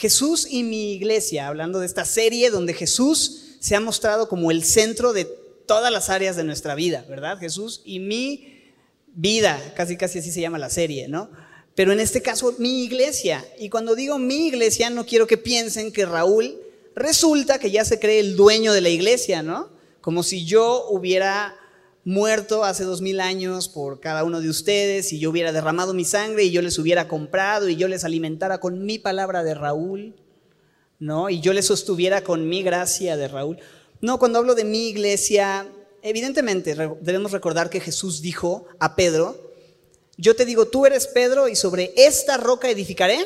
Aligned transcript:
Jesús 0.00 0.46
y 0.48 0.62
mi 0.62 0.94
iglesia, 0.94 1.46
hablando 1.46 1.78
de 1.78 1.84
esta 1.84 2.06
serie 2.06 2.48
donde 2.48 2.72
Jesús 2.72 3.56
se 3.60 3.76
ha 3.76 3.80
mostrado 3.80 4.30
como 4.30 4.50
el 4.50 4.64
centro 4.64 5.12
de 5.12 5.26
todas 5.66 5.92
las 5.92 6.08
áreas 6.08 6.36
de 6.36 6.44
nuestra 6.44 6.74
vida, 6.74 7.04
¿verdad? 7.06 7.38
Jesús 7.38 7.82
y 7.84 7.98
mi 7.98 8.62
vida, 9.08 9.60
casi 9.76 9.98
casi 9.98 10.20
así 10.20 10.32
se 10.32 10.40
llama 10.40 10.56
la 10.56 10.70
serie, 10.70 11.06
¿no? 11.06 11.30
Pero 11.74 11.92
en 11.92 12.00
este 12.00 12.22
caso, 12.22 12.54
mi 12.56 12.82
iglesia. 12.82 13.44
Y 13.58 13.68
cuando 13.68 13.94
digo 13.94 14.18
mi 14.18 14.46
iglesia, 14.46 14.88
no 14.88 15.04
quiero 15.04 15.26
que 15.26 15.36
piensen 15.36 15.92
que 15.92 16.06
Raúl 16.06 16.58
resulta 16.94 17.58
que 17.58 17.70
ya 17.70 17.84
se 17.84 18.00
cree 18.00 18.20
el 18.20 18.36
dueño 18.36 18.72
de 18.72 18.80
la 18.80 18.88
iglesia, 18.88 19.42
¿no? 19.42 19.68
Como 20.00 20.22
si 20.22 20.46
yo 20.46 20.86
hubiera 20.88 21.59
muerto 22.04 22.64
hace 22.64 22.84
dos 22.84 23.00
mil 23.00 23.20
años 23.20 23.68
por 23.68 24.00
cada 24.00 24.24
uno 24.24 24.40
de 24.40 24.48
ustedes 24.48 25.12
y 25.12 25.18
yo 25.18 25.30
hubiera 25.30 25.52
derramado 25.52 25.94
mi 25.94 26.04
sangre 26.04 26.44
y 26.44 26.50
yo 26.50 26.62
les 26.62 26.78
hubiera 26.78 27.08
comprado 27.08 27.68
y 27.68 27.76
yo 27.76 27.88
les 27.88 28.04
alimentara 28.04 28.58
con 28.58 28.84
mi 28.84 28.98
palabra 28.98 29.44
de 29.44 29.54
Raúl, 29.54 30.16
¿no? 30.98 31.30
Y 31.30 31.40
yo 31.40 31.52
les 31.52 31.66
sostuviera 31.66 32.22
con 32.22 32.48
mi 32.48 32.62
gracia 32.62 33.16
de 33.16 33.28
Raúl. 33.28 33.58
No, 34.00 34.18
cuando 34.18 34.38
hablo 34.38 34.54
de 34.54 34.64
mi 34.64 34.88
iglesia, 34.88 35.66
evidentemente 36.02 36.74
debemos 37.00 37.32
recordar 37.32 37.68
que 37.68 37.80
Jesús 37.80 38.22
dijo 38.22 38.66
a 38.78 38.96
Pedro, 38.96 39.50
yo 40.16 40.36
te 40.36 40.44
digo, 40.44 40.66
tú 40.66 40.86
eres 40.86 41.06
Pedro 41.06 41.48
y 41.48 41.56
sobre 41.56 41.92
esta 41.96 42.36
roca 42.36 42.68
edificaré 42.68 43.18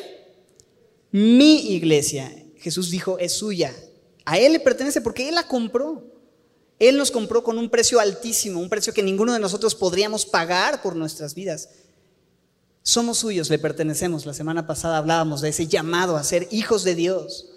mi 1.11 1.73
iglesia. 1.75 2.31
Jesús 2.57 2.89
dijo, 2.89 3.19
es 3.19 3.33
suya. 3.33 3.73
A 4.25 4.39
Él 4.39 4.53
le 4.53 4.59
pertenece 4.59 5.01
porque 5.01 5.29
Él 5.29 5.35
la 5.35 5.47
compró. 5.47 6.14
Él 6.79 6.97
nos 6.97 7.11
compró 7.11 7.43
con 7.43 7.57
un 7.57 7.69
precio 7.69 7.99
altísimo, 7.99 8.59
un 8.59 8.69
precio 8.69 8.93
que 8.93 9.03
ninguno 9.03 9.33
de 9.33 9.39
nosotros 9.39 9.75
podríamos 9.75 10.25
pagar 10.25 10.81
por 10.81 10.95
nuestras 10.95 11.33
vidas. 11.33 11.69
Somos 12.83 13.17
suyos, 13.17 13.49
le 13.49 13.57
pertenecemos. 13.57 14.25
La 14.25 14.33
semana 14.33 14.67
pasada 14.67 14.97
hablábamos 14.97 15.41
de 15.41 15.49
ese 15.49 15.67
llamado 15.67 16.17
a 16.17 16.23
ser 16.23 16.47
hijos 16.51 16.83
de 16.83 16.95
Dios. 16.95 17.47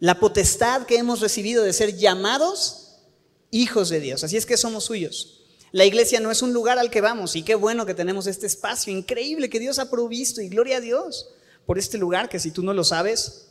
La 0.00 0.18
potestad 0.18 0.86
que 0.86 0.96
hemos 0.96 1.20
recibido 1.20 1.62
de 1.62 1.72
ser 1.72 1.96
llamados 1.96 2.96
hijos 3.50 3.90
de 3.90 4.00
Dios. 4.00 4.24
Así 4.24 4.36
es 4.36 4.46
que 4.46 4.56
somos 4.56 4.84
suyos. 4.84 5.42
La 5.70 5.84
iglesia 5.84 6.20
no 6.20 6.30
es 6.30 6.42
un 6.42 6.52
lugar 6.52 6.78
al 6.78 6.90
que 6.90 7.00
vamos 7.00 7.36
y 7.36 7.42
qué 7.42 7.54
bueno 7.54 7.86
que 7.86 7.94
tenemos 7.94 8.26
este 8.26 8.46
espacio 8.46 8.92
increíble 8.92 9.48
que 9.48 9.60
Dios 9.60 9.78
ha 9.78 9.90
provisto 9.90 10.42
y 10.42 10.48
gloria 10.48 10.78
a 10.78 10.80
Dios 10.80 11.28
por 11.64 11.78
este 11.78 11.96
lugar 11.96 12.28
que 12.28 12.40
si 12.40 12.50
tú 12.50 12.62
no 12.62 12.74
lo 12.74 12.84
sabes, 12.84 13.46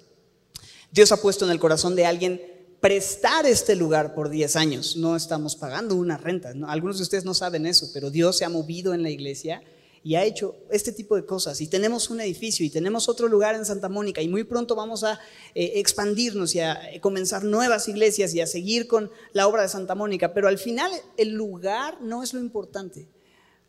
Dios 0.91 1.11
ha 1.11 1.22
puesto 1.22 1.45
en 1.45 1.52
el 1.52 1.59
corazón 1.59 1.95
de 1.95 2.06
alguien 2.06 2.41
prestar 2.82 3.46
este 3.46 3.76
lugar 3.76 4.16
por 4.16 4.30
10 4.30 4.56
años. 4.56 4.98
No 4.98 5.16
estamos 5.16 5.56
pagando 5.56 5.96
una 5.96 6.18
renta. 6.18 6.52
Algunos 6.68 6.98
de 6.98 7.04
ustedes 7.04 7.24
no 7.24 7.36
saben 7.36 7.68
eso, 7.68 7.92
pero 7.94 8.10
Dios 8.10 8.38
se 8.38 8.44
ha 8.44 8.50
movido 8.50 8.94
en 8.94 9.04
la 9.04 9.12
iglesia 9.12 9.62
y 10.04 10.16
ha 10.16 10.24
hecho 10.24 10.56
este 10.72 10.92
tipo 10.92 11.16
de 11.16 11.24
cosas. 11.24 11.62
Y 11.62 11.68
tenemos 11.68 12.09
un 12.09 12.20
edificio 12.20 12.66
y 12.66 12.72
tenemos 12.72 13.08
otro 13.08 13.28
lugar 13.28 13.54
en 13.54 13.66
Santa 13.66 13.88
Mónica 13.88 14.24
y 14.24 14.28
muy 14.28 14.44
pronto 14.44 14.76
vamos 14.76 15.04
a 15.04 15.20
eh, 15.54 15.74
expandirnos 15.76 16.56
y 16.56 16.59
a 16.59 16.92
eh, 16.92 17.00
comenzar 17.00 17.44
nuevas 17.44 17.88
iglesias 17.88 18.34
y 18.34 18.42
a 18.42 18.48
seguir 18.48 18.88
con 18.88 19.12
la 19.32 19.48
obra 19.48 19.62
de 19.62 19.70
Santa 19.70 19.94
Mónica. 19.94 20.34
Pero 20.34 20.48
al 20.48 20.58
final 20.58 20.92
el 21.18 21.34
lugar 21.34 22.02
no 22.02 22.24
es 22.24 22.34
lo 22.34 22.40
importante. 22.40 23.08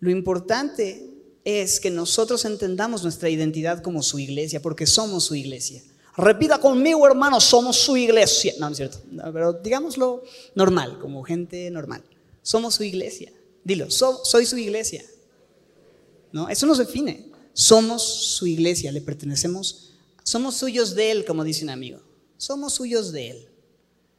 Lo 0.01 0.11
importante 0.11 1.11
es 1.45 1.81
que 1.81 1.91
nosotros 1.91 2.47
entendamos 2.47 3.03
nuestra 3.03 3.29
identidad 3.29 3.83
como 3.83 4.03
su 4.03 4.19
iglesia, 4.19 4.63
porque 4.63 4.87
somos 4.87 5.25
su 5.25 5.35
iglesia. 5.35 5.83
Repita 6.17 6.59
conmigo, 6.59 7.07
hermano, 7.07 7.41
somos 7.41 7.77
su 7.77 7.97
iglesia. 7.97 8.55
No, 8.59 8.67
no 8.67 8.73
es 8.73 8.77
cierto. 8.77 8.99
pero 9.33 9.55
digámoslo 9.55 10.23
normal, 10.55 10.99
como 10.99 11.23
gente 11.23 11.71
normal. 11.71 12.03
Somos 12.43 12.75
su 12.75 12.83
iglesia. 12.83 13.33
Dilo, 13.65 13.91
soy 13.91 14.45
su 14.45 14.59
iglesia. 14.59 15.05
¿No? 16.33 16.49
Eso 16.49 16.67
nos 16.67 16.79
define. 16.79 17.31
Somos 17.53 18.03
su 18.03 18.47
iglesia, 18.47 18.93
le 18.93 19.01
pertenecemos. 19.01 19.93
Somos 20.23 20.57
suyos 20.57 20.95
de 20.95 21.11
Él, 21.11 21.25
como 21.25 21.45
dice 21.45 21.65
un 21.65 21.71
amigo. 21.71 22.01
Somos 22.37 22.75
suyos 22.75 23.13
de 23.13 23.31
Él. 23.31 23.49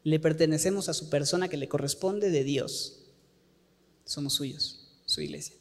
Le 0.04 0.20
pertenecemos 0.20 0.90
a 0.90 0.94
su 0.94 1.10
persona 1.10 1.48
que 1.48 1.58
le 1.58 1.68
corresponde 1.68 2.30
de 2.30 2.44
Dios. 2.44 3.00
Somos 4.06 4.34
suyos, 4.34 4.88
su 5.06 5.22
iglesia. 5.22 5.56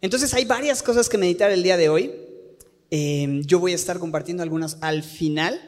Entonces 0.00 0.32
hay 0.34 0.44
varias 0.44 0.82
cosas 0.82 1.08
que 1.08 1.18
meditar 1.18 1.50
el 1.50 1.62
día 1.62 1.76
de 1.76 1.88
hoy. 1.88 2.12
Em, 2.90 3.42
yo 3.42 3.58
voy 3.58 3.72
a 3.72 3.74
estar 3.74 3.98
compartiendo 3.98 4.42
algunas 4.42 4.78
al 4.80 5.02
final, 5.02 5.60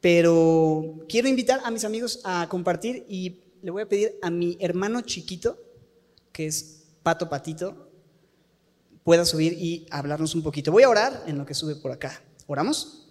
pero 0.00 1.04
quiero 1.08 1.28
invitar 1.28 1.60
a 1.64 1.70
mis 1.70 1.84
amigos 1.84 2.20
a 2.24 2.48
compartir 2.48 3.04
y 3.08 3.40
le 3.62 3.70
voy 3.70 3.82
a 3.82 3.88
pedir 3.88 4.14
a 4.22 4.30
mi 4.30 4.56
hermano 4.60 5.00
chiquito, 5.00 5.58
que 6.32 6.46
es 6.46 6.84
Pato 7.02 7.28
Patito, 7.28 7.90
pueda 9.02 9.24
subir 9.24 9.54
y 9.54 9.86
hablarnos 9.90 10.34
un 10.34 10.42
poquito. 10.42 10.72
Voy 10.72 10.82
a 10.82 10.88
orar 10.88 11.24
en 11.26 11.38
lo 11.38 11.46
que 11.46 11.54
sube 11.54 11.76
por 11.76 11.90
acá. 11.90 12.22
¿Oramos? 12.46 13.08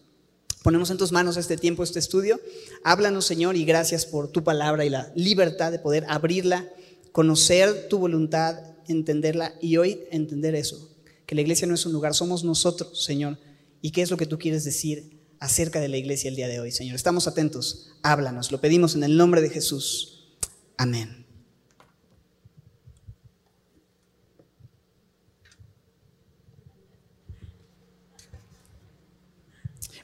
Ponemos 0.63 0.89
en 0.91 0.97
tus 0.97 1.11
manos 1.11 1.35
este 1.35 1.57
tiempo, 1.57 1.83
este 1.83 1.99
estudio. 1.99 2.39
Háblanos, 2.83 3.25
Señor, 3.25 3.55
y 3.55 3.65
gracias 3.65 4.05
por 4.05 4.29
tu 4.29 4.43
palabra 4.43 4.85
y 4.85 4.89
la 4.89 5.11
libertad 5.15 5.71
de 5.71 5.79
poder 5.79 6.05
abrirla, 6.07 6.69
conocer 7.11 7.89
tu 7.89 7.99
voluntad, 7.99 8.59
entenderla 8.87 9.53
y 9.59 9.77
hoy 9.77 10.01
entender 10.09 10.55
eso, 10.55 10.92
que 11.25 11.35
la 11.35 11.41
iglesia 11.41 11.67
no 11.67 11.73
es 11.73 11.85
un 11.85 11.94
lugar, 11.94 12.13
somos 12.13 12.44
nosotros, 12.44 13.03
Señor. 13.03 13.39
¿Y 13.81 13.91
qué 13.91 14.01
es 14.01 14.11
lo 14.11 14.17
que 14.17 14.25
tú 14.25 14.38
quieres 14.39 14.63
decir 14.63 15.19
acerca 15.39 15.79
de 15.79 15.89
la 15.89 15.97
iglesia 15.97 16.29
el 16.29 16.35
día 16.35 16.47
de 16.47 16.59
hoy, 16.59 16.72
Señor? 16.72 16.95
Estamos 16.95 17.28
atentos, 17.28 17.91
háblanos, 18.01 18.51
lo 18.51 18.61
pedimos 18.61 18.95
en 18.95 19.03
el 19.03 19.17
nombre 19.17 19.41
de 19.41 19.50
Jesús. 19.50 20.38
Amén. 20.78 21.23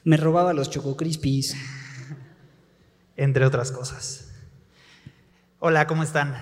Me 0.02 0.16
robaba 0.16 0.52
los 0.54 0.70
Choco 0.70 0.96
Crispies. 0.96 1.54
Entre 3.16 3.44
otras 3.44 3.70
cosas. 3.70 4.28
Hola, 5.58 5.86
¿cómo 5.86 6.02
están? 6.02 6.34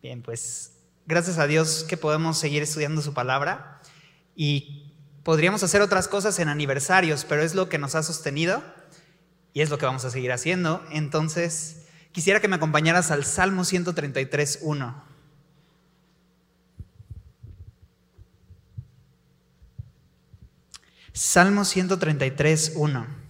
Bien, 0.00 0.22
pues 0.22 0.75
gracias 1.06 1.38
a 1.38 1.46
Dios 1.46 1.84
que 1.88 1.96
podemos 1.96 2.38
seguir 2.38 2.62
estudiando 2.62 3.00
su 3.00 3.14
palabra 3.14 3.80
y 4.34 4.92
podríamos 5.22 5.62
hacer 5.62 5.82
otras 5.82 6.08
cosas 6.08 6.38
en 6.38 6.48
aniversarios, 6.48 7.24
pero 7.24 7.42
es 7.42 7.54
lo 7.54 7.68
que 7.68 7.78
nos 7.78 7.94
ha 7.94 8.02
sostenido 8.02 8.62
y 9.52 9.62
es 9.62 9.70
lo 9.70 9.78
que 9.78 9.86
vamos 9.86 10.04
a 10.04 10.10
seguir 10.10 10.32
haciendo. 10.32 10.84
Entonces, 10.90 11.86
quisiera 12.12 12.40
que 12.40 12.48
me 12.48 12.56
acompañaras 12.56 13.10
al 13.10 13.24
Salmo 13.24 13.62
133.1. 13.62 15.02
Salmo 21.12 21.62
133.1. 21.62 23.25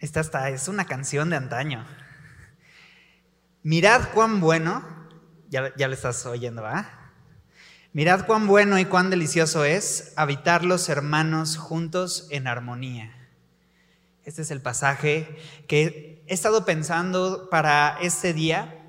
Esta 0.00 0.48
es 0.48 0.66
una 0.68 0.86
canción 0.86 1.28
de 1.28 1.36
antaño. 1.36 1.86
Mirad 3.62 4.08
cuán 4.14 4.40
bueno, 4.40 4.82
ya, 5.50 5.74
ya 5.76 5.86
estás 5.88 6.24
oyendo, 6.24 6.62
¿va? 6.62 7.12
Mirad 7.92 8.24
cuán 8.24 8.46
bueno 8.46 8.78
y 8.78 8.86
cuán 8.86 9.10
delicioso 9.10 9.66
es 9.66 10.14
habitar 10.16 10.64
los 10.64 10.88
hermanos 10.88 11.58
juntos 11.58 12.28
en 12.30 12.46
armonía. 12.46 13.14
Este 14.24 14.40
es 14.40 14.50
el 14.50 14.62
pasaje 14.62 15.38
que 15.68 16.24
he 16.26 16.32
estado 16.32 16.64
pensando 16.64 17.50
para 17.50 17.98
este 18.00 18.32
día. 18.32 18.82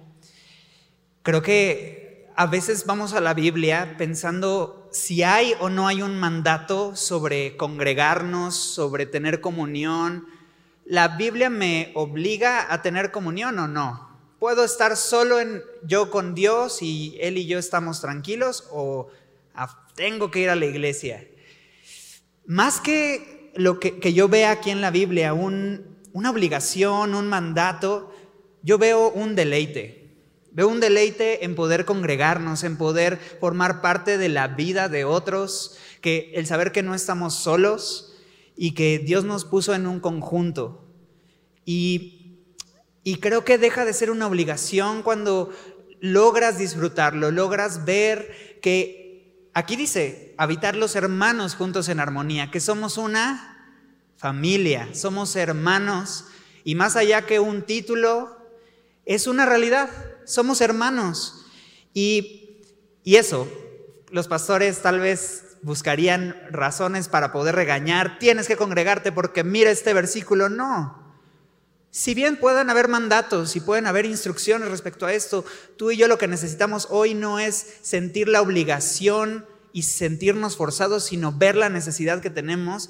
Creo 1.24 1.42
que 1.42 2.32
a 2.38 2.46
veces 2.46 2.86
vamos 2.86 3.14
a 3.14 3.20
la 3.20 3.34
Biblia 3.34 3.96
pensando 3.98 4.88
si 4.94 5.24
hay 5.24 5.56
o 5.60 5.70
no 5.70 5.90
hay 5.90 6.04
un 6.04 6.18
mandato 6.18 6.96
sobre 6.96 7.58
congregarnos, 7.58 8.56
sobre 8.56 9.06
tener 9.06 9.42
comunión, 9.42 10.26
¿la 10.91 11.07
Biblia 11.07 11.50
me 11.50 11.90
obliga 11.96 12.68
a 12.69 12.81
tener 12.81 13.12
comunión 13.12 13.57
o 13.59 13.68
no? 13.69 14.09
¿Puedo 14.40 14.66
estar 14.66 14.97
solo 14.97 15.40
en 15.40 15.63
yo 15.84 16.12
con 16.12 16.35
Dios 16.35 16.81
y 16.81 17.18
Él 17.22 17.38
y 17.38 17.48
yo 17.48 17.60
estamos 17.60 18.01
tranquilos 18.01 18.68
o 18.71 19.07
tengo 19.95 20.30
que 20.30 20.42
ir 20.42 20.50
a 20.50 20.57
la 20.57 20.66
iglesia? 20.66 21.25
Más 22.45 22.81
que 22.81 23.54
lo 23.56 23.80
que, 23.80 24.12
yo 24.12 24.27
vea 24.27 24.51
aquí 24.51 24.69
en 24.69 24.81
la 24.81 24.92
Biblia, 24.92 25.31
una 25.31 26.30
obligación, 26.30 27.16
un 27.16 27.27
mandato, 27.30 28.13
yo 28.62 28.77
veo 28.77 29.12
un 29.12 29.33
deleite. 29.33 30.10
Veo 30.51 30.68
un 30.68 30.81
deleite 30.81 31.45
en 31.45 31.56
poder 31.56 31.86
congregarnos, 31.86 32.66
en 32.66 32.75
poder 32.75 33.18
formar 33.39 33.80
parte 33.80 34.18
de 34.18 34.27
la 34.27 34.50
vida 34.50 34.89
de 34.89 35.06
otros, 35.06 35.77
que 36.01 36.33
el 36.36 36.48
saber 36.48 36.74
que 36.74 36.83
no 36.83 36.94
estamos 36.95 37.33
solos, 37.33 38.11
y 38.56 38.74
que 38.74 39.00
Dios 39.00 39.24
nos 39.24 39.45
puso 39.45 39.74
en 39.74 39.88
un 39.88 40.00
conjunto. 40.00 40.88
Y, 41.65 42.39
y 43.03 43.15
creo 43.18 43.44
que 43.44 43.57
deja 43.57 43.86
de 43.86 43.94
ser 43.94 44.12
una 44.12 44.27
obligación 44.27 45.03
cuando 45.03 45.51
logras 46.00 46.57
disfrutarlo, 46.57 47.31
logras 47.31 47.86
ver 47.86 48.59
que 48.62 49.50
aquí 49.53 49.75
dice, 49.75 50.33
habitar 50.38 50.75
los 50.75 50.95
hermanos 50.95 51.56
juntos 51.56 51.89
en 51.89 52.00
armonía, 52.00 52.51
que 52.51 52.59
somos 52.59 52.98
una 52.98 53.48
familia, 54.18 54.89
somos 54.94 55.36
hermanos 55.36 56.25
y 56.63 56.75
más 56.75 56.95
allá 56.95 57.25
que 57.25 57.39
un 57.39 57.63
título, 57.63 58.38
es 59.06 59.27
una 59.27 59.45
realidad, 59.45 59.89
somos 60.25 60.62
hermanos. 60.62 61.45
Y, 61.94 62.62
y 63.04 63.15
eso, 63.15 63.47
los 64.12 64.27
pastores 64.27 64.81
tal 64.81 65.00
vez 65.00 65.50
buscarían 65.63 66.36
razones 66.50 67.08
para 67.08 67.31
poder 67.31 67.56
regañar, 67.56 68.18
tienes 68.19 68.48
que 68.48 68.58
congregarte 68.58 69.12
porque 69.12 69.44
mira 69.44 69.72
este 69.72 69.94
versículo, 69.94 70.50
no. 70.50 71.02
Si 71.92 72.13
bien 72.13 72.38
pueden 72.38 72.69
haber 72.69 72.88
mandatos 72.88 73.56
y 73.56 73.60
pueden 73.60 73.86
haber 73.86 74.06
instrucciones 74.06 74.69
respecto 74.69 75.06
a 75.06 75.13
esto, 75.13 75.44
tú 75.78 75.92
y 75.92 75.98
yo 75.98 76.08
lo 76.08 76.18
que 76.18 76.28
necesitamos 76.28 76.88
hoy 76.90 77.13
no 77.13 77.38
es 77.38 77.78
sentir 77.81 78.30
la 78.30 78.42
obligación 78.42 79.46
y 79.74 79.84
sentirnos 79.84 80.56
forzados, 80.56 81.04
sino 81.04 81.34
ver 81.34 81.56
la 81.56 81.69
necesidad 81.69 82.22
que 82.22 82.30
tenemos 82.30 82.90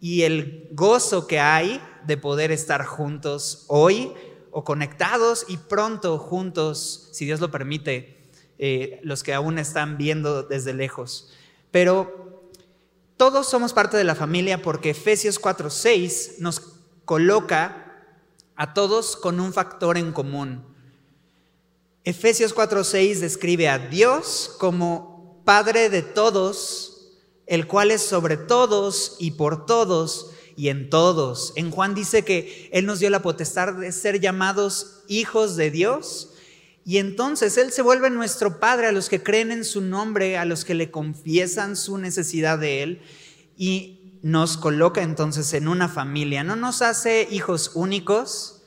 y 0.00 0.22
el 0.22 0.68
gozo 0.72 1.26
que 1.26 1.40
hay 1.40 1.80
de 2.06 2.16
poder 2.16 2.50
estar 2.50 2.84
juntos 2.86 3.64
hoy 3.68 4.14
o 4.50 4.64
conectados 4.64 5.44
y 5.48 5.58
pronto 5.58 6.18
juntos, 6.18 7.10
si 7.12 7.26
Dios 7.26 7.40
lo 7.40 7.50
permite, 7.50 8.16
eh, 8.58 8.98
los 9.02 9.22
que 9.22 9.34
aún 9.34 9.58
están 9.58 9.98
viendo 9.98 10.42
desde 10.42 10.72
lejos. 10.72 11.30
Pero 11.70 12.52
todos 13.16 13.48
somos 13.48 13.72
parte 13.72 13.96
de 13.96 14.04
la 14.04 14.14
familia 14.14 14.62
porque 14.62 14.90
Efesios 14.90 15.40
4:6 15.40 16.38
nos 16.38 16.60
coloca 17.04 17.84
a 18.54 18.74
todos 18.74 19.16
con 19.16 19.40
un 19.40 19.52
factor 19.52 19.98
en 19.98 20.12
común. 20.12 20.64
Efesios 22.04 22.54
4:6 22.54 23.20
describe 23.20 23.68
a 23.68 23.78
Dios 23.78 24.54
como 24.58 25.42
Padre 25.44 25.88
de 25.88 26.02
todos, 26.02 27.16
el 27.46 27.66
cual 27.66 27.90
es 27.90 28.02
sobre 28.02 28.36
todos 28.36 29.16
y 29.18 29.32
por 29.32 29.66
todos 29.66 30.30
y 30.56 30.68
en 30.68 30.90
todos. 30.90 31.52
En 31.56 31.70
Juan 31.70 31.94
dice 31.94 32.24
que 32.24 32.68
Él 32.72 32.84
nos 32.84 32.98
dio 32.98 33.10
la 33.10 33.22
potestad 33.22 33.72
de 33.74 33.92
ser 33.92 34.20
llamados 34.20 35.04
hijos 35.06 35.56
de 35.56 35.70
Dios. 35.70 36.30
Y 36.88 36.96
entonces 36.96 37.58
Él 37.58 37.70
se 37.70 37.82
vuelve 37.82 38.08
nuestro 38.08 38.60
Padre 38.60 38.86
a 38.86 38.92
los 38.92 39.10
que 39.10 39.22
creen 39.22 39.50
en 39.50 39.66
su 39.66 39.82
nombre, 39.82 40.38
a 40.38 40.46
los 40.46 40.64
que 40.64 40.72
le 40.72 40.90
confiesan 40.90 41.76
su 41.76 41.98
necesidad 41.98 42.58
de 42.58 42.82
Él. 42.82 43.02
Y 43.58 44.16
nos 44.22 44.56
coloca 44.56 45.02
entonces 45.02 45.52
en 45.52 45.68
una 45.68 45.90
familia. 45.90 46.44
No 46.44 46.56
nos 46.56 46.80
hace 46.80 47.28
hijos 47.30 47.72
únicos, 47.74 48.62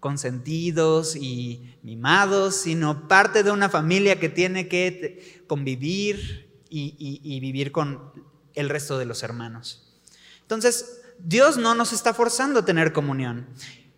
consentidos 0.00 1.16
y 1.16 1.78
mimados, 1.82 2.56
sino 2.56 3.08
parte 3.08 3.42
de 3.42 3.50
una 3.50 3.70
familia 3.70 4.20
que 4.20 4.28
tiene 4.28 4.68
que 4.68 5.42
convivir 5.46 6.50
y, 6.68 7.40
vivir 7.40 7.72
con 7.72 8.12
el 8.52 8.68
resto 8.68 8.98
de 8.98 9.06
los 9.06 9.22
hermanos. 9.22 9.98
Entonces, 10.42 11.00
Dios 11.18 11.56
no 11.56 11.74
nos 11.74 11.94
está 11.94 12.12
forzando 12.12 12.60
a 12.60 12.64
tener 12.66 12.92
comunión. 12.92 13.46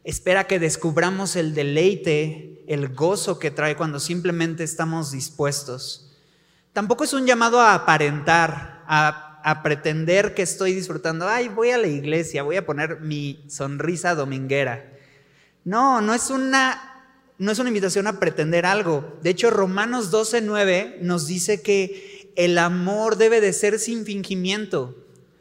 Espera 0.05 0.47
que 0.47 0.59
descubramos 0.59 1.35
el 1.35 1.55
deleite, 1.55 2.63
el 2.69 2.95
gozo 2.95 3.39
que 3.39 3.51
trae 3.51 3.75
cuando 3.75 3.99
simplemente 3.99 4.63
estamos 4.63 5.11
dispuestos. 5.11 6.13
Tampoco 6.75 7.05
es 7.05 7.15
un 7.15 7.27
llamado 7.27 7.59
a 7.59 7.75
aparentar, 7.75 8.85
a, 8.87 9.63
pretender 9.63 10.35
que 10.35 10.43
estoy 10.43 10.75
disfrutando. 10.75 11.27
Ay, 11.29 11.49
voy 11.49 11.71
a 11.71 11.79
la 11.79 11.87
iglesia, 11.87 12.43
voy 12.43 12.57
a 12.57 12.67
poner 12.67 13.01
mi 13.01 13.45
sonrisa 13.49 14.15
dominguera. 14.15 14.93
No, 15.65 16.03
no 16.03 16.13
es 16.13 16.29
una, 16.31 17.05
no 17.39 17.51
es 17.53 17.59
una 17.59 17.71
invitación 17.71 18.07
a 18.07 18.19
pretender 18.19 18.67
algo. 18.67 19.19
De 19.23 19.31
hecho, 19.31 19.51
Romanos 19.51 20.11
12:9 20.11 20.99
nos 21.01 21.27
dice 21.27 21.63
que 21.63 22.33
el 22.37 22.59
amor 22.59 23.17
debe 23.17 23.41
de 23.41 23.53
ser 23.53 23.79
sin 23.79 24.05
fingimiento. 24.05 24.97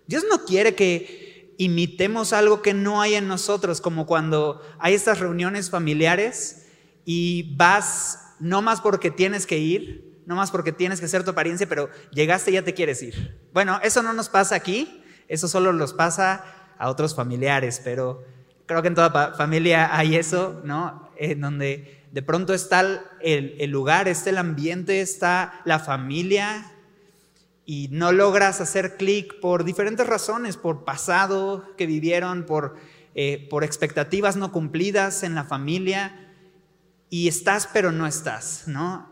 Dios 0.07 0.23
no 0.29 0.45
quiere 0.45 0.75
que 0.75 1.22
imitemos 1.57 2.33
algo 2.33 2.61
que 2.61 2.73
no 2.73 3.01
hay 3.01 3.15
en 3.15 3.27
nosotros, 3.27 3.81
como 3.81 4.05
cuando 4.05 4.61
hay 4.79 4.93
estas 4.93 5.19
reuniones 5.19 5.69
familiares 5.69 6.67
y 7.05 7.55
vas 7.55 8.35
no 8.39 8.61
más 8.61 8.81
porque 8.81 9.11
tienes 9.11 9.45
que 9.45 9.57
ir, 9.57 10.21
no 10.25 10.35
más 10.35 10.51
porque 10.51 10.71
tienes 10.71 10.99
que 10.99 11.05
hacer 11.05 11.23
tu 11.23 11.31
apariencia, 11.31 11.67
pero 11.67 11.89
llegaste 12.11 12.51
y 12.51 12.55
ya 12.55 12.63
te 12.63 12.73
quieres 12.73 13.01
ir. 13.03 13.39
Bueno, 13.53 13.79
eso 13.83 14.03
no 14.03 14.13
nos 14.13 14.29
pasa 14.29 14.55
aquí, 14.55 15.03
eso 15.27 15.47
solo 15.47 15.73
nos 15.73 15.93
pasa 15.93 16.43
a 16.77 16.89
otros 16.89 17.15
familiares, 17.15 17.81
pero 17.83 18.23
creo 18.65 18.81
que 18.81 18.87
en 18.87 18.95
toda 18.95 19.33
familia 19.33 19.95
hay 19.95 20.15
eso, 20.15 20.61
¿no? 20.63 21.09
En 21.17 21.41
donde 21.41 22.03
de 22.11 22.21
pronto 22.21 22.53
está 22.53 22.81
el, 23.21 23.55
el 23.59 23.69
lugar, 23.69 24.07
está 24.07 24.29
el 24.29 24.37
ambiente, 24.37 25.01
está 25.01 25.61
la 25.65 25.79
familia, 25.79 26.72
y 27.65 27.87
no 27.91 28.11
logras 28.11 28.61
hacer 28.61 28.97
clic 28.97 29.39
por 29.39 29.63
diferentes 29.63 30.05
razones, 30.05 30.57
por 30.57 30.83
pasado 30.83 31.65
que 31.77 31.85
vivieron, 31.85 32.45
por, 32.45 32.75
eh, 33.15 33.47
por 33.49 33.63
expectativas 33.63 34.35
no 34.35 34.51
cumplidas 34.51 35.23
en 35.23 35.35
la 35.35 35.45
familia, 35.45 36.19
y 37.09 37.27
estás 37.27 37.69
pero 37.71 37.91
no 37.91 38.07
estás, 38.07 38.63
¿no? 38.65 39.11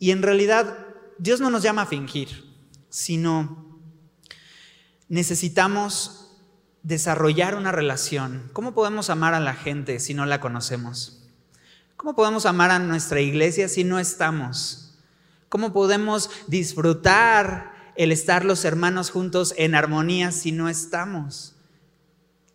Y 0.00 0.10
en 0.10 0.22
realidad 0.22 0.78
Dios 1.18 1.40
no 1.40 1.50
nos 1.50 1.62
llama 1.62 1.82
a 1.82 1.86
fingir, 1.86 2.44
sino 2.88 3.78
necesitamos 5.08 6.36
desarrollar 6.82 7.54
una 7.54 7.72
relación. 7.72 8.50
¿Cómo 8.52 8.74
podemos 8.74 9.10
amar 9.10 9.34
a 9.34 9.40
la 9.40 9.54
gente 9.54 10.00
si 10.00 10.14
no 10.14 10.26
la 10.26 10.40
conocemos? 10.40 11.28
¿Cómo 11.96 12.14
podemos 12.14 12.46
amar 12.46 12.70
a 12.70 12.78
nuestra 12.78 13.20
iglesia 13.20 13.68
si 13.68 13.84
no 13.84 13.98
estamos? 13.98 14.79
¿Cómo 15.50 15.72
podemos 15.72 16.30
disfrutar 16.46 17.92
el 17.96 18.12
estar 18.12 18.44
los 18.44 18.64
hermanos 18.64 19.10
juntos 19.10 19.52
en 19.56 19.74
armonía 19.74 20.30
si 20.30 20.52
no 20.52 20.68
estamos? 20.68 21.56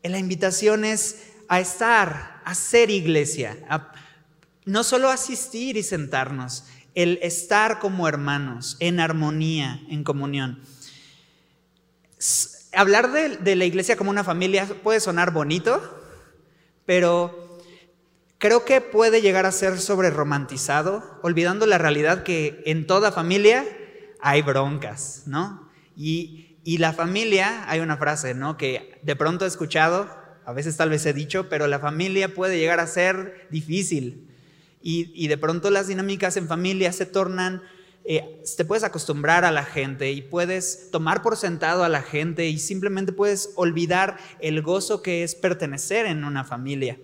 La 0.01 0.17
invitación 0.17 0.85
es 0.85 1.23
a 1.49 1.59
estar, 1.59 2.41
a 2.45 2.55
ser 2.55 2.89
iglesia, 2.89 3.57
no 4.63 4.85
solo 4.85 5.09
asistir 5.09 5.75
y 5.75 5.83
sentarnos, 5.83 6.63
el 6.93 7.19
estar 7.21 7.79
como 7.79 8.07
hermanos, 8.07 8.77
en 8.79 9.01
armonía, 9.01 9.81
en 9.89 10.05
comunión. 10.05 10.61
Hablar 12.73 13.11
de, 13.11 13.35
de 13.35 13.57
la 13.57 13.65
iglesia 13.65 13.97
como 13.97 14.09
una 14.09 14.23
familia 14.23 14.67
puede 14.83 15.01
sonar 15.01 15.31
bonito, 15.31 15.81
pero 16.85 17.44
creo 18.45 18.63
que 18.63 18.79
puede 18.79 19.23
llegar 19.23 19.47
a 19.47 19.51
ser 19.51 19.79
sobre 19.79 20.11
romantizado, 20.11 21.19
olvidando 21.23 21.65
la 21.65 21.79
realidad 21.79 22.21
que 22.21 22.61
en 22.67 22.85
toda 22.85 23.11
familia 23.11 23.65
hay 24.21 24.43
broncas, 24.43 25.23
¿no? 25.25 25.67
Y, 25.97 26.59
y 26.63 26.77
la 26.77 26.93
familia, 26.93 27.67
hay 27.67 27.79
una 27.79 27.97
frase, 27.97 28.35
¿no? 28.35 28.55
Que 28.55 28.99
de 29.01 29.15
pronto 29.15 29.45
he 29.45 29.47
escuchado, 29.47 30.07
a 30.45 30.53
veces 30.53 30.77
tal 30.77 30.91
vez 30.91 31.07
he 31.07 31.13
dicho, 31.13 31.49
pero 31.49 31.65
la 31.65 31.79
familia 31.79 32.35
puede 32.35 32.59
llegar 32.59 32.79
a 32.79 32.85
ser 32.85 33.47
difícil. 33.49 34.29
Y, 34.79 35.11
y 35.15 35.27
de 35.27 35.39
pronto 35.39 35.71
las 35.71 35.87
dinámicas 35.87 36.37
en 36.37 36.47
familia 36.47 36.93
se 36.93 37.07
tornan, 37.07 37.63
eh, 38.03 38.43
te 38.55 38.63
puedes 38.63 38.83
acostumbrar 38.83 39.43
a 39.43 39.51
la 39.51 39.65
gente 39.65 40.11
y 40.11 40.21
puedes 40.21 40.91
tomar 40.91 41.23
por 41.23 41.35
sentado 41.35 41.83
a 41.83 41.89
la 41.89 42.03
gente 42.03 42.47
y 42.47 42.59
simplemente 42.59 43.11
puedes 43.11 43.53
olvidar 43.55 44.17
el 44.39 44.61
gozo 44.61 45.01
que 45.01 45.23
es 45.23 45.33
pertenecer 45.33 46.05
en 46.05 46.23
una 46.23 46.43
familia. 46.43 46.99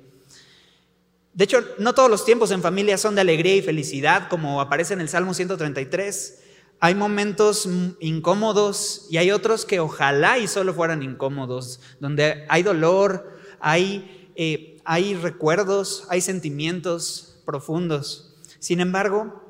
De 1.33 1.45
hecho, 1.45 1.63
no 1.79 1.93
todos 1.93 2.09
los 2.09 2.25
tiempos 2.25 2.51
en 2.51 2.61
familia 2.61 2.97
son 2.97 3.15
de 3.15 3.21
alegría 3.21 3.55
y 3.55 3.61
felicidad, 3.61 4.27
como 4.29 4.59
aparece 4.59 4.93
en 4.93 5.01
el 5.01 5.09
Salmo 5.09 5.33
133. 5.33 6.39
Hay 6.79 6.95
momentos 6.95 7.69
incómodos 7.99 9.07
y 9.09 9.17
hay 9.17 9.31
otros 9.31 9.65
que 9.65 9.79
ojalá 9.79 10.39
y 10.39 10.47
solo 10.47 10.73
fueran 10.73 11.03
incómodos, 11.03 11.79
donde 11.99 12.45
hay 12.49 12.63
dolor, 12.63 13.37
hay, 13.59 14.31
eh, 14.35 14.79
hay 14.83 15.13
recuerdos, 15.15 16.05
hay 16.09 16.21
sentimientos 16.21 17.39
profundos. 17.45 18.35
Sin 18.59 18.79
embargo, 18.79 19.41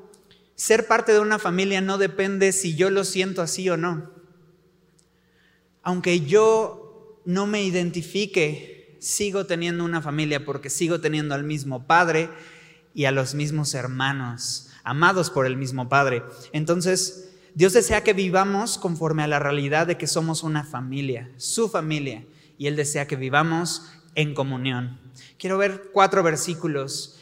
ser 0.54 0.86
parte 0.86 1.12
de 1.12 1.20
una 1.20 1.38
familia 1.38 1.80
no 1.80 1.98
depende 1.98 2.52
si 2.52 2.76
yo 2.76 2.90
lo 2.90 3.02
siento 3.02 3.42
así 3.42 3.68
o 3.68 3.76
no. 3.76 4.10
Aunque 5.82 6.20
yo 6.20 7.18
no 7.24 7.46
me 7.46 7.64
identifique 7.64 8.81
sigo 9.02 9.46
teniendo 9.46 9.84
una 9.84 10.00
familia 10.00 10.44
porque 10.44 10.70
sigo 10.70 11.00
teniendo 11.00 11.34
al 11.34 11.42
mismo 11.42 11.86
Padre 11.88 12.30
y 12.94 13.06
a 13.06 13.10
los 13.10 13.34
mismos 13.34 13.74
hermanos, 13.74 14.70
amados 14.84 15.28
por 15.28 15.44
el 15.44 15.56
mismo 15.56 15.88
Padre. 15.88 16.22
Entonces, 16.52 17.30
Dios 17.54 17.72
desea 17.72 18.04
que 18.04 18.12
vivamos 18.12 18.78
conforme 18.78 19.24
a 19.24 19.26
la 19.26 19.40
realidad 19.40 19.88
de 19.88 19.98
que 19.98 20.06
somos 20.06 20.44
una 20.44 20.62
familia, 20.62 21.28
su 21.36 21.68
familia, 21.68 22.24
y 22.58 22.68
Él 22.68 22.76
desea 22.76 23.08
que 23.08 23.16
vivamos 23.16 23.90
en 24.14 24.34
comunión. 24.34 25.00
Quiero 25.36 25.58
ver 25.58 25.90
cuatro 25.92 26.22
versículos 26.22 27.18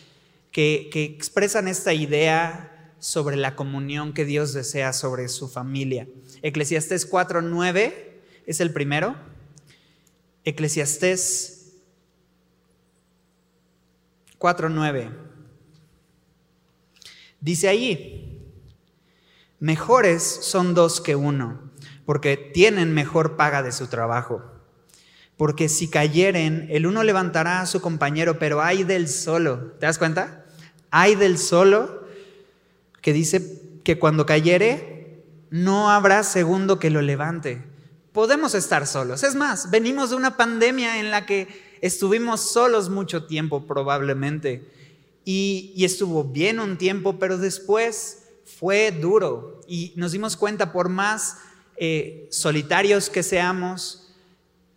que, 0.53 0.91
que 0.93 1.05
expresan 1.05 1.67
esta 1.67 1.95
idea 1.95 2.93
sobre 2.99 3.37
la 3.37 3.57
comunión 3.57 4.13
que 4.13 4.27
Dios 4.27 4.53
desea 4.53 4.93
sobre 4.93 5.29
su 5.29 5.49
familia. 5.49 6.07
Eclesiastés 6.43 7.11
4.9 7.11 7.95
es 8.45 8.61
el 8.61 8.71
primero. 8.71 9.17
Eclesiastés 10.45 11.60
4.9. 14.41 15.11
Dice 17.41 17.69
ahí, 17.69 18.43
mejores 19.61 20.23
son 20.23 20.75
dos 20.75 21.01
que 21.01 21.15
uno, 21.15 21.71
porque 22.07 22.37
tienen 22.37 22.95
mejor 22.95 23.37
paga 23.37 23.63
de 23.63 23.71
su 23.71 23.87
trabajo. 23.87 24.43
Porque 25.37 25.69
si 25.69 25.89
cayeren, 25.89 26.67
el 26.71 26.87
uno 26.87 27.03
levantará 27.03 27.61
a 27.61 27.67
su 27.67 27.81
compañero, 27.81 28.39
pero 28.39 28.63
hay 28.63 28.83
del 28.83 29.09
solo. 29.09 29.73
¿Te 29.79 29.87
das 29.87 29.99
cuenta? 29.99 30.45
Hay 30.91 31.15
del 31.15 31.39
solo 31.39 32.07
que 33.01 33.13
dice 33.13 33.61
que 33.85 33.99
cuando 33.99 34.27
cayere, 34.27 35.23
no 35.51 35.91
habrá 35.91 36.23
segundo 36.23 36.79
que 36.79 36.91
lo 36.91 37.03
levante. 37.03 37.63
Podemos 38.13 38.55
estar 38.55 38.87
solos. 38.87 39.23
Es 39.23 39.35
más, 39.35 39.71
venimos 39.71 40.11
de 40.11 40.17
una 40.17 40.37
pandemia 40.37 40.99
en 40.99 41.11
la 41.11 41.27
que 41.27 41.70
estuvimos 41.81 42.53
solos 42.53 42.89
mucho 42.89 43.25
tiempo 43.25 43.67
probablemente. 43.67 44.69
Y, 45.25 45.75
estuvo 45.85 46.25
bien 46.25 46.61
un 46.61 46.79
tiempo, 46.79 47.19
pero 47.19 47.39
después 47.39 48.25
fue 48.45 48.91
duro. 48.91 49.61
Y 49.69 49.93
nos 49.97 50.13
dimos 50.13 50.37
cuenta, 50.37 50.73
por 50.73 50.89
más 50.89 51.37
eh, 51.77 52.27
solitarios 52.31 53.11
que 53.11 53.23
seamos, 53.23 54.11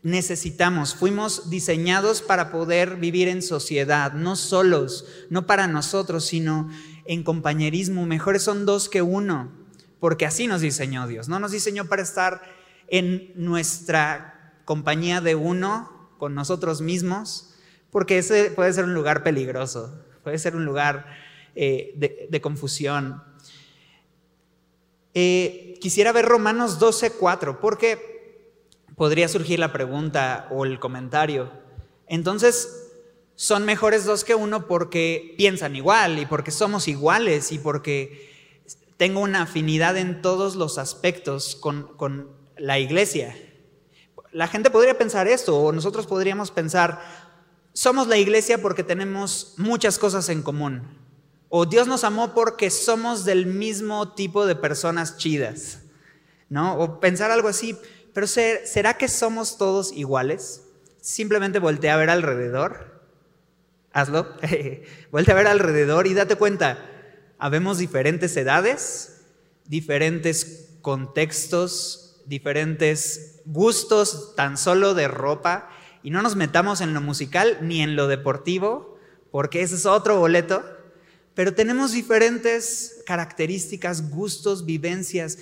necesitamos, 0.03 0.95
fuimos 0.95 1.49
diseñados 1.49 2.21
para 2.21 2.51
poder 2.51 2.97
vivir 2.97 3.29
en 3.29 3.41
sociedad, 3.41 4.11
no 4.11 4.35
solos, 4.35 5.05
no 5.29 5.47
para 5.47 5.67
nosotros, 5.67 6.25
sino 6.25 6.69
en 7.05 7.23
compañerismo. 7.23 8.05
Mejores 8.05 8.43
son 8.43 8.65
dos 8.65 8.89
que 8.89 9.01
uno, 9.01 9.51
porque 9.99 10.25
así 10.25 10.45
nos 10.47 10.61
diseñó 10.61 11.07
Dios. 11.07 11.29
No 11.29 11.39
nos 11.39 11.51
diseñó 11.51 11.85
para 11.85 12.03
estar 12.03 12.41
en 12.89 13.31
nuestra 13.35 14.53
compañía 14.65 15.21
de 15.21 15.35
uno, 15.35 15.92
con 16.23 16.35
nosotros 16.35 16.79
mismos, 16.79 17.49
porque 17.91 18.17
ese 18.17 18.49
puede 18.51 18.71
ser 18.71 18.85
un 18.85 18.93
lugar 18.93 19.23
peligroso, 19.23 19.93
puede 20.23 20.37
ser 20.39 20.55
un 20.55 20.63
lugar 20.63 21.05
eh, 21.53 22.27
de 22.29 22.39
confusión. 22.39 23.21
Eh, 25.13 25.77
quisiera 25.81 26.13
ver 26.13 26.23
Romanos 26.23 26.79
12, 26.79 27.11
4, 27.11 27.59
porque 27.59 28.53
podría 28.95 29.27
surgir 29.27 29.59
la 29.59 29.73
pregunta 29.73 30.47
o 30.49 30.63
el 30.63 30.79
comentario. 30.79 31.51
Entonces, 32.07 32.89
son 33.35 33.65
mejores 33.65 34.05
dos 34.05 34.23
que 34.23 34.33
uno 34.33 34.65
porque 34.65 35.35
piensan 35.37 35.75
igual 35.75 36.19
y 36.19 36.25
porque 36.25 36.51
somos 36.51 36.87
iguales 36.87 37.51
y 37.51 37.59
porque 37.59 38.31
tengo 38.95 39.19
una 39.19 39.41
afinidad 39.41 39.97
en 39.97 40.21
todos 40.21 40.55
los 40.55 40.77
aspectos 40.77 41.57
con, 41.57 41.83
con 41.97 42.29
la 42.55 42.79
iglesia. 42.79 43.35
La 44.33 44.47
gente 44.47 44.69
podría 44.69 44.97
pensar 44.97 45.27
esto 45.27 45.57
o 45.57 45.71
nosotros 45.71 46.07
podríamos 46.07 46.51
pensar, 46.51 47.01
somos 47.73 48.07
la 48.07 48.17
iglesia 48.17 48.61
porque 48.61 48.83
tenemos 48.83 49.53
muchas 49.57 49.97
cosas 49.97 50.29
en 50.29 50.41
común. 50.41 50.81
O 51.49 51.65
Dios 51.65 51.87
nos 51.87 52.03
amó 52.03 52.33
porque 52.33 52.69
somos 52.71 53.25
del 53.25 53.45
mismo 53.45 54.13
tipo 54.13 54.45
de 54.45 54.55
personas 54.55 55.17
chidas, 55.17 55.79
¿no? 56.49 56.75
O 56.79 56.99
pensar 56.99 57.29
algo 57.29 57.47
así. 57.47 57.77
Pero 58.11 58.27
¿será 58.27 58.95
que 58.97 59.07
somos 59.07 59.57
todos 59.57 59.91
iguales? 59.91 60.63
Simplemente 61.01 61.59
voltea 61.59 61.93
a 61.93 61.97
ver 61.97 62.09
alrededor. 62.09 63.03
Hazlo. 63.91 64.35
voltea 65.11 65.33
a 65.33 65.37
ver 65.37 65.47
alrededor 65.47 66.07
y 66.07 66.15
date 66.15 66.35
cuenta. 66.35 66.89
Habemos 67.37 67.77
diferentes 67.77 68.35
edades, 68.37 69.21
diferentes 69.65 70.77
contextos, 70.81 72.02
diferentes 72.25 73.41
gustos 73.45 74.33
tan 74.35 74.57
solo 74.57 74.93
de 74.93 75.07
ropa. 75.07 75.69
Y 76.03 76.09
no 76.09 76.21
nos 76.21 76.35
metamos 76.35 76.81
en 76.81 76.93
lo 76.93 77.01
musical 77.01 77.59
ni 77.61 77.81
en 77.81 77.95
lo 77.95 78.07
deportivo, 78.07 78.97
porque 79.31 79.61
ese 79.61 79.75
es 79.75 79.85
otro 79.85 80.19
boleto 80.19 80.63
pero 81.35 81.53
tenemos 81.53 81.91
diferentes 81.91 83.01
características, 83.05 84.09
gustos, 84.09 84.65
vivencias. 84.65 85.39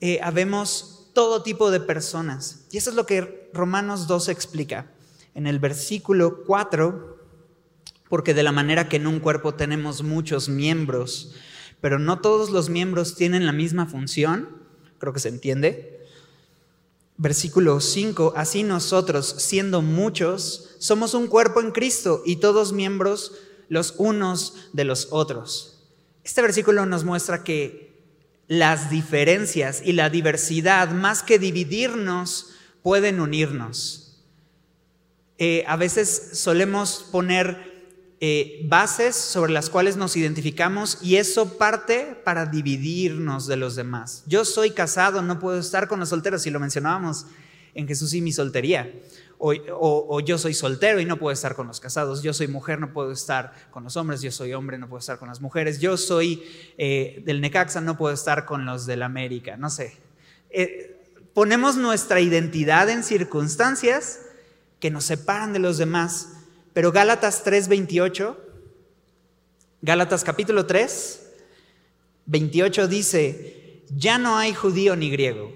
Eh, 0.00 0.20
habemos 0.22 1.10
todo 1.12 1.42
tipo 1.42 1.70
de 1.70 1.80
personas. 1.80 2.66
Y 2.70 2.78
eso 2.78 2.90
es 2.90 2.96
lo 2.96 3.04
que 3.04 3.50
Romanos 3.52 4.06
2 4.06 4.28
explica. 4.28 4.90
En 5.34 5.46
el 5.46 5.58
versículo 5.58 6.44
4, 6.46 7.18
porque 8.08 8.32
de 8.32 8.42
la 8.42 8.52
manera 8.52 8.88
que 8.88 8.96
en 8.96 9.06
un 9.06 9.20
cuerpo 9.20 9.54
tenemos 9.54 10.02
muchos 10.02 10.48
miembros, 10.48 11.34
pero 11.80 11.98
no 11.98 12.20
todos 12.20 12.50
los 12.50 12.70
miembros 12.70 13.14
tienen 13.14 13.44
la 13.44 13.52
misma 13.52 13.86
función, 13.86 14.48
creo 14.98 15.12
que 15.12 15.20
se 15.20 15.28
entiende. 15.28 15.97
Versículo 17.18 17.80
5, 17.80 18.34
así 18.36 18.62
nosotros, 18.62 19.34
siendo 19.38 19.82
muchos, 19.82 20.76
somos 20.78 21.14
un 21.14 21.26
cuerpo 21.26 21.60
en 21.60 21.72
Cristo 21.72 22.22
y 22.24 22.36
todos 22.36 22.72
miembros 22.72 23.32
los 23.68 23.94
unos 23.98 24.68
de 24.72 24.84
los 24.84 25.08
otros. 25.10 25.82
Este 26.22 26.42
versículo 26.42 26.86
nos 26.86 27.02
muestra 27.04 27.42
que 27.42 27.88
las 28.46 28.88
diferencias 28.88 29.82
y 29.84 29.92
la 29.92 30.10
diversidad, 30.10 30.90
más 30.90 31.22
que 31.24 31.38
dividirnos, 31.38 32.52
pueden 32.82 33.20
unirnos. 33.20 34.22
Eh, 35.38 35.64
a 35.66 35.76
veces 35.76 36.30
solemos 36.34 37.04
poner 37.10 37.67
eh, 38.20 38.62
bases 38.64 39.14
sobre 39.14 39.52
las 39.52 39.70
cuales 39.70 39.96
nos 39.96 40.16
identificamos 40.16 40.98
y 41.02 41.16
eso 41.16 41.56
parte 41.56 42.20
para 42.24 42.46
dividirnos 42.46 43.46
de 43.46 43.56
los 43.56 43.76
demás. 43.76 44.24
Yo 44.26 44.44
soy 44.44 44.72
casado, 44.72 45.22
no 45.22 45.38
puedo 45.38 45.60
estar 45.60 45.86
con 45.86 46.00
los 46.00 46.08
solteros, 46.08 46.42
si 46.42 46.50
lo 46.50 46.58
mencionábamos 46.58 47.26
en 47.74 47.86
Jesús 47.86 48.12
y 48.14 48.20
mi 48.20 48.32
soltería. 48.32 48.92
O, 49.40 50.18
yo 50.18 50.36
soy 50.36 50.52
soltero 50.52 50.98
y 50.98 51.04
no 51.04 51.16
puedo 51.16 51.32
estar 51.32 51.54
con 51.54 51.68
los 51.68 51.78
casados, 51.78 52.24
yo 52.24 52.34
soy 52.34 52.48
mujer, 52.48 52.80
no 52.80 52.92
puedo 52.92 53.12
estar 53.12 53.52
con 53.70 53.84
los 53.84 53.96
hombres, 53.96 54.20
yo 54.20 54.32
soy 54.32 54.52
hombre, 54.52 54.78
no 54.78 54.88
puedo 54.88 54.98
estar 54.98 55.20
con 55.20 55.28
las 55.28 55.40
mujeres, 55.40 55.78
yo 55.78 55.96
soy 55.96 56.42
eh, 56.76 57.22
del 57.24 57.40
Necaxa, 57.40 57.80
no 57.80 57.96
puedo 57.96 58.12
estar 58.12 58.46
con 58.46 58.66
los 58.66 58.84
del 58.84 59.04
América, 59.04 59.56
no 59.56 59.70
sé. 59.70 59.96
Eh, 60.50 61.00
ponemos 61.34 61.76
nuestra 61.76 62.18
identidad 62.18 62.90
en 62.90 63.04
circunstancias 63.04 64.22
que 64.80 64.90
nos 64.90 65.04
separan 65.04 65.52
de 65.52 65.60
los 65.60 65.78
demás, 65.78 66.30
pero 66.78 66.92
Gálatas 66.92 67.42
3:28, 67.42 68.36
Gálatas 69.82 70.22
capítulo 70.22 70.64
3, 70.64 71.32
28 72.26 72.86
dice, 72.86 73.82
ya 73.90 74.16
no 74.16 74.38
hay 74.38 74.54
judío 74.54 74.94
ni 74.94 75.10
griego 75.10 75.52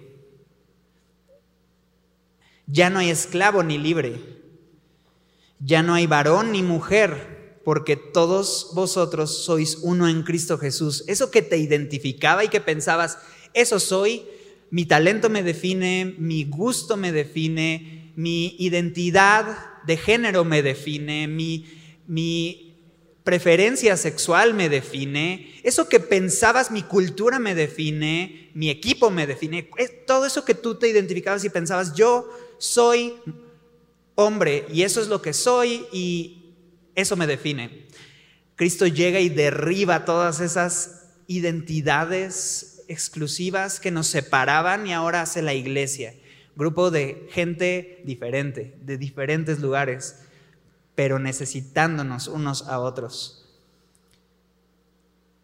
ya 2.66 2.90
no 2.90 2.98
hay 2.98 3.10
esclavo 3.10 3.62
ni 3.62 3.78
libre. 3.78 4.20
Ya 5.60 5.84
no 5.84 5.94
hay 5.94 6.08
varón 6.08 6.50
ni 6.50 6.64
mujer, 6.64 7.60
porque 7.64 7.94
todos 7.94 8.72
vosotros 8.74 9.44
sois 9.44 9.78
uno 9.82 10.08
en 10.08 10.24
Cristo 10.24 10.58
Jesús. 10.58 11.04
Eso 11.06 11.30
que 11.30 11.42
te 11.42 11.56
identificaba 11.56 12.42
y 12.42 12.48
que 12.48 12.60
pensabas, 12.60 13.18
eso 13.54 13.78
soy, 13.78 14.24
mi 14.70 14.86
talento 14.86 15.30
me 15.30 15.44
define, 15.44 16.16
mi 16.18 16.42
gusto 16.42 16.96
me 16.96 17.12
define, 17.12 18.12
mi 18.16 18.56
identidad 18.58 19.71
de 19.86 19.96
género 19.96 20.44
me 20.44 20.62
define, 20.62 21.28
mi, 21.28 22.68
preferencia 23.24 23.96
sexual 23.96 24.52
me 24.52 24.68
define, 24.68 25.54
eso 25.62 25.88
que 25.88 26.00
pensabas, 26.00 26.70
mi 26.70 26.82
cultura 26.82 27.38
me 27.38 27.54
define, 27.54 28.50
mi 28.54 28.68
equipo 28.68 29.10
me 29.10 29.26
define, 29.26 29.68
todo 30.06 30.26
eso 30.26 30.44
que 30.44 30.54
tú 30.54 30.74
te 30.74 30.88
identificabas 30.88 31.44
y 31.44 31.50
pensabas, 31.50 31.94
yo 31.94 32.28
soy 32.58 33.14
hombre 34.16 34.66
y 34.72 34.82
eso 34.82 35.00
es 35.00 35.08
lo 35.08 35.22
que 35.22 35.32
soy 35.32 35.86
y 35.92 36.54
eso 36.94 37.16
me 37.16 37.26
define. 37.26 37.86
Cristo 38.56 38.86
llega 38.86 39.20
y 39.20 39.28
derriba 39.28 40.04
todas 40.04 40.40
esas 40.40 41.02
identidades 41.26 42.84
exclusivas 42.88 43.80
que 43.80 43.90
nos 43.90 44.06
separaban 44.06 44.86
y 44.86 44.92
ahora 44.92 45.22
hace 45.22 45.42
la 45.42 45.54
iglesia. 45.54 46.14
Grupo 46.56 46.90
de 46.90 47.28
gente 47.30 48.02
diferente, 48.04 48.76
de 48.82 48.98
diferentes 48.98 49.60
lugares, 49.60 50.20
pero 50.94 51.18
necesitándonos 51.18 52.28
unos 52.28 52.68
a 52.68 52.78
otros. 52.78 53.42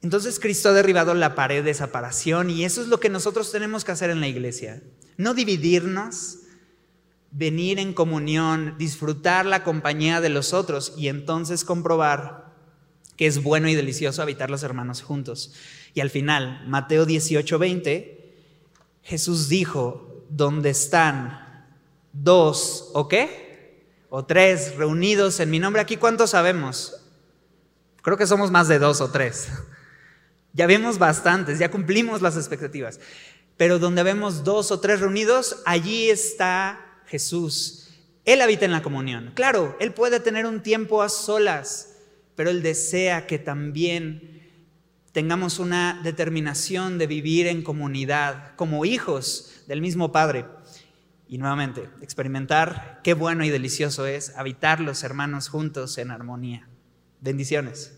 Entonces 0.03 0.39
Cristo 0.39 0.69
ha 0.69 0.73
derribado 0.73 1.15
la 1.15 1.35
pared 1.35 1.65
de 1.65 1.75
separación 1.75 2.51
y 2.51 2.65
eso 2.65 2.83
es 2.83 2.89
lo 2.89 3.01
que 3.01 3.09
nosotros 3.09 3.51
tenemos 3.51 3.85
que 3.85 3.93
hacer 3.93 4.11
en 4.11 4.21
la 4.21 4.29
iglesia. 4.29 4.83
No 5.17 5.35
dividirnos, 5.35 6.39
venir 7.31 7.79
en 7.79 7.93
comunión, 7.93 8.77
disfrutar 8.79 9.45
la 9.45 9.65
compañía 9.65 10.21
de 10.21 10.29
los 10.29 10.53
otros 10.53 10.95
y 10.97 11.09
entonces 11.09 11.65
comprobar 11.65 12.55
que 13.17 13.27
es 13.27 13.43
bueno 13.43 13.69
y 13.69 13.75
delicioso 13.75 14.23
habitar 14.23 14.49
los 14.49 14.63
hermanos 14.63 15.03
juntos. 15.03 15.53
Y 15.93 16.01
al 16.01 16.11
final, 16.11 16.63
Mateo 16.69 17.05
18, 17.05 17.59
20, 17.59 18.35
Jesús 19.03 19.49
dijo, 19.49 20.08
¿dónde 20.29 20.71
están 20.71 21.67
dos 22.13 22.91
o 22.95 23.09
qué? 23.09 23.85
O 24.11 24.25
tres 24.25 24.77
reunidos 24.77 25.41
en 25.41 25.51
mi 25.51 25.59
nombre. 25.59 25.83
Aquí, 25.83 25.97
¿cuántos 25.97 26.31
sabemos? 26.31 27.05
Creo 28.03 28.17
que 28.17 28.27
somos 28.27 28.51
más 28.51 28.69
de 28.69 28.79
dos 28.79 29.01
o 29.01 29.11
tres. 29.11 29.49
Ya 30.55 30.67
vemos 30.67 30.99
bastantes, 30.99 31.61
ya 31.61 31.71
cumplimos 31.71 32.21
las 32.21 32.37
expectativas. 32.37 32.99
Pero 33.57 33.79
donde 33.79 34.03
vemos 34.03 34.43
dos 34.45 34.73
o 34.73 34.81
tres 34.81 34.99
reunidos, 34.99 35.63
allí 35.67 36.11
está 36.11 37.03
Jesús. 37.07 37.91
Él 38.25 38.41
habita 38.41 38.65
en 38.65 38.73
la 38.73 38.83
comunión. 38.83 39.33
Claro, 39.35 39.77
Él 39.79 39.93
puede 39.93 40.21
tener 40.21 40.47
un 40.47 40.63
tiempo 40.63 41.03
a 41.03 41.11
solas, 41.11 41.97
pero 42.35 42.51
Él 42.51 42.63
desea 42.63 43.27
que 43.27 43.39
también 43.39 44.38
tengamos 45.13 45.59
una 45.59 46.01
determinación 46.03 46.99
de 46.99 47.07
vivir 47.07 47.47
en 47.47 47.63
comunidad 47.63 48.55
como 48.57 48.85
hijos 48.85 49.63
del 49.67 49.81
mismo 49.81 50.13
Padre. 50.13 50.47
Y 51.29 51.39
nuevamente, 51.39 51.89
experimentar 52.01 53.01
qué 53.05 53.15
bueno 53.15 53.45
y 53.45 53.51
delicioso 53.51 54.07
es 54.07 54.35
habitar 54.37 54.81
los 54.81 55.03
hermanos 55.05 55.49
juntos 55.49 55.99
en 55.99 56.11
armonía. 56.11 56.69
Bendiciones. 57.21 57.98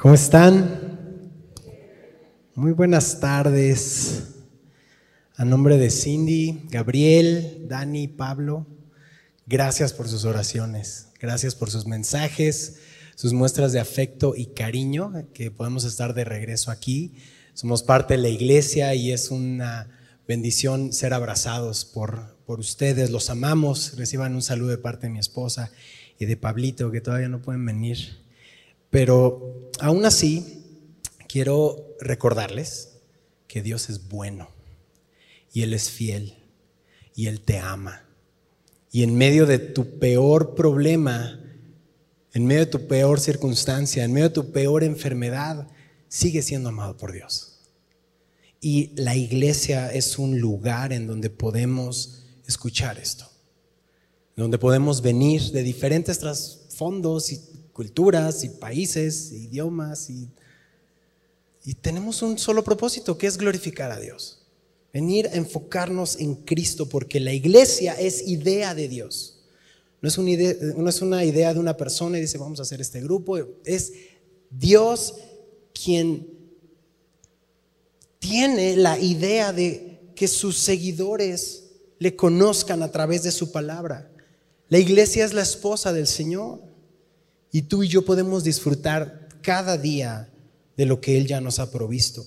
¿Cómo 0.00 0.14
están? 0.14 1.32
Muy 2.54 2.70
buenas 2.70 3.18
tardes. 3.18 4.28
A 5.34 5.44
nombre 5.44 5.76
de 5.76 5.90
Cindy, 5.90 6.68
Gabriel, 6.70 7.66
Dani, 7.68 8.06
Pablo, 8.06 8.64
gracias 9.48 9.92
por 9.92 10.06
sus 10.06 10.24
oraciones, 10.24 11.08
gracias 11.18 11.56
por 11.56 11.72
sus 11.72 11.86
mensajes, 11.86 12.76
sus 13.16 13.32
muestras 13.32 13.72
de 13.72 13.80
afecto 13.80 14.34
y 14.36 14.46
cariño, 14.54 15.12
que 15.34 15.50
podemos 15.50 15.82
estar 15.82 16.14
de 16.14 16.22
regreso 16.22 16.70
aquí. 16.70 17.14
Somos 17.52 17.82
parte 17.82 18.14
de 18.14 18.22
la 18.22 18.28
iglesia 18.28 18.94
y 18.94 19.10
es 19.10 19.32
una 19.32 19.90
bendición 20.28 20.92
ser 20.92 21.12
abrazados 21.12 21.84
por, 21.84 22.36
por 22.46 22.60
ustedes. 22.60 23.10
Los 23.10 23.30
amamos. 23.30 23.96
Reciban 23.96 24.36
un 24.36 24.42
saludo 24.42 24.68
de 24.68 24.78
parte 24.78 25.08
de 25.08 25.12
mi 25.14 25.18
esposa 25.18 25.72
y 26.20 26.26
de 26.26 26.36
Pablito, 26.36 26.92
que 26.92 27.00
todavía 27.00 27.28
no 27.28 27.42
pueden 27.42 27.66
venir. 27.66 28.27
Pero 28.90 29.70
aún 29.80 30.04
así, 30.04 30.64
quiero 31.28 31.96
recordarles 32.00 32.98
que 33.46 33.62
Dios 33.62 33.90
es 33.90 34.08
bueno 34.08 34.48
y 35.52 35.62
Él 35.62 35.74
es 35.74 35.90
fiel 35.90 36.34
y 37.14 37.26
Él 37.26 37.40
te 37.40 37.58
ama. 37.58 38.04
Y 38.90 39.02
en 39.02 39.16
medio 39.16 39.46
de 39.46 39.58
tu 39.58 39.98
peor 39.98 40.54
problema, 40.54 41.40
en 42.32 42.46
medio 42.46 42.60
de 42.60 42.70
tu 42.70 42.86
peor 42.86 43.20
circunstancia, 43.20 44.04
en 44.04 44.12
medio 44.12 44.28
de 44.28 44.34
tu 44.34 44.52
peor 44.52 44.82
enfermedad, 44.82 45.68
sigue 46.08 46.42
siendo 46.42 46.70
amado 46.70 46.96
por 46.96 47.12
Dios. 47.12 47.60
Y 48.60 48.92
la 48.96 49.14
iglesia 49.14 49.92
es 49.92 50.18
un 50.18 50.40
lugar 50.40 50.92
en 50.92 51.06
donde 51.06 51.30
podemos 51.30 52.24
escuchar 52.46 52.98
esto, 52.98 53.28
donde 54.36 54.58
podemos 54.58 55.02
venir 55.02 55.42
de 55.52 55.62
diferentes 55.62 56.18
trasfondos 56.18 57.30
y 57.30 57.40
culturas 57.78 58.42
y 58.42 58.48
países, 58.48 59.30
e 59.30 59.36
idiomas, 59.36 60.10
y, 60.10 60.28
y 61.64 61.74
tenemos 61.74 62.22
un 62.22 62.36
solo 62.36 62.64
propósito, 62.64 63.16
que 63.16 63.28
es 63.28 63.38
glorificar 63.38 63.92
a 63.92 64.00
Dios. 64.00 64.42
Venir 64.92 65.28
a 65.28 65.36
enfocarnos 65.36 66.18
en 66.18 66.34
Cristo, 66.34 66.88
porque 66.88 67.20
la 67.20 67.32
iglesia 67.32 67.92
es 67.92 68.26
idea 68.26 68.74
de 68.74 68.88
Dios. 68.88 69.44
No 70.02 70.08
es, 70.08 70.18
una 70.18 70.30
idea, 70.30 70.54
no 70.76 70.88
es 70.88 71.00
una 71.02 71.24
idea 71.24 71.54
de 71.54 71.60
una 71.60 71.76
persona 71.76 72.18
y 72.18 72.22
dice, 72.22 72.36
vamos 72.36 72.58
a 72.58 72.62
hacer 72.62 72.80
este 72.80 73.00
grupo. 73.00 73.38
Es 73.64 73.92
Dios 74.50 75.14
quien 75.72 76.26
tiene 78.18 78.76
la 78.76 78.98
idea 78.98 79.52
de 79.52 80.00
que 80.16 80.26
sus 80.26 80.58
seguidores 80.58 81.66
le 82.00 82.16
conozcan 82.16 82.82
a 82.82 82.90
través 82.90 83.22
de 83.22 83.30
su 83.30 83.52
palabra. 83.52 84.10
La 84.68 84.78
iglesia 84.78 85.24
es 85.24 85.32
la 85.32 85.42
esposa 85.42 85.92
del 85.92 86.08
Señor. 86.08 86.67
Y 87.50 87.62
tú 87.62 87.82
y 87.82 87.88
yo 87.88 88.04
podemos 88.04 88.44
disfrutar 88.44 89.28
cada 89.42 89.78
día 89.78 90.30
de 90.76 90.86
lo 90.86 91.00
que 91.00 91.16
Él 91.18 91.26
ya 91.26 91.40
nos 91.40 91.58
ha 91.58 91.70
provisto. 91.70 92.26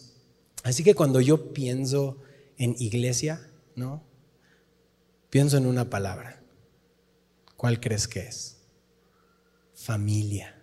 Así 0.64 0.84
que 0.84 0.96
cuando 0.96 1.22
yo 1.22 1.54
pienso 1.54 2.18
en 2.58 2.76
iglesia, 2.80 3.48
¿no? 3.76 4.04
Pienso 5.30 5.58
en 5.58 5.66
una 5.66 5.90
palabra. 5.90 6.42
¿Cuál 7.56 7.80
crees 7.80 8.08
que 8.08 8.22
es? 8.22 8.58
Familia. 9.74 10.62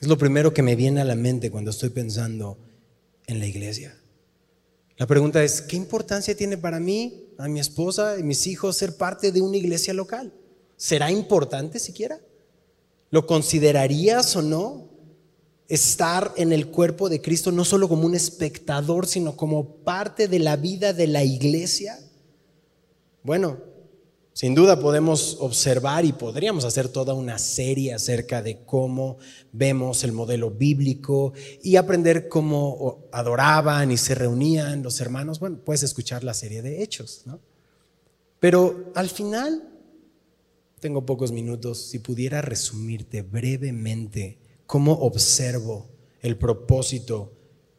Es 0.00 0.08
lo 0.08 0.18
primero 0.18 0.52
que 0.52 0.62
me 0.62 0.76
viene 0.76 1.00
a 1.00 1.04
la 1.04 1.14
mente 1.14 1.50
cuando 1.50 1.70
estoy 1.70 1.90
pensando 1.90 2.58
en 3.26 3.38
la 3.38 3.46
iglesia. 3.46 3.96
La 4.96 5.06
pregunta 5.06 5.44
es, 5.44 5.62
¿qué 5.62 5.76
importancia 5.76 6.36
tiene 6.36 6.58
para 6.58 6.80
mí, 6.80 7.28
a 7.38 7.48
mi 7.48 7.60
esposa 7.60 8.18
y 8.18 8.22
mis 8.22 8.46
hijos 8.46 8.76
ser 8.76 8.96
parte 8.96 9.30
de 9.30 9.40
una 9.40 9.56
iglesia 9.56 9.94
local? 9.94 10.32
¿Será 10.76 11.10
importante 11.10 11.78
siquiera? 11.78 12.20
¿Lo 13.10 13.26
considerarías 13.26 14.36
o 14.36 14.42
no? 14.42 14.88
Estar 15.68 16.32
en 16.36 16.52
el 16.52 16.68
cuerpo 16.68 17.08
de 17.08 17.20
Cristo 17.20 17.52
no 17.52 17.64
solo 17.64 17.88
como 17.88 18.06
un 18.06 18.14
espectador, 18.14 19.06
sino 19.06 19.36
como 19.36 19.76
parte 19.76 20.28
de 20.28 20.38
la 20.38 20.56
vida 20.56 20.92
de 20.92 21.06
la 21.06 21.24
iglesia. 21.24 21.98
Bueno, 23.22 23.58
sin 24.38 24.54
duda 24.54 24.78
podemos 24.78 25.36
observar 25.40 26.04
y 26.04 26.12
podríamos 26.12 26.64
hacer 26.64 26.88
toda 26.88 27.12
una 27.12 27.40
serie 27.40 27.92
acerca 27.92 28.40
de 28.40 28.64
cómo 28.64 29.18
vemos 29.50 30.04
el 30.04 30.12
modelo 30.12 30.50
bíblico 30.50 31.32
y 31.60 31.74
aprender 31.74 32.28
cómo 32.28 33.08
adoraban 33.10 33.90
y 33.90 33.96
se 33.96 34.14
reunían 34.14 34.84
los 34.84 35.00
hermanos. 35.00 35.40
Bueno, 35.40 35.58
puedes 35.64 35.82
escuchar 35.82 36.22
la 36.22 36.34
serie 36.34 36.62
de 36.62 36.84
hechos, 36.84 37.22
¿no? 37.26 37.40
Pero 38.38 38.92
al 38.94 39.08
final 39.08 39.68
tengo 40.78 41.04
pocos 41.04 41.32
minutos, 41.32 41.78
si 41.78 41.98
pudiera 41.98 42.40
resumirte 42.42 43.22
brevemente 43.22 44.38
cómo 44.66 44.92
observo 44.92 45.88
el 46.20 46.36
propósito 46.36 47.32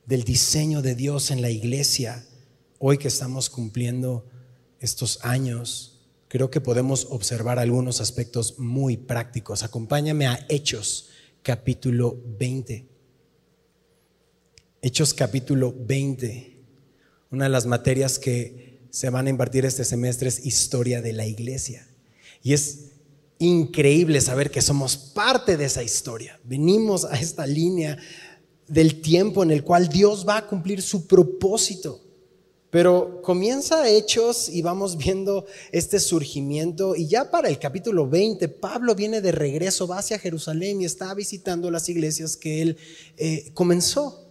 del 0.05 0.23
diseño 0.23 0.81
de 0.81 0.95
Dios 0.95 1.31
en 1.31 1.41
la 1.41 1.49
iglesia, 1.49 2.25
hoy 2.79 2.97
que 2.97 3.07
estamos 3.07 3.49
cumpliendo 3.49 4.25
estos 4.79 5.19
años, 5.23 5.99
creo 6.27 6.49
que 6.49 6.61
podemos 6.61 7.07
observar 7.09 7.59
algunos 7.59 8.01
aspectos 8.01 8.59
muy 8.59 8.97
prácticos. 8.97 9.63
Acompáñame 9.63 10.27
a 10.27 10.45
Hechos 10.49 11.09
capítulo 11.43 12.21
20. 12.37 12.87
Hechos 14.81 15.13
capítulo 15.13 15.75
20. 15.77 16.57
Una 17.31 17.45
de 17.45 17.49
las 17.49 17.65
materias 17.65 18.17
que 18.17 18.79
se 18.89 19.09
van 19.09 19.27
a 19.27 19.29
impartir 19.29 19.65
este 19.65 19.85
semestre 19.85 20.29
es 20.29 20.45
historia 20.45 21.01
de 21.01 21.13
la 21.13 21.27
iglesia. 21.27 21.87
Y 22.41 22.53
es 22.53 22.88
increíble 23.39 24.19
saber 24.21 24.51
que 24.51 24.61
somos 24.61 24.97
parte 24.97 25.57
de 25.57 25.65
esa 25.65 25.81
historia. 25.81 26.39
Venimos 26.43 27.05
a 27.05 27.17
esta 27.19 27.47
línea 27.47 27.97
del 28.67 29.01
tiempo 29.01 29.41
en 29.41 29.51
el 29.51 29.63
cual 29.63 29.89
Dios 29.89 30.25
va 30.27 30.37
a 30.37 30.47
cumplir 30.47 30.81
su 30.81 31.07
propósito. 31.07 32.01
Pero 32.69 33.21
comienza 33.23 33.89
Hechos 33.89 34.47
y 34.47 34.61
vamos 34.61 34.95
viendo 34.95 35.47
este 35.71 35.99
surgimiento 35.99 36.95
y 36.95 37.07
ya 37.07 37.31
para 37.31 37.49
el 37.49 37.57
capítulo 37.57 38.07
20 38.07 38.47
Pablo 38.47 38.93
viene 38.93 39.21
de 39.21 39.31
regreso, 39.31 39.87
va 39.87 39.97
hacia 39.97 40.19
Jerusalén 40.19 40.81
y 40.81 40.85
está 40.85 41.11
visitando 41.15 41.71
las 41.71 41.89
iglesias 41.89 42.37
que 42.37 42.61
él 42.61 42.77
eh, 43.17 43.49
comenzó, 43.55 44.23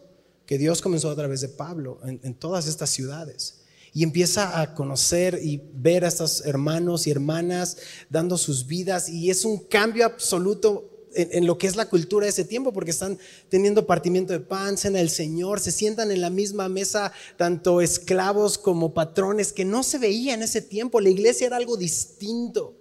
que 0.47 0.57
Dios 0.57 0.81
comenzó 0.81 1.11
a 1.11 1.17
través 1.17 1.41
de 1.41 1.49
Pablo 1.49 1.99
en 2.05 2.35
todas 2.35 2.69
estas 2.69 2.91
ciudades 2.91 3.58
y 3.99 4.05
empieza 4.05 4.61
a 4.61 4.77
conocer 4.77 5.41
y 5.43 5.61
ver 5.75 6.05
a 6.05 6.09
estos 6.09 6.47
hermanos 6.47 7.09
y 7.09 7.11
hermanas 7.11 7.79
dando 8.09 8.39
sus 8.39 8.69
vidas 8.69 9.09
y 9.09 9.29
es 9.29 9.45
un 9.45 9.59
cambio 9.59 10.07
absoluto 10.07 11.09
en, 11.17 11.49
lo 11.49 11.59
que 11.59 11.67
es 11.67 11.75
la 11.75 11.89
cultura 11.89 12.25
de 12.27 12.31
ese 12.31 12.45
tiempo, 12.45 12.73
porque 12.73 12.93
están 12.93 13.19
teniendo 13.49 13.89
partimiento 13.89 14.33
de 14.33 14.39
pan, 14.39 14.79
cena 14.79 14.99
del 14.99 15.11
Señor, 15.11 15.59
se 15.59 15.73
sientan 15.73 16.13
en 16.13 16.21
la 16.21 16.31
misma 16.31 16.69
mesa 16.69 17.11
tanto 17.37 17.81
esclavos 17.81 18.57
como 18.57 18.95
patrones, 18.95 19.53
que 19.53 19.65
no 19.65 19.83
se 19.83 19.99
veía 19.99 20.33
en 20.33 20.45
ese 20.45 20.63
tiempo. 20.63 21.01
La 21.01 21.09
iglesia 21.09 21.49
era 21.49 21.57
algo 21.57 21.77
distinto, 21.77 22.77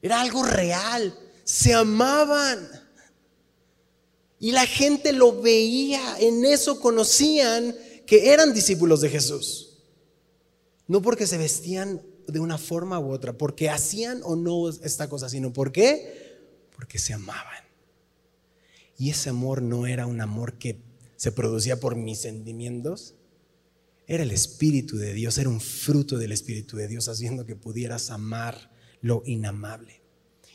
era 0.00 0.18
algo 0.18 0.44
real, 0.44 1.14
se 1.44 1.74
amaban. 1.74 2.70
Y 4.40 4.52
la 4.52 4.64
gente 4.64 5.12
lo 5.12 5.42
veía, 5.42 6.00
en 6.20 6.46
eso 6.46 6.80
conocían 6.80 7.76
que 8.06 8.32
eran 8.32 8.54
discípulos 8.54 9.02
de 9.02 9.10
Jesús. 9.10 9.67
No 10.88 11.00
porque 11.02 11.26
se 11.26 11.38
vestían 11.38 12.02
de 12.26 12.40
una 12.40 12.58
forma 12.58 12.98
u 12.98 13.10
otra, 13.10 13.38
porque 13.38 13.70
hacían 13.70 14.20
o 14.24 14.36
no 14.36 14.68
esta 14.68 15.08
cosa, 15.08 15.28
sino 15.28 15.52
porque 15.52 16.26
porque 16.74 16.98
se 16.98 17.12
amaban. 17.12 17.64
Y 18.96 19.10
ese 19.10 19.30
amor 19.30 19.62
no 19.62 19.86
era 19.86 20.06
un 20.06 20.20
amor 20.20 20.58
que 20.58 20.80
se 21.16 21.32
producía 21.32 21.80
por 21.80 21.96
mis 21.96 22.20
sentimientos, 22.20 23.16
era 24.06 24.22
el 24.22 24.30
Espíritu 24.30 24.96
de 24.96 25.12
Dios, 25.12 25.36
era 25.38 25.48
un 25.48 25.60
fruto 25.60 26.16
del 26.16 26.32
Espíritu 26.32 26.76
de 26.76 26.88
Dios 26.88 27.08
haciendo 27.08 27.44
que 27.44 27.56
pudieras 27.56 28.10
amar 28.10 28.70
lo 29.00 29.22
inamable. 29.26 29.97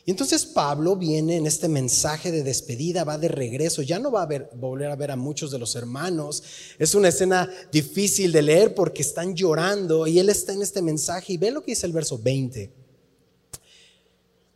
Y 0.06 0.10
entonces 0.10 0.44
Pablo 0.44 0.96
viene 0.96 1.36
en 1.36 1.46
este 1.46 1.66
mensaje 1.66 2.30
de 2.30 2.42
despedida, 2.42 3.04
va 3.04 3.16
de 3.16 3.28
regreso, 3.28 3.80
ya 3.80 3.98
no 3.98 4.10
va 4.10 4.22
a, 4.22 4.26
ver, 4.26 4.50
volver 4.54 4.90
a 4.90 4.96
ver 4.96 5.10
a 5.10 5.16
muchos 5.16 5.50
de 5.50 5.58
los 5.58 5.76
hermanos. 5.76 6.42
Es 6.78 6.94
una 6.94 7.08
escena 7.08 7.50
difícil 7.72 8.30
de 8.30 8.42
leer 8.42 8.74
porque 8.74 9.00
están 9.00 9.34
llorando 9.34 10.06
y 10.06 10.18
él 10.18 10.28
está 10.28 10.52
en 10.52 10.60
este 10.60 10.82
mensaje 10.82 11.32
y 11.32 11.36
ve 11.38 11.50
lo 11.50 11.62
que 11.62 11.72
dice 11.72 11.86
el 11.86 11.92
verso 11.92 12.18
20. 12.18 12.70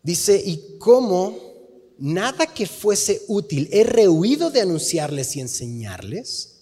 Dice, 0.03 0.43
y 0.45 0.77
cómo 0.79 1.39
nada 1.97 2.47
que 2.47 2.67
fuese 2.67 3.23
útil 3.29 3.69
he 3.73 3.85
rehuido 3.85 4.51
de 4.51 4.61
anunciarles 4.61 5.35
y 5.35 5.41
enseñarles 5.41 6.57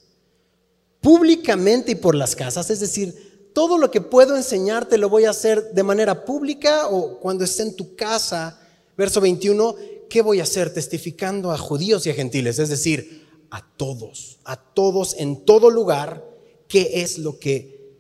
públicamente 1.01 1.93
y 1.93 1.97
por 1.97 2.15
las 2.15 2.35
casas, 2.35 2.71
es 2.71 2.81
decir, 2.81 3.51
todo 3.53 3.79
lo 3.79 3.91
que 3.91 4.01
puedo 4.01 4.37
enseñarte 4.37 4.97
lo 4.97 5.09
voy 5.09 5.25
a 5.25 5.31
hacer 5.31 5.73
de 5.73 5.83
manera 5.83 6.25
pública 6.25 6.89
o 6.89 7.19
cuando 7.19 7.45
esté 7.45 7.63
en 7.63 7.75
tu 7.75 7.95
casa 7.97 8.61
Verso 8.97 9.21
21, 9.21 9.77
¿qué 10.09 10.23
voy 10.23 10.41
a 10.41 10.45
hacer? 10.45 10.73
Testificando 10.73 11.53
a 11.53 11.59
judíos 11.59 12.07
y 12.07 12.11
a 12.11 12.15
gentiles, 12.15 12.59
es 12.59 12.69
decir, 12.69 13.27
a 13.51 13.67
todos, 13.77 14.39
a 14.45 14.57
todos 14.57 15.15
en 15.19 15.45
todo 15.45 15.71
lugar, 15.71 16.25
¿qué 16.69 17.03
es 17.03 17.19
lo 17.19 17.39
que 17.39 17.95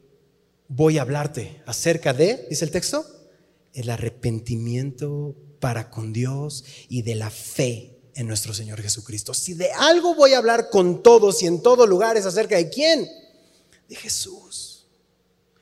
voy 0.69 0.99
a 0.99 1.03
hablarte 1.03 1.63
acerca 1.67 2.13
de, 2.13 2.47
dice 2.49 2.65
el 2.65 2.71
texto? 2.71 3.05
El 3.73 3.91
arrepentimiento 3.91 5.35
para 5.61 5.91
con 5.91 6.13
Dios 6.13 6.65
y 6.89 7.03
de 7.03 7.15
la 7.15 7.31
fe 7.31 7.97
en 8.15 8.27
nuestro 8.27 8.55
Señor 8.55 8.81
Jesucristo. 8.81 9.35
Si 9.35 9.55
de 9.55 9.71
algo 9.73 10.15
voy 10.15 10.33
a 10.33 10.39
hablar 10.39 10.71
con 10.71 11.03
todos 11.03 11.43
y 11.43 11.47
en 11.47 11.63
todos 11.63 11.89
lugares 11.89 12.25
acerca 12.25 12.57
de 12.57 12.71
quién, 12.71 13.07
de 13.89 13.97
Jesús. 13.97 14.87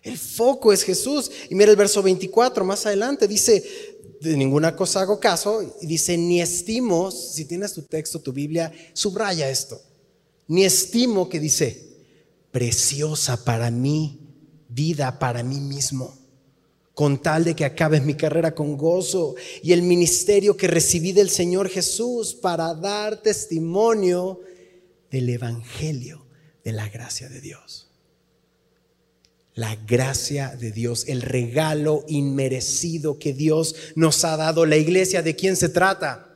El 0.03 0.19
foco 0.19 0.73
es 0.73 0.83
Jesús. 0.83 1.31
Y 1.49 1.55
mira 1.55 1.71
el 1.71 1.77
verso 1.77 2.03
24 2.03 2.65
más 2.65 2.87
adelante, 2.87 3.27
dice, 3.27 3.94
de 4.31 4.37
ninguna 4.37 4.75
cosa 4.75 5.01
hago 5.01 5.21
caso, 5.21 5.77
y 5.81 5.87
dice, 5.87 6.17
ni 6.17 6.41
estimo, 6.41 7.11
si 7.11 7.45
tienes 7.45 7.73
tu 7.73 7.83
texto, 7.83 8.21
tu 8.21 8.33
Biblia, 8.33 8.73
subraya 8.93 9.49
esto, 9.49 9.81
ni 10.49 10.65
estimo 10.65 11.29
que 11.29 11.41
dice, 11.41 11.89
preciosa 12.51 13.45
para 13.45 13.71
mí, 13.71 14.21
vida 14.69 15.19
para 15.19 15.43
mí 15.43 15.61
mismo 15.61 16.25
con 16.95 17.21
tal 17.21 17.45
de 17.45 17.57
que 17.57 17.65
acabe 17.65 18.01
mi 18.01 18.15
carrera 18.15 18.55
con 18.55 18.77
gozo 18.77 19.35
y 19.63 19.73
el 19.73 19.83
ministerio 19.83 20.57
que 20.57 20.69
recibí 20.69 21.13
del 21.13 21.29
Señor 21.29 21.69
Jesús 21.69 22.35
para 22.35 22.73
dar 22.75 23.21
testimonio 23.21 24.41
del 25.11 25.29
Evangelio 25.29 26.25
de 26.63 26.73
la 26.73 26.89
gracia 26.89 27.29
de 27.29 27.41
Dios. 27.41 27.91
La 29.55 29.77
gracia 29.87 30.57
de 30.59 30.73
Dios, 30.73 31.05
el 31.07 31.23
regalo 31.23 32.05
inmerecido 32.09 33.19
que 33.19 33.33
Dios 33.33 33.77
nos 33.95 34.25
ha 34.25 34.37
dado. 34.37 34.67
La 34.67 34.77
iglesia, 34.77 35.23
¿de 35.23 35.37
quién 35.37 35.57
se 35.57 35.69
trata? 35.69 36.29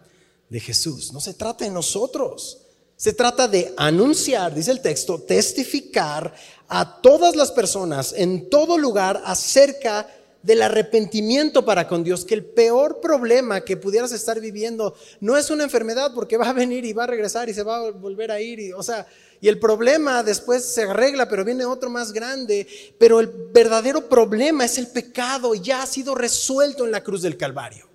De 0.49 0.61
Jesús. 0.61 1.13
No 1.13 1.21
se 1.21 1.35
trata 1.35 1.65
de 1.65 1.71
nosotros. 1.71 2.63
Se 2.97 3.13
trata 3.13 3.49
de 3.49 3.75
anunciar, 3.77 4.55
dice 4.55 4.71
el 4.71 4.81
texto, 4.81 5.21
testificar 5.21 6.35
a 6.69 7.01
todas 7.01 7.37
las 7.37 7.53
personas 7.53 8.13
en 8.17 8.51
todo 8.51 8.77
lugar 8.79 9.23
acerca 9.25 10.03
de 10.03 10.19
del 10.43 10.63
arrepentimiento 10.63 11.65
para 11.65 11.89
con 11.89 12.05
Dios, 12.05 12.25
que 12.25 12.35
el 12.35 12.45
peor 12.45 13.01
problema 13.01 13.63
que 13.63 13.77
pudieras 13.77 14.13
estar 14.13 14.41
viviendo 14.41 14.95
no 15.21 15.37
es 15.37 15.51
una 15.51 15.65
enfermedad 15.65 16.13
porque 16.15 16.37
va 16.37 16.51
a 16.51 16.53
venir 16.53 16.85
y 16.85 16.93
va 16.93 17.05
a 17.05 17.09
regresar 17.09 17.49
y 17.49 17.55
se 17.55 17.63
va 17.63 17.77
a 17.77 17.91
volver 17.91 18.31
a 18.31 18.41
ir, 18.41 18.61
y, 18.61 18.73
o 18.73 18.83
sea, 18.83 19.07
y 19.41 19.49
el 19.49 19.59
problema 19.59 20.23
después 20.23 20.65
se 20.65 20.83
arregla, 20.83 21.29
pero 21.29 21.45
viene 21.45 21.65
otro 21.65 21.91
más 21.91 22.13
grande, 22.13 22.67
pero 22.99 23.21
el 23.21 23.29
verdadero 23.53 24.09
problema 24.09 24.65
es 24.65 24.79
el 24.79 24.89
pecado, 24.89 25.55
ya 25.55 25.83
ha 25.83 25.87
sido 25.87 26.15
resuelto 26.15 26.85
en 26.85 26.91
la 26.91 27.05
cruz 27.05 27.23
del 27.23 27.37
Calvario. 27.37 27.89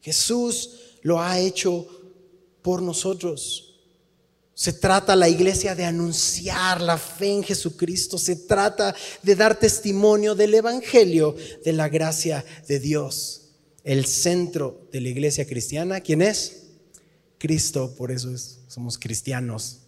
Jesús 0.00 0.96
lo 1.02 1.20
ha 1.20 1.38
hecho 1.38 1.86
por 2.62 2.82
nosotros. 2.82 3.66
Se 4.54 4.74
trata 4.74 5.16
la 5.16 5.28
iglesia 5.28 5.74
de 5.74 5.84
anunciar 5.84 6.80
la 6.80 6.98
fe 6.98 7.32
en 7.32 7.42
Jesucristo. 7.42 8.18
Se 8.18 8.36
trata 8.36 8.94
de 9.22 9.34
dar 9.34 9.58
testimonio 9.58 10.34
del 10.34 10.54
Evangelio 10.54 11.34
de 11.64 11.72
la 11.72 11.88
gracia 11.88 12.44
de 12.68 12.78
Dios. 12.78 13.52
El 13.84 14.04
centro 14.04 14.86
de 14.92 15.00
la 15.00 15.08
iglesia 15.08 15.46
cristiana, 15.46 16.00
¿quién 16.00 16.20
es? 16.20 16.64
Cristo, 17.38 17.94
por 17.96 18.12
eso 18.12 18.28
somos 18.68 18.98
cristianos. 18.98 19.79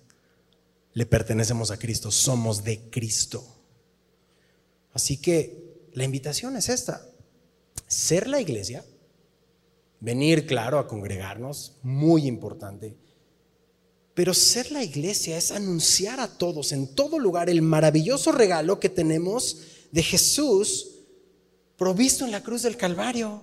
Le 0.95 1.07
pertenecemos 1.07 1.71
a 1.71 1.79
Cristo, 1.79 2.11
somos 2.11 2.65
de 2.65 2.91
Cristo. 2.91 3.45
Así 4.93 5.17
que 5.17 5.89
la 5.95 6.05
invitación 6.05 6.57
es 6.57 6.69
esta. 6.69 7.07
Ser 7.87 8.29
la 8.29 8.41
iglesia, 8.41 8.85
venir, 10.01 10.47
claro, 10.47 10.79
a 10.79 10.87
congregarnos, 10.87 11.77
muy 11.83 12.27
importante 12.27 12.97
pero 14.15 14.35
ser 14.35 14.71
la 14.73 14.85
iglesia 14.85 15.39
es 15.39 15.53
anunciar 15.53 16.21
a 16.21 16.29
todos 16.29 16.73
en 16.73 16.95
todo 16.95 17.19
lugar 17.19 17.49
el 17.49 17.63
maravilloso 17.63 18.33
regalo 18.33 18.79
que 18.79 18.91
tenemos 18.91 19.59
de 19.91 20.03
Jesús 20.03 20.89
provisto 21.77 22.25
en 22.25 22.31
la 22.31 22.43
cruz 22.43 22.63
del 22.63 22.77
Calvario. 22.77 23.43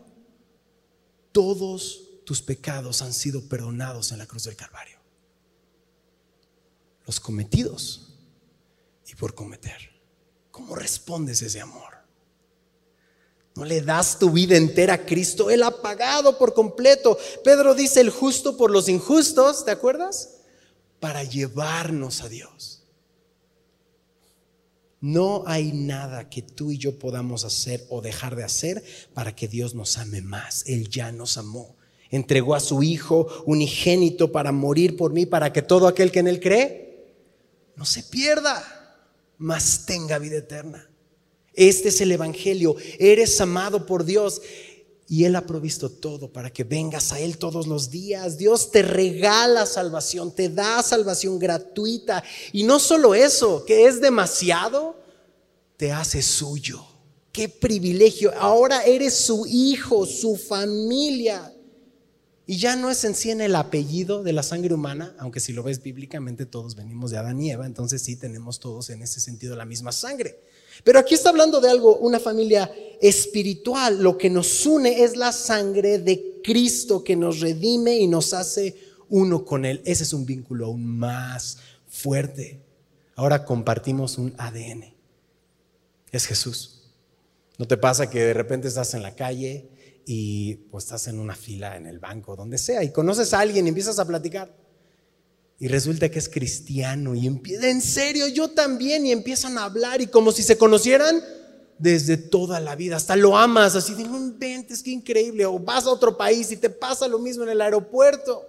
Todos 1.32 2.24
tus 2.24 2.42
pecados 2.42 3.02
han 3.02 3.14
sido 3.14 3.42
perdonados 3.50 4.12
en 4.12 4.20
la 4.20 4.28
cruz 4.28 4.44
del 4.44 4.56
Calvario. 4.56 4.99
Los 7.10 7.20
cometidos 7.20 8.14
y 9.08 9.16
por 9.16 9.34
cometer. 9.34 9.90
¿Cómo 10.52 10.76
respondes 10.76 11.42
ese 11.42 11.60
amor? 11.60 11.96
No 13.56 13.66
le 13.66 13.82
das 13.82 14.20
tu 14.20 14.30
vida 14.30 14.56
entera 14.56 14.94
a 14.94 15.06
Cristo. 15.08 15.50
Él 15.50 15.64
ha 15.64 15.82
pagado 15.82 16.38
por 16.38 16.54
completo. 16.54 17.18
Pedro 17.44 17.74
dice 17.74 18.00
el 18.00 18.12
justo 18.12 18.56
por 18.56 18.70
los 18.70 18.88
injustos, 18.88 19.66
¿te 19.66 19.72
acuerdas? 19.72 20.36
para 21.00 21.24
llevarnos 21.24 22.22
a 22.22 22.30
Dios. 22.30 22.84
No 25.02 25.44
hay 25.48 25.72
nada 25.72 26.30
que 26.30 26.42
tú 26.42 26.72
y 26.72 26.78
yo 26.78 27.00
podamos 27.00 27.46
hacer 27.46 27.86
o 27.90 28.02
dejar 28.02 28.36
de 28.36 28.44
hacer 28.44 28.84
para 29.16 29.34
que 29.34 29.48
Dios 29.48 29.74
nos 29.74 29.98
ame 29.98 30.22
más. 30.22 30.64
Él 30.68 30.90
ya 30.90 31.12
nos 31.12 31.38
amó. 31.38 31.76
Entregó 32.12 32.54
a 32.54 32.60
su 32.60 32.84
Hijo 32.84 33.28
unigénito 33.46 34.32
para 34.32 34.52
morir 34.52 34.98
por 34.98 35.14
mí, 35.14 35.26
para 35.26 35.54
que 35.54 35.62
todo 35.62 35.88
aquel 35.88 36.12
que 36.12 36.20
en 36.20 36.28
Él 36.28 36.40
cree 36.40 36.89
no 37.80 37.86
se 37.86 38.04
pierda, 38.04 38.62
mas 39.38 39.86
tenga 39.86 40.20
vida 40.20 40.36
eterna. 40.36 40.86
Este 41.54 41.88
es 41.88 42.02
el 42.02 42.12
Evangelio. 42.12 42.76
Eres 43.00 43.40
amado 43.40 43.86
por 43.86 44.04
Dios 44.04 44.42
y 45.08 45.24
Él 45.24 45.38
ha 45.38 45.46
provisto 45.48 45.90
todo 45.90 46.30
para 46.30 46.52
que 46.52 46.66
vengas 46.66 47.14
a 47.14 47.22
Él 47.22 47.38
todos 47.38 47.68
los 47.68 47.90
días. 47.90 48.38
Dios 48.38 48.70
te 48.70 48.82
regala 48.82 49.66
salvación, 49.66 50.36
te 50.36 50.50
da 50.50 50.84
salvación 50.84 51.40
gratuita. 51.40 52.22
Y 52.52 52.64
no 52.64 52.80
solo 52.80 53.16
eso, 53.16 53.64
que 53.64 53.86
es 53.86 54.02
demasiado, 54.02 54.98
te 55.78 55.94
hace 55.94 56.22
suyo. 56.22 56.86
Qué 57.32 57.48
privilegio. 57.48 58.34
Ahora 58.38 58.84
eres 58.84 59.16
su 59.16 59.46
hijo, 59.48 60.06
su 60.06 60.36
familia. 60.36 61.56
Y 62.50 62.58
ya 62.58 62.76
no 62.76 62.90
es 62.90 63.04
en 63.04 63.14
sí 63.14 63.30
en 63.30 63.42
el 63.42 63.56
apellido 63.56 64.24
de 64.24 64.34
la 64.34 64.42
sangre 64.42 64.74
humana, 64.74 65.14
aunque 65.20 65.40
si 65.40 65.54
lo 65.54 65.62
ves 65.62 65.84
bíblicamente 65.84 66.48
todos 66.48 66.76
venimos 66.76 67.12
de 67.12 67.18
Adán 67.20 67.40
y 67.40 67.52
Eva, 67.52 67.68
entonces 67.68 68.02
sí 68.02 68.16
tenemos 68.16 68.60
todos 68.60 68.90
en 68.90 69.04
ese 69.04 69.20
sentido 69.20 69.56
la 69.56 69.66
misma 69.66 69.92
sangre. 69.92 70.40
Pero 70.84 70.98
aquí 70.98 71.14
está 71.14 71.30
hablando 71.30 71.62
de 71.62 71.70
algo, 71.70 71.98
una 71.98 72.20
familia 72.20 72.72
espiritual. 73.00 74.02
Lo 74.02 74.18
que 74.18 74.32
nos 74.32 74.66
une 74.66 75.04
es 75.04 75.16
la 75.16 75.32
sangre 75.32 76.00
de 76.00 76.42
Cristo 76.44 77.04
que 77.04 77.16
nos 77.16 77.40
redime 77.40 78.00
y 78.00 78.08
nos 78.08 78.34
hace 78.34 78.76
uno 79.10 79.46
con 79.46 79.64
Él. 79.64 79.84
Ese 79.86 80.02
es 80.02 80.12
un 80.12 80.26
vínculo 80.26 80.66
aún 80.66 80.98
más 80.98 81.60
fuerte. 81.88 82.60
Ahora 83.14 83.46
compartimos 83.46 84.18
un 84.18 84.34
ADN. 84.40 84.96
Es 86.12 86.26
Jesús. 86.26 86.82
¿No 87.60 87.68
te 87.68 87.78
pasa 87.78 88.10
que 88.10 88.22
de 88.22 88.34
repente 88.34 88.68
estás 88.68 88.96
en 88.96 89.04
la 89.04 89.16
calle 89.16 89.70
y 90.12 90.56
pues 90.72 90.86
estás 90.86 91.08
en 91.08 91.20
una 91.20 91.36
fila 91.36 91.78
en 91.78 91.86
el 91.86 92.00
banco, 92.00 92.36
donde 92.36 92.58
sea, 92.58 92.84
y 92.84 92.92
conoces 92.92 93.32
a 93.32 93.42
alguien 93.42 93.68
y 93.68 93.70
empiezas 93.70 94.00
a 94.00 94.08
platicar? 94.08 94.52
Y 95.60 95.68
resulta 95.68 96.10
que 96.10 96.18
es 96.18 96.28
cristiano 96.28 97.14
y 97.14 97.28
empieza, 97.28 97.70
en 97.70 97.80
serio, 97.80 98.28
yo 98.28 98.50
también, 98.50 99.06
y 99.06 99.12
empiezan 99.12 99.60
a 99.60 99.66
hablar 99.66 100.02
y 100.02 100.08
como 100.08 100.32
si 100.32 100.42
se 100.42 100.58
conocieran 100.58 101.24
desde 101.78 102.18
toda 102.18 102.60
la 102.60 102.76
vida, 102.76 102.96
hasta 102.96 103.16
lo 103.16 103.38
amas, 103.38 103.76
así 103.76 103.94
de, 103.94 104.04
no 104.06 104.18
inventes, 104.18 104.82
qué 104.82 104.90
increíble, 104.90 105.46
o 105.46 105.60
vas 105.60 105.86
a 105.86 105.92
otro 105.92 106.18
país 106.18 106.52
y 106.52 106.58
te 106.58 106.72
pasa 106.72 107.08
lo 107.08 107.20
mismo 107.20 107.44
en 107.44 107.50
el 107.50 107.62
aeropuerto. 107.62 108.44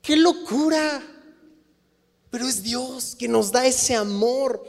¡Qué 0.00 0.16
locura! 0.16 1.02
Pero 2.30 2.48
es 2.48 2.62
Dios 2.62 3.14
que 3.18 3.28
nos 3.28 3.52
da 3.52 3.66
ese 3.66 3.94
amor. 3.94 4.64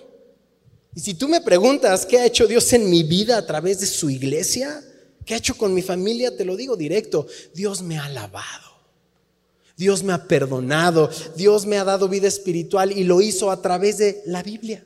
Y 0.94 1.00
si 1.00 1.14
tú 1.14 1.30
me 1.30 1.40
preguntas 1.40 2.06
qué 2.06 2.20
ha 2.20 2.26
hecho 2.26 2.48
Dios 2.48 2.74
en 2.74 2.90
mi 2.90 3.04
vida 3.04 3.38
a 3.38 3.46
través 3.46 3.80
de 3.80 3.86
su 3.86 4.10
iglesia, 4.10 4.84
qué 5.24 5.34
ha 5.34 5.38
hecho 5.38 5.56
con 5.56 5.74
mi 5.74 5.82
familia, 5.82 6.36
te 6.36 6.46
lo 6.46 6.56
digo 6.56 6.76
directo, 6.76 7.28
Dios 7.54 7.82
me 7.82 7.98
ha 7.98 8.06
alabado. 8.06 8.74
Dios 9.76 10.04
me 10.04 10.14
ha 10.14 10.28
perdonado, 10.28 11.10
Dios 11.36 11.66
me 11.66 11.78
ha 11.78 11.84
dado 11.84 12.08
vida 12.08 12.28
espiritual 12.28 12.92
y 12.92 13.04
lo 13.04 13.22
hizo 13.22 13.50
a 13.50 13.62
través 13.62 13.98
de 13.98 14.22
la 14.26 14.44
Biblia, 14.44 14.86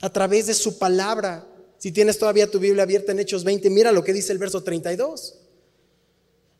a 0.00 0.10
través 0.10 0.46
de 0.46 0.54
su 0.54 0.78
palabra. 0.78 1.46
Si 1.78 1.92
tienes 1.92 2.18
todavía 2.18 2.50
tu 2.50 2.58
Biblia 2.58 2.84
abierta 2.84 3.12
en 3.12 3.20
Hechos 3.20 3.44
20, 3.44 3.68
mira 3.68 3.92
lo 3.92 4.02
que 4.02 4.14
dice 4.14 4.32
el 4.32 4.38
verso 4.38 4.62
32. 4.62 5.34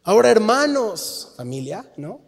Ahora, 0.03 0.31
hermanos, 0.31 1.33
familia, 1.37 1.91
¿no? 1.97 2.21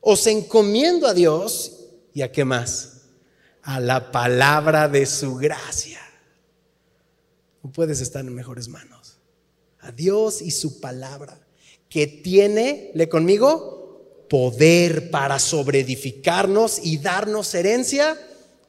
Os 0.00 0.26
encomiendo 0.26 1.06
a 1.06 1.14
Dios 1.14 1.86
y 2.12 2.22
a 2.22 2.32
qué 2.32 2.44
más? 2.44 3.02
A 3.62 3.78
la 3.78 4.10
palabra 4.10 4.88
de 4.88 5.06
su 5.06 5.36
gracia. 5.36 6.00
No 7.62 7.70
puedes 7.70 8.00
estar 8.00 8.22
en 8.24 8.34
mejores 8.34 8.66
manos. 8.66 8.99
A 9.80 9.92
Dios 9.92 10.42
y 10.42 10.50
su 10.50 10.80
palabra, 10.80 11.38
que 11.88 12.06
tiene, 12.06 12.90
le 12.94 13.08
conmigo, 13.08 14.26
poder 14.28 15.10
para 15.10 15.38
sobreedificarnos 15.38 16.78
y 16.84 16.98
darnos 16.98 17.54
herencia 17.54 18.16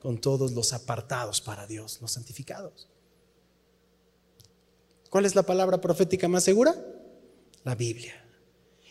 con 0.01 0.19
todos 0.19 0.51
los 0.53 0.73
apartados 0.73 1.41
para 1.41 1.67
Dios, 1.67 1.99
los 2.01 2.11
santificados. 2.11 2.87
¿Cuál 5.09 5.25
es 5.25 5.35
la 5.35 5.43
palabra 5.43 5.79
profética 5.79 6.27
más 6.27 6.43
segura? 6.43 6.75
La 7.63 7.75
Biblia. 7.75 8.20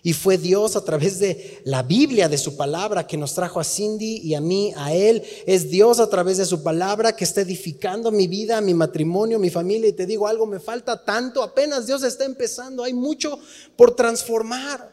Y 0.03 0.15
fue 0.15 0.39
Dios 0.39 0.77
a 0.77 0.85
través 0.85 1.19
de 1.19 1.61
la 1.65 1.83
Biblia, 1.83 2.29
de 2.29 2.39
su 2.39 2.57
palabra, 2.57 3.07
que 3.07 3.19
nos 3.19 3.35
trajo 3.35 3.61
a 3.61 3.65
Cindy 3.65 4.19
y 4.19 4.35
a 4.35 4.41
mí, 4.41 4.73
a 4.77 4.95
Él. 4.95 5.23
Es 5.47 5.71
Dios 5.71 6.01
a 6.01 6.09
través 6.09 6.39
de 6.39 6.47
su 6.47 6.63
palabra 6.63 7.15
que 7.15 7.25
está 7.25 7.43
edificando 7.43 8.11
mi 8.11 8.27
vida, 8.27 8.61
mi 8.61 8.73
matrimonio, 8.73 9.39
mi 9.39 9.51
familia. 9.51 9.89
Y 9.89 9.93
te 9.93 10.07
digo 10.07 10.27
algo, 10.27 10.47
me 10.47 10.59
falta 10.59 11.05
tanto, 11.05 11.43
apenas 11.43 11.87
Dios 11.87 12.03
está 12.03 12.25
empezando, 12.25 12.83
hay 12.83 12.95
mucho 12.95 13.39
por 13.77 13.95
transformar. 13.95 14.91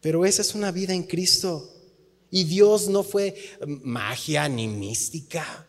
Pero 0.00 0.24
esa 0.24 0.42
es 0.42 0.54
una 0.54 0.70
vida 0.70 0.94
en 0.94 1.02
Cristo. 1.02 1.72
Y 2.30 2.44
Dios 2.44 2.88
no 2.88 3.02
fue 3.02 3.34
magia 3.82 4.48
ni 4.48 4.68
mística. 4.68 5.66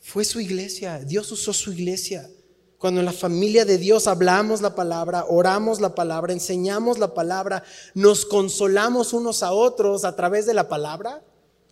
Fue 0.00 0.24
su 0.24 0.40
iglesia. 0.40 0.98
Dios 0.98 1.30
usó 1.32 1.52
su 1.52 1.72
iglesia. 1.72 2.28
Cuando 2.82 2.98
en 2.98 3.06
la 3.06 3.12
familia 3.12 3.64
de 3.64 3.78
Dios 3.78 4.08
hablamos 4.08 4.60
la 4.60 4.74
palabra, 4.74 5.24
oramos 5.28 5.80
la 5.80 5.94
palabra, 5.94 6.32
enseñamos 6.32 6.98
la 6.98 7.14
palabra, 7.14 7.62
nos 7.94 8.26
consolamos 8.26 9.12
unos 9.12 9.44
a 9.44 9.52
otros 9.52 10.04
a 10.04 10.16
través 10.16 10.46
de 10.46 10.54
la 10.54 10.68
palabra. 10.68 11.22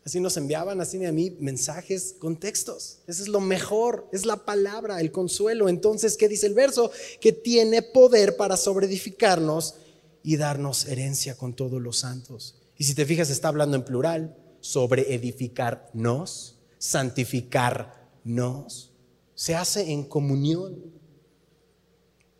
Así 0.07 0.21
nos 0.21 0.37
enviaban, 0.37 0.81
así 0.81 1.05
a 1.05 1.11
mí, 1.11 1.37
mensajes 1.41 2.15
con 2.21 2.37
textos. 2.37 2.99
Eso 3.09 3.25
es 3.25 3.29
lo 3.29 3.41
mejor, 3.41 4.07
es 4.13 4.25
la 4.25 4.37
palabra, 4.37 5.01
el 5.01 5.11
consuelo. 5.11 5.69
Entonces, 5.69 6.17
¿qué 6.17 6.29
dice 6.29 6.47
el 6.47 6.55
verso? 6.55 6.93
Que 7.21 7.33
tiene 7.33 7.83
poder 7.83 8.37
para 8.37 8.57
sobreedificarnos 8.57 9.75
y 10.23 10.37
darnos 10.37 10.87
herencia 10.87 11.37
con 11.37 11.55
todos 11.55 11.83
los 11.83 11.99
santos. 11.99 12.55
Y 12.79 12.85
si 12.85 12.95
te 12.95 13.05
fijas, 13.05 13.31
está 13.31 13.49
hablando 13.49 13.77
en 13.77 13.85
plural, 13.85 14.37
sobre 14.61 15.13
edificarnos, 15.13 16.55
santificarnos. 16.79 18.93
Se 19.35 19.57
hace 19.57 19.91
en 19.91 20.05
comunión. 20.05 21.00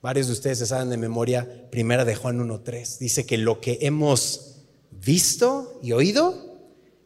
Varios 0.03 0.29
de 0.29 0.33
ustedes 0.33 0.59
se 0.59 0.67
saben 0.67 0.89
de 0.89 0.97
memoria, 0.97 1.69
primera 1.71 2.05
de 2.05 2.15
Juan 2.15 2.39
1.3, 2.39 2.99
dice 2.99 3.27
que 3.27 3.37
lo 3.37 3.61
que 3.61 3.79
hemos 3.83 4.63
visto 4.91 5.79
y 5.83 5.93
oído, 5.93 6.59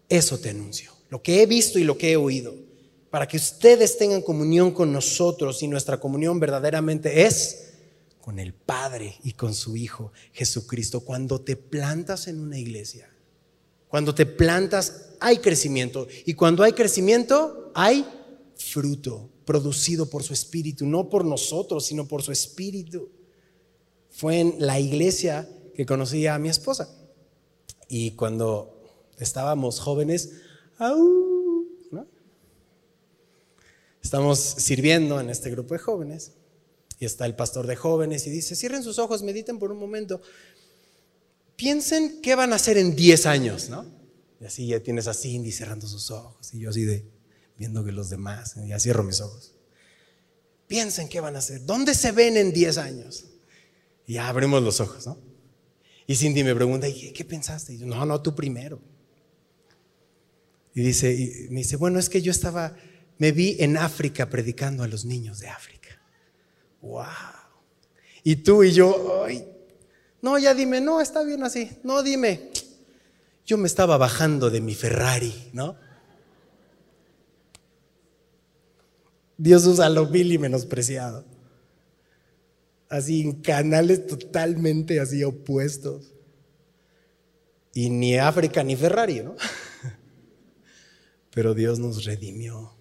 eso 0.09 0.39
te 0.39 0.51
anuncio. 0.51 0.93
Lo 1.09 1.23
que 1.23 1.43
he 1.43 1.47
visto 1.47 1.79
y 1.79 1.85
lo 1.85 1.99
que 1.99 2.13
he 2.13 2.17
oído, 2.17 2.55
para 3.11 3.27
que 3.27 3.37
ustedes 3.37 3.99
tengan 3.99 4.23
comunión 4.23 4.73
con 4.73 4.93
nosotros 4.93 5.63
y 5.63 5.69
nuestra 5.69 5.99
comunión 5.99 6.39
verdaderamente 6.39 7.27
es 7.27 7.73
con 8.21 8.39
el 8.39 8.55
Padre 8.55 9.17
y 9.23 9.33
con 9.33 9.55
su 9.55 9.77
Hijo 9.77 10.13
Jesucristo. 10.33 11.01
Cuando 11.01 11.41
te 11.41 11.57
plantas 11.57 12.27
en 12.27 12.41
una 12.41 12.59
iglesia, 12.59 13.09
cuando 13.89 14.15
te 14.15 14.27
plantas 14.27 15.11
hay 15.21 15.39
crecimiento 15.39 16.09
y 16.25 16.35
cuando 16.35 16.63
hay 16.63 16.73
crecimiento 16.73 17.71
hay 17.75 18.05
fruto 18.57 19.31
producido 19.45 20.09
por 20.09 20.23
su 20.23 20.33
espíritu, 20.33 20.87
no 20.87 21.09
por 21.09 21.25
nosotros, 21.25 21.87
sino 21.87 22.07
por 22.07 22.23
su 22.23 22.33
espíritu. 22.33 23.11
Fue 24.11 24.41
en 24.41 24.57
la 24.59 24.79
iglesia 24.81 25.49
que 25.75 25.87
conocí 25.87 26.27
a 26.27 26.39
mi 26.39 26.49
esposa. 26.49 26.89
Y 27.89 28.13
cuando 28.13 28.83
estábamos 29.19 29.81
jóvenes, 29.81 30.31
estamos 34.03 34.39
sirviendo 34.39 35.21
en 35.21 35.31
este 35.31 35.51
grupo 35.51 35.75
de 35.75 35.81
jóvenes. 35.81 36.33
Y 36.99 37.05
está 37.05 37.27
el 37.27 37.35
pastor 37.35 37.67
de 37.67 37.77
jóvenes 37.77 38.27
y 38.27 38.31
dice, 38.31 38.55
cierren 38.55 38.83
sus 38.83 38.99
ojos, 38.99 39.23
mediten 39.23 39.59
por 39.59 39.73
un 39.73 39.79
momento. 39.79 40.21
Piensen 41.57 42.21
qué 42.23 42.35
van 42.35 42.53
a 42.53 42.57
hacer 42.57 42.79
en 42.79 42.95
10 42.95 43.27
años, 43.27 43.69
¿no? 43.69 43.85
Y 44.41 44.45
así 44.45 44.67
ya 44.67 44.81
tienes 44.81 45.07
a 45.07 45.15
Cindy 45.15 45.53
cerrando 45.53 45.87
sus 45.87 46.11
ojos 46.11 46.53
y 46.53 46.61
yo 46.61 46.71
así 46.71 46.85
de, 46.85 47.14
viendo 47.57 47.85
que 47.85 47.93
los 47.93 48.11
demás, 48.11 48.55
ya 48.67 48.79
cierro 48.79 49.03
mis 49.03 49.21
ojos. 49.21 49.55
Piensen 50.67 51.09
qué 51.09 51.21
van 51.21 51.37
a 51.37 51.39
hacer, 51.39 51.65
¿dónde 51.65 51.95
se 51.95 52.13
ven 52.13 52.37
en 52.37 52.53
10 52.53 52.79
años? 52.79 53.27
Y 54.07 54.15
ya 54.15 54.29
abrimos 54.29 54.63
los 54.63 54.81
ojos, 54.81 55.07
¿no? 55.07 55.19
Y 56.07 56.17
Cindy 56.17 56.45
me 56.45 56.55
pregunta, 56.55 56.87
¿qué 57.15 57.25
pensaste? 57.25 57.75
Y 57.75 57.79
yo, 57.79 57.87
no, 57.87 58.05
no, 58.05 58.21
tú 58.21 58.35
primero. 58.35 58.79
Y 60.75 60.83
dice, 60.83 61.15
y 61.15 61.49
me 61.51 61.61
dice, 61.61 61.77
bueno, 61.77 61.99
es 61.99 62.09
que 62.09 62.21
yo 62.21 62.31
estaba, 62.31 62.77
me 63.19 63.33
vi 63.33 63.57
en 63.61 63.77
África 63.77 64.29
predicando 64.29 64.83
a 64.83 64.89
los 64.89 65.05
niños 65.05 65.39
de 65.39 65.49
África. 65.49 66.01
¡Wow! 66.83 67.07
Y 68.25 68.37
tú 68.37 68.65
y 68.65 68.73
yo, 68.73 69.25
ay, 69.25 69.47
no, 70.21 70.39
ya 70.39 70.53
dime, 70.53 70.81
no, 70.81 71.01
está 71.01 71.23
bien 71.23 71.43
así. 71.45 71.71
No, 71.85 72.03
dime, 72.03 72.51
yo 73.47 73.57
me 73.57 73.67
estaba 73.67 73.97
bajando 73.97 74.51
de 74.51 74.61
mi 74.61 74.75
Ferrari, 74.75 75.51
¿no? 75.53 75.77
Dios 79.45 79.67
usa 79.67 79.91
lo 79.91 80.07
vil 80.07 80.33
y 80.33 80.39
menospreciado. 80.39 81.23
Así 82.89 83.21
en 83.21 83.43
canales 83.43 84.07
totalmente 84.07 85.01
así 85.01 85.23
opuestos. 85.23 86.15
Y 87.75 87.91
ni 87.91 88.17
África 88.17 88.63
ni 88.65 88.75
Ferrari, 88.75 89.21
¿no? 89.21 89.37
Pero 91.31 91.53
Dios 91.53 91.79
nos 91.79 92.07
redimió, 92.07 92.75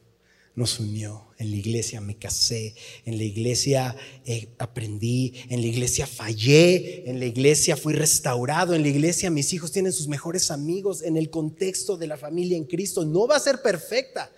nos 0.56 0.80
unió. 0.80 1.28
En 1.38 1.52
la 1.52 1.58
iglesia 1.58 2.00
me 2.00 2.18
casé, 2.18 2.76
en 3.04 3.18
la 3.18 3.24
iglesia 3.24 3.98
eh, 4.26 4.48
aprendí, 4.58 5.34
en 5.50 5.60
la 5.60 5.68
iglesia 5.68 6.08
fallé, 6.08 7.10
en 7.10 7.20
la 7.20 7.26
iglesia 7.26 7.76
fui 7.76 7.92
restaurado, 7.92 8.74
en 8.74 8.84
la 8.84 8.88
iglesia 8.88 9.30
mis 9.30 9.52
hijos 9.52 9.74
tienen 9.74 9.92
sus 9.92 10.08
mejores 10.08 10.50
amigos, 10.50 11.02
en 11.02 11.18
el 11.18 11.30
contexto 11.30 11.98
de 11.98 12.08
la 12.08 12.16
familia 12.16 12.56
en 12.56 12.64
Cristo. 12.64 13.04
No 13.04 13.28
va 13.28 13.36
a 13.36 13.42
ser 13.42 13.62
perfecta, 13.62 14.32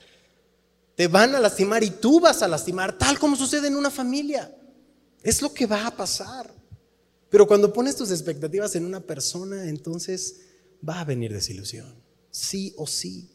te 0.96 1.08
van 1.08 1.36
a 1.36 1.40
lastimar 1.40 1.84
y 1.84 1.90
tú 1.90 2.20
vas 2.20 2.42
a 2.42 2.48
lastimar, 2.48 2.98
tal 2.98 3.20
como 3.20 3.36
sucede 3.36 3.68
en 3.68 3.76
una 3.76 3.92
familia. 3.92 4.56
Es 5.22 5.42
lo 5.42 5.54
que 5.54 5.66
va 5.66 5.88
a 5.88 5.96
pasar. 5.96 6.54
Pero 7.30 7.48
cuando 7.48 7.74
pones 7.74 7.96
tus 7.96 8.12
expectativas 8.12 8.76
en 8.76 8.86
una 8.86 9.02
persona, 9.02 9.68
entonces 9.68 10.38
va 10.88 11.02
a 11.02 11.06
venir 11.06 11.34
desilusión. 11.34 11.94
Sí 12.32 12.74
o 12.78 12.88
sí. 12.88 13.30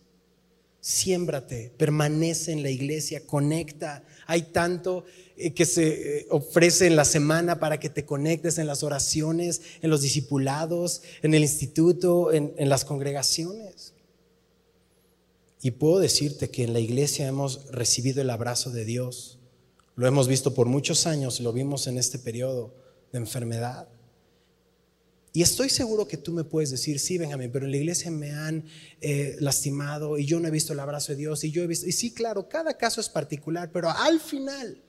Siémbrate, 0.81 1.75
permanece 1.77 2.53
en 2.53 2.62
la 2.62 2.70
iglesia, 2.70 3.27
conecta. 3.27 4.03
Hay 4.27 4.44
tanto 4.44 5.05
eh, 5.37 5.53
que 5.53 5.66
se 5.66 6.20
eh, 6.20 6.27
ofrece 6.31 6.87
en 6.87 6.96
la 6.96 7.05
semana 7.05 7.61
para 7.61 7.79
que 7.79 7.90
te 7.90 8.07
conectes 8.07 8.57
en 8.57 8.66
las 8.66 8.83
oraciones, 8.83 9.61
en 9.83 9.90
los 9.90 10.01
discipulados, 10.01 11.03
en 11.20 11.35
el 11.35 11.42
instituto, 11.42 12.33
en, 12.33 12.55
en 12.57 12.70
las 12.70 12.87
congregaciones. 12.87 13.92
Y 15.62 15.73
puedo 15.73 15.99
decirte 15.99 16.51
que 16.51 16.64
en 16.64 16.73
la 16.73 16.81
iglesia 16.81 17.27
hemos 17.27 17.66
recibido 17.70 18.23
el 18.23 18.31
abrazo 18.31 18.70
de 18.70 18.85
Dios. 18.85 19.38
Lo 19.94 20.07
hemos 20.07 20.27
visto 20.27 20.55
por 20.55 20.66
muchos 20.66 21.07
años, 21.07 21.40
lo 21.40 21.53
vimos 21.53 21.87
en 21.87 21.99
este 21.99 22.18
periodo 22.18 22.75
de 23.12 23.18
enfermedad. 23.18 23.88
Y 25.33 25.42
estoy 25.42 25.68
seguro 25.68 26.09
que 26.09 26.16
tú 26.16 26.33
me 26.33 26.42
puedes 26.42 26.70
decir, 26.70 26.99
sí, 26.99 27.18
Benjamín, 27.18 27.53
pero 27.53 27.66
en 27.66 27.70
la 27.70 27.77
iglesia 27.77 28.11
me 28.11 28.33
han 28.33 28.64
eh, 29.01 29.37
lastimado 29.38 30.18
y 30.18 30.25
yo 30.27 30.40
no 30.40 30.49
he 30.49 30.51
visto 30.51 30.73
el 30.73 30.81
abrazo 30.81 31.12
de 31.12 31.18
Dios 31.18 31.44
y 31.44 31.53
yo 31.53 31.62
he 31.62 31.68
visto, 31.68 31.87
y 31.87 31.92
sí, 31.92 32.12
claro, 32.12 32.49
cada 32.49 32.77
caso 32.77 33.01
es 33.01 33.09
particular, 33.09 33.70
pero 33.70 33.90
al 33.90 34.18
final, 34.18 34.83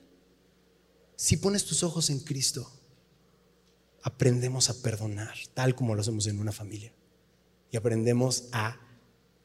si 1.15 1.37
pones 1.37 1.65
tus 1.65 1.83
ojos 1.83 2.09
en 2.09 2.19
Cristo, 2.19 2.71
aprendemos 4.01 4.69
a 4.71 4.81
perdonar, 4.81 5.35
tal 5.53 5.75
como 5.75 5.93
lo 5.93 6.01
hacemos 6.01 6.25
en 6.25 6.39
una 6.39 6.51
familia. 6.51 6.91
Y 7.69 7.77
aprendemos 7.77 8.45
a 8.51 8.79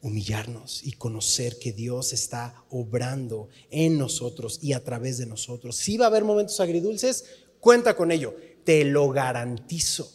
humillarnos 0.07 0.83
y 0.85 0.93
conocer 0.93 1.59
que 1.59 1.73
Dios 1.73 2.13
está 2.13 2.65
obrando 2.71 3.49
en 3.71 3.99
nosotros 3.99 4.61
y 4.63 4.73
a 4.73 4.85
través 4.85 5.19
de 5.19 5.27
nosotros. 5.27 5.77
Si 5.77 5.97
va 5.97 6.05
a 6.05 6.09
haber 6.09 6.25
momentos 6.25 6.61
agridulces, 6.61 7.25
cuenta 7.59 7.97
con 7.97 8.13
ello, 8.13 8.37
te 8.65 8.85
lo 8.85 9.11
garantizo. 9.11 10.11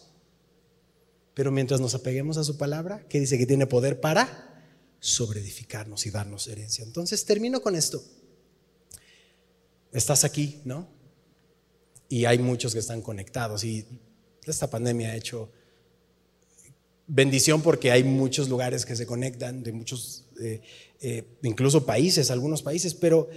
Pero 1.33 1.51
mientras 1.51 1.81
nos 1.81 1.93
apeguemos 1.93 2.37
a 2.37 2.45
su 2.45 2.57
palabra, 2.57 3.05
que 3.09 3.19
dice 3.19 3.37
que 3.37 3.45
tiene 3.45 3.67
poder 3.67 3.99
para 3.99 4.65
sobreedificarnos 5.01 6.05
y 6.05 6.11
darnos 6.11 6.47
herencia. 6.47 6.85
Entonces 6.85 7.25
termino 7.25 7.61
con 7.61 7.75
esto. 7.75 8.01
Estás 9.91 10.23
aquí, 10.23 10.61
¿no? 10.63 10.87
Y 12.07 12.25
hay 12.25 12.39
muchos 12.39 12.73
que 12.73 12.79
están 12.79 13.01
conectados 13.01 13.65
y 13.65 13.85
esta 14.45 14.69
pandemia 14.69 15.09
ha 15.09 15.15
hecho 15.15 15.51
bendición 17.13 17.61
porque 17.61 17.91
hay 17.91 18.05
muchos 18.05 18.47
lugares 18.47 18.85
que 18.85 18.95
se 18.95 19.05
conectan, 19.05 19.63
de 19.63 19.73
muchos, 19.73 20.23
eh, 20.39 20.61
eh, 21.01 21.25
incluso 21.43 21.85
países, 21.85 22.31
algunos 22.31 22.61
países, 22.61 22.93
pero 22.93 23.29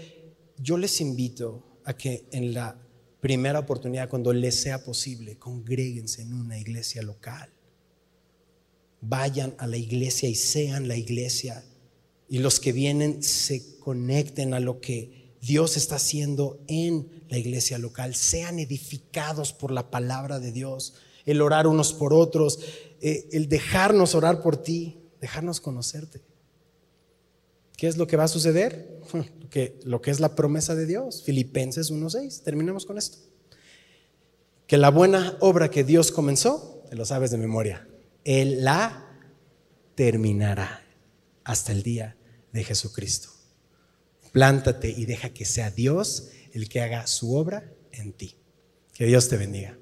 yo 0.58 0.78
les 0.78 1.00
invito 1.00 1.80
a 1.84 1.96
que 1.96 2.24
en 2.30 2.54
la 2.54 2.80
primera 3.20 3.58
oportunidad, 3.58 4.08
cuando 4.08 4.32
les 4.32 4.54
sea 4.54 4.84
posible, 4.84 5.38
congréguense 5.38 6.22
en 6.22 6.34
una 6.34 6.56
iglesia 6.56 7.02
local. 7.02 7.50
Vayan 9.00 9.54
a 9.58 9.66
la 9.66 9.76
iglesia 9.76 10.28
y 10.28 10.36
sean 10.36 10.86
la 10.86 10.96
iglesia. 10.96 11.64
Y 12.28 12.38
los 12.38 12.60
que 12.60 12.72
vienen 12.72 13.24
se 13.24 13.76
conecten 13.80 14.54
a 14.54 14.60
lo 14.60 14.80
que 14.80 15.34
Dios 15.40 15.76
está 15.76 15.96
haciendo 15.96 16.62
en 16.68 17.24
la 17.28 17.38
iglesia 17.38 17.78
local. 17.78 18.14
Sean 18.14 18.60
edificados 18.60 19.52
por 19.52 19.72
la 19.72 19.90
palabra 19.90 20.38
de 20.38 20.52
Dios. 20.52 20.94
El 21.26 21.42
orar 21.42 21.66
unos 21.66 21.92
por 21.92 22.14
otros, 22.14 22.60
eh, 23.06 23.28
el 23.32 23.50
dejarnos 23.50 24.14
orar 24.14 24.40
por 24.40 24.56
ti, 24.56 24.96
dejarnos 25.20 25.60
conocerte. 25.60 26.22
¿Qué 27.76 27.86
es 27.86 27.98
lo 27.98 28.06
que 28.06 28.16
va 28.16 28.24
a 28.24 28.28
suceder? 28.28 28.98
Lo 29.12 29.26
que, 29.50 29.78
lo 29.84 30.00
que 30.00 30.10
es 30.10 30.20
la 30.20 30.34
promesa 30.34 30.74
de 30.74 30.86
Dios. 30.86 31.22
Filipenses 31.22 31.92
1.6. 31.92 32.42
Terminemos 32.42 32.86
con 32.86 32.96
esto. 32.96 33.18
Que 34.66 34.78
la 34.78 34.88
buena 34.88 35.36
obra 35.40 35.70
que 35.70 35.84
Dios 35.84 36.12
comenzó, 36.12 36.82
te 36.88 36.96
lo 36.96 37.04
sabes 37.04 37.30
de 37.30 37.36
memoria, 37.36 37.86
Él 38.24 38.64
la 38.64 39.06
terminará 39.96 40.82
hasta 41.44 41.72
el 41.72 41.82
día 41.82 42.16
de 42.54 42.64
Jesucristo. 42.64 43.28
Plántate 44.32 44.88
y 44.88 45.04
deja 45.04 45.28
que 45.28 45.44
sea 45.44 45.70
Dios 45.70 46.30
el 46.54 46.70
que 46.70 46.80
haga 46.80 47.06
su 47.06 47.36
obra 47.36 47.70
en 47.92 48.14
ti. 48.14 48.38
Que 48.94 49.04
Dios 49.04 49.28
te 49.28 49.36
bendiga. 49.36 49.76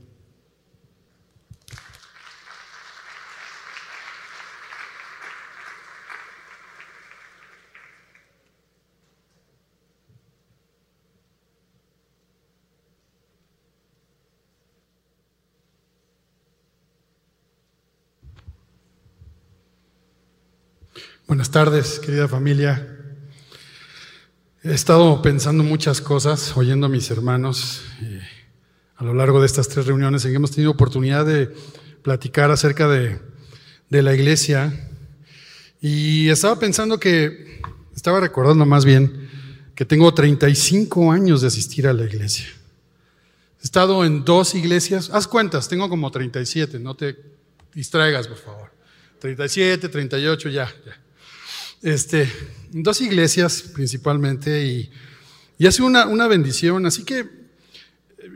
Buenas 21.33 21.51
tardes, 21.51 21.99
querida 21.99 22.29
familia. 22.29 22.87
He 24.63 24.75
estado 24.75 25.23
pensando 25.23 25.65
muchas 25.65 26.03
cosas, 26.03 26.55
oyendo 26.59 26.85
a 26.85 26.89
mis 26.91 27.11
hermanos 27.11 27.81
eh, 28.03 28.21
a 28.97 29.03
lo 29.03 29.15
largo 29.15 29.41
de 29.41 29.47
estas 29.47 29.67
tres 29.67 29.87
reuniones 29.87 30.27
en 30.27 30.33
que 30.33 30.37
hemos 30.37 30.51
tenido 30.51 30.71
oportunidad 30.71 31.25
de 31.25 31.51
platicar 32.03 32.51
acerca 32.51 32.87
de, 32.87 33.19
de 33.89 34.03
la 34.03 34.13
iglesia. 34.13 34.91
Y 35.81 36.29
estaba 36.29 36.59
pensando 36.59 37.01
que, 37.01 37.63
estaba 37.97 38.21
recordando 38.21 38.67
más 38.67 38.85
bien, 38.85 39.31
que 39.75 39.87
tengo 39.87 40.13
35 40.13 41.13
años 41.13 41.41
de 41.41 41.47
asistir 41.47 41.87
a 41.89 41.95
la 41.95 42.05
iglesia. 42.05 42.49
He 43.59 43.65
estado 43.65 44.05
en 44.05 44.23
dos 44.23 44.55
iglesias, 44.55 45.09
haz 45.11 45.27
cuentas, 45.27 45.67
tengo 45.67 45.89
como 45.89 46.11
37, 46.11 46.79
no 46.79 46.95
te 46.95 47.17
distraigas, 47.73 48.29
por 48.29 48.37
favor. 48.37 48.71
37, 49.19 49.89
38, 49.89 50.51
ya, 50.51 50.71
ya. 50.85 51.02
Este, 51.83 52.31
dos 52.71 53.01
iglesias 53.01 53.63
principalmente 53.75 54.65
y, 54.65 54.91
y 55.59 55.67
ha 55.67 55.85
una, 55.85 56.07
una 56.07 56.27
bendición. 56.29 56.87
Así 56.87 57.05
que 57.05 57.29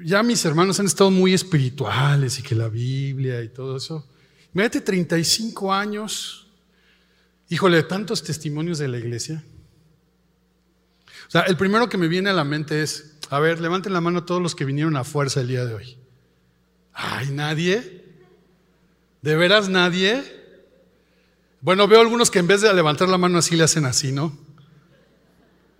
ya 0.04 0.22
mis 0.22 0.44
hermanos 0.44 0.80
han 0.80 0.86
estado 0.86 1.10
muy 1.10 1.32
espirituales 1.32 2.38
y 2.38 2.42
que 2.42 2.54
la 2.54 2.68
Biblia 2.68 3.42
y 3.42 3.48
todo 3.48 3.76
eso. 3.76 4.06
Mírate, 4.52 4.80
35 4.80 5.72
años, 5.72 6.48
híjole, 7.48 7.82
tantos 7.82 8.22
testimonios 8.22 8.78
de 8.78 8.88
la 8.88 8.98
iglesia. 8.98 9.44
O 11.28 11.30
sea, 11.30 11.42
el 11.42 11.56
primero 11.56 11.88
que 11.88 11.98
me 11.98 12.08
viene 12.08 12.30
a 12.30 12.32
la 12.32 12.44
mente 12.44 12.82
es, 12.82 13.16
a 13.30 13.38
ver, 13.38 13.60
levanten 13.60 13.92
la 13.92 14.00
mano 14.00 14.24
todos 14.24 14.40
los 14.40 14.54
que 14.54 14.64
vinieron 14.64 14.96
a 14.96 15.04
fuerza 15.04 15.40
el 15.40 15.48
día 15.48 15.64
de 15.64 15.74
hoy. 15.74 15.98
Ay, 16.92 17.30
nadie. 17.30 18.04
¿De 19.22 19.36
veras 19.36 19.68
nadie? 19.68 20.45
Bueno, 21.60 21.88
veo 21.88 22.00
algunos 22.00 22.30
que 22.30 22.38
en 22.38 22.46
vez 22.46 22.60
de 22.60 22.72
levantar 22.72 23.08
la 23.08 23.18
mano 23.18 23.38
así 23.38 23.56
le 23.56 23.64
hacen 23.64 23.84
así, 23.84 24.12
¿no? 24.12 24.36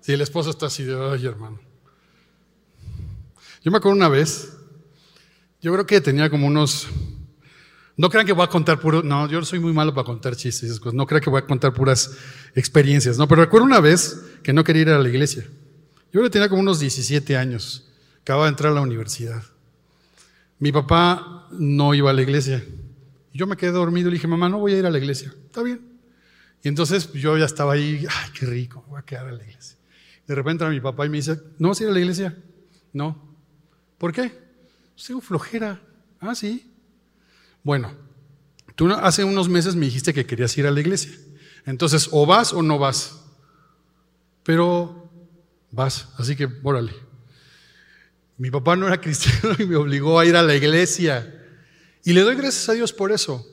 Si 0.00 0.12
el 0.12 0.20
esposo 0.20 0.50
está 0.50 0.66
así 0.66 0.84
de, 0.84 0.94
ay, 0.94 1.26
hermano. 1.26 1.60
Yo 3.62 3.70
me 3.70 3.78
acuerdo 3.78 3.96
una 3.96 4.08
vez, 4.08 4.56
yo 5.60 5.72
creo 5.72 5.86
que 5.86 6.00
tenía 6.00 6.30
como 6.30 6.46
unos, 6.46 6.86
no 7.96 8.08
crean 8.08 8.24
que 8.24 8.32
voy 8.32 8.44
a 8.44 8.48
contar 8.48 8.78
puro, 8.78 9.02
no, 9.02 9.28
yo 9.28 9.44
soy 9.44 9.58
muy 9.58 9.72
malo 9.72 9.92
para 9.92 10.04
contar 10.04 10.36
chistes, 10.36 10.80
no 10.92 11.06
crean 11.06 11.22
que 11.22 11.30
voy 11.30 11.40
a 11.40 11.46
contar 11.46 11.74
puras 11.74 12.16
experiencias, 12.54 13.18
no, 13.18 13.26
pero 13.26 13.42
recuerdo 13.42 13.66
una 13.66 13.80
vez 13.80 14.22
que 14.42 14.52
no 14.52 14.62
quería 14.62 14.82
ir 14.82 14.88
a 14.90 14.98
la 14.98 15.08
iglesia. 15.08 15.42
Yo 15.42 16.20
creo 16.20 16.24
que 16.24 16.30
tenía 16.30 16.48
como 16.48 16.62
unos 16.62 16.78
17 16.78 17.36
años, 17.36 17.90
acababa 18.22 18.44
de 18.44 18.50
entrar 18.50 18.70
a 18.70 18.76
la 18.76 18.80
universidad. 18.80 19.42
Mi 20.58 20.72
papá 20.72 21.48
no 21.50 21.92
iba 21.92 22.10
a 22.10 22.14
la 22.14 22.22
iglesia. 22.22 22.64
Yo 23.36 23.46
me 23.46 23.56
quedé 23.56 23.72
dormido 23.72 24.08
y 24.08 24.12
le 24.12 24.16
dije, 24.16 24.26
mamá, 24.26 24.48
no 24.48 24.58
voy 24.58 24.72
a 24.74 24.78
ir 24.78 24.86
a 24.86 24.90
la 24.90 24.98
iglesia. 24.98 25.32
Está 25.46 25.62
bien. 25.62 25.80
Y 26.62 26.68
entonces 26.68 27.12
yo 27.12 27.36
ya 27.36 27.44
estaba 27.44 27.74
ahí, 27.74 28.06
ay, 28.08 28.30
qué 28.38 28.46
rico, 28.46 28.84
voy 28.88 28.98
a 28.98 29.02
quedar 29.02 29.28
en 29.28 29.38
la 29.38 29.44
iglesia. 29.44 29.76
De 30.26 30.34
repente 30.34 30.64
entra 30.64 30.70
mi 30.70 30.80
papá 30.80 31.06
y 31.06 31.08
me 31.08 31.18
dice, 31.18 31.38
¿no 31.58 31.68
vas 31.68 31.80
a 31.80 31.84
ir 31.84 31.90
a 31.90 31.92
la 31.92 32.00
iglesia? 32.00 32.36
No. 32.92 33.36
¿Por 33.98 34.12
qué? 34.12 34.32
Pues 34.94 35.06
tengo 35.06 35.20
flojera. 35.20 35.80
Ah, 36.18 36.34
sí. 36.34 36.72
Bueno, 37.62 37.92
tú 38.74 38.90
hace 38.92 39.22
unos 39.22 39.48
meses 39.48 39.76
me 39.76 39.86
dijiste 39.86 40.14
que 40.14 40.26
querías 40.26 40.56
ir 40.56 40.66
a 40.66 40.70
la 40.70 40.80
iglesia. 40.80 41.12
Entonces, 41.66 42.08
o 42.12 42.26
vas 42.26 42.52
o 42.52 42.62
no 42.62 42.78
vas. 42.78 43.22
Pero 44.42 45.10
vas, 45.70 46.08
así 46.16 46.36
que 46.36 46.48
órale. 46.62 46.94
Mi 48.38 48.50
papá 48.50 48.76
no 48.76 48.86
era 48.86 49.00
cristiano 49.00 49.54
y 49.58 49.66
me 49.66 49.76
obligó 49.76 50.18
a 50.18 50.26
ir 50.26 50.36
a 50.36 50.42
la 50.42 50.54
iglesia. 50.54 51.35
Y 52.06 52.12
le 52.12 52.20
doy 52.20 52.36
gracias 52.36 52.68
a 52.68 52.72
Dios 52.72 52.92
por 52.92 53.10
eso, 53.10 53.44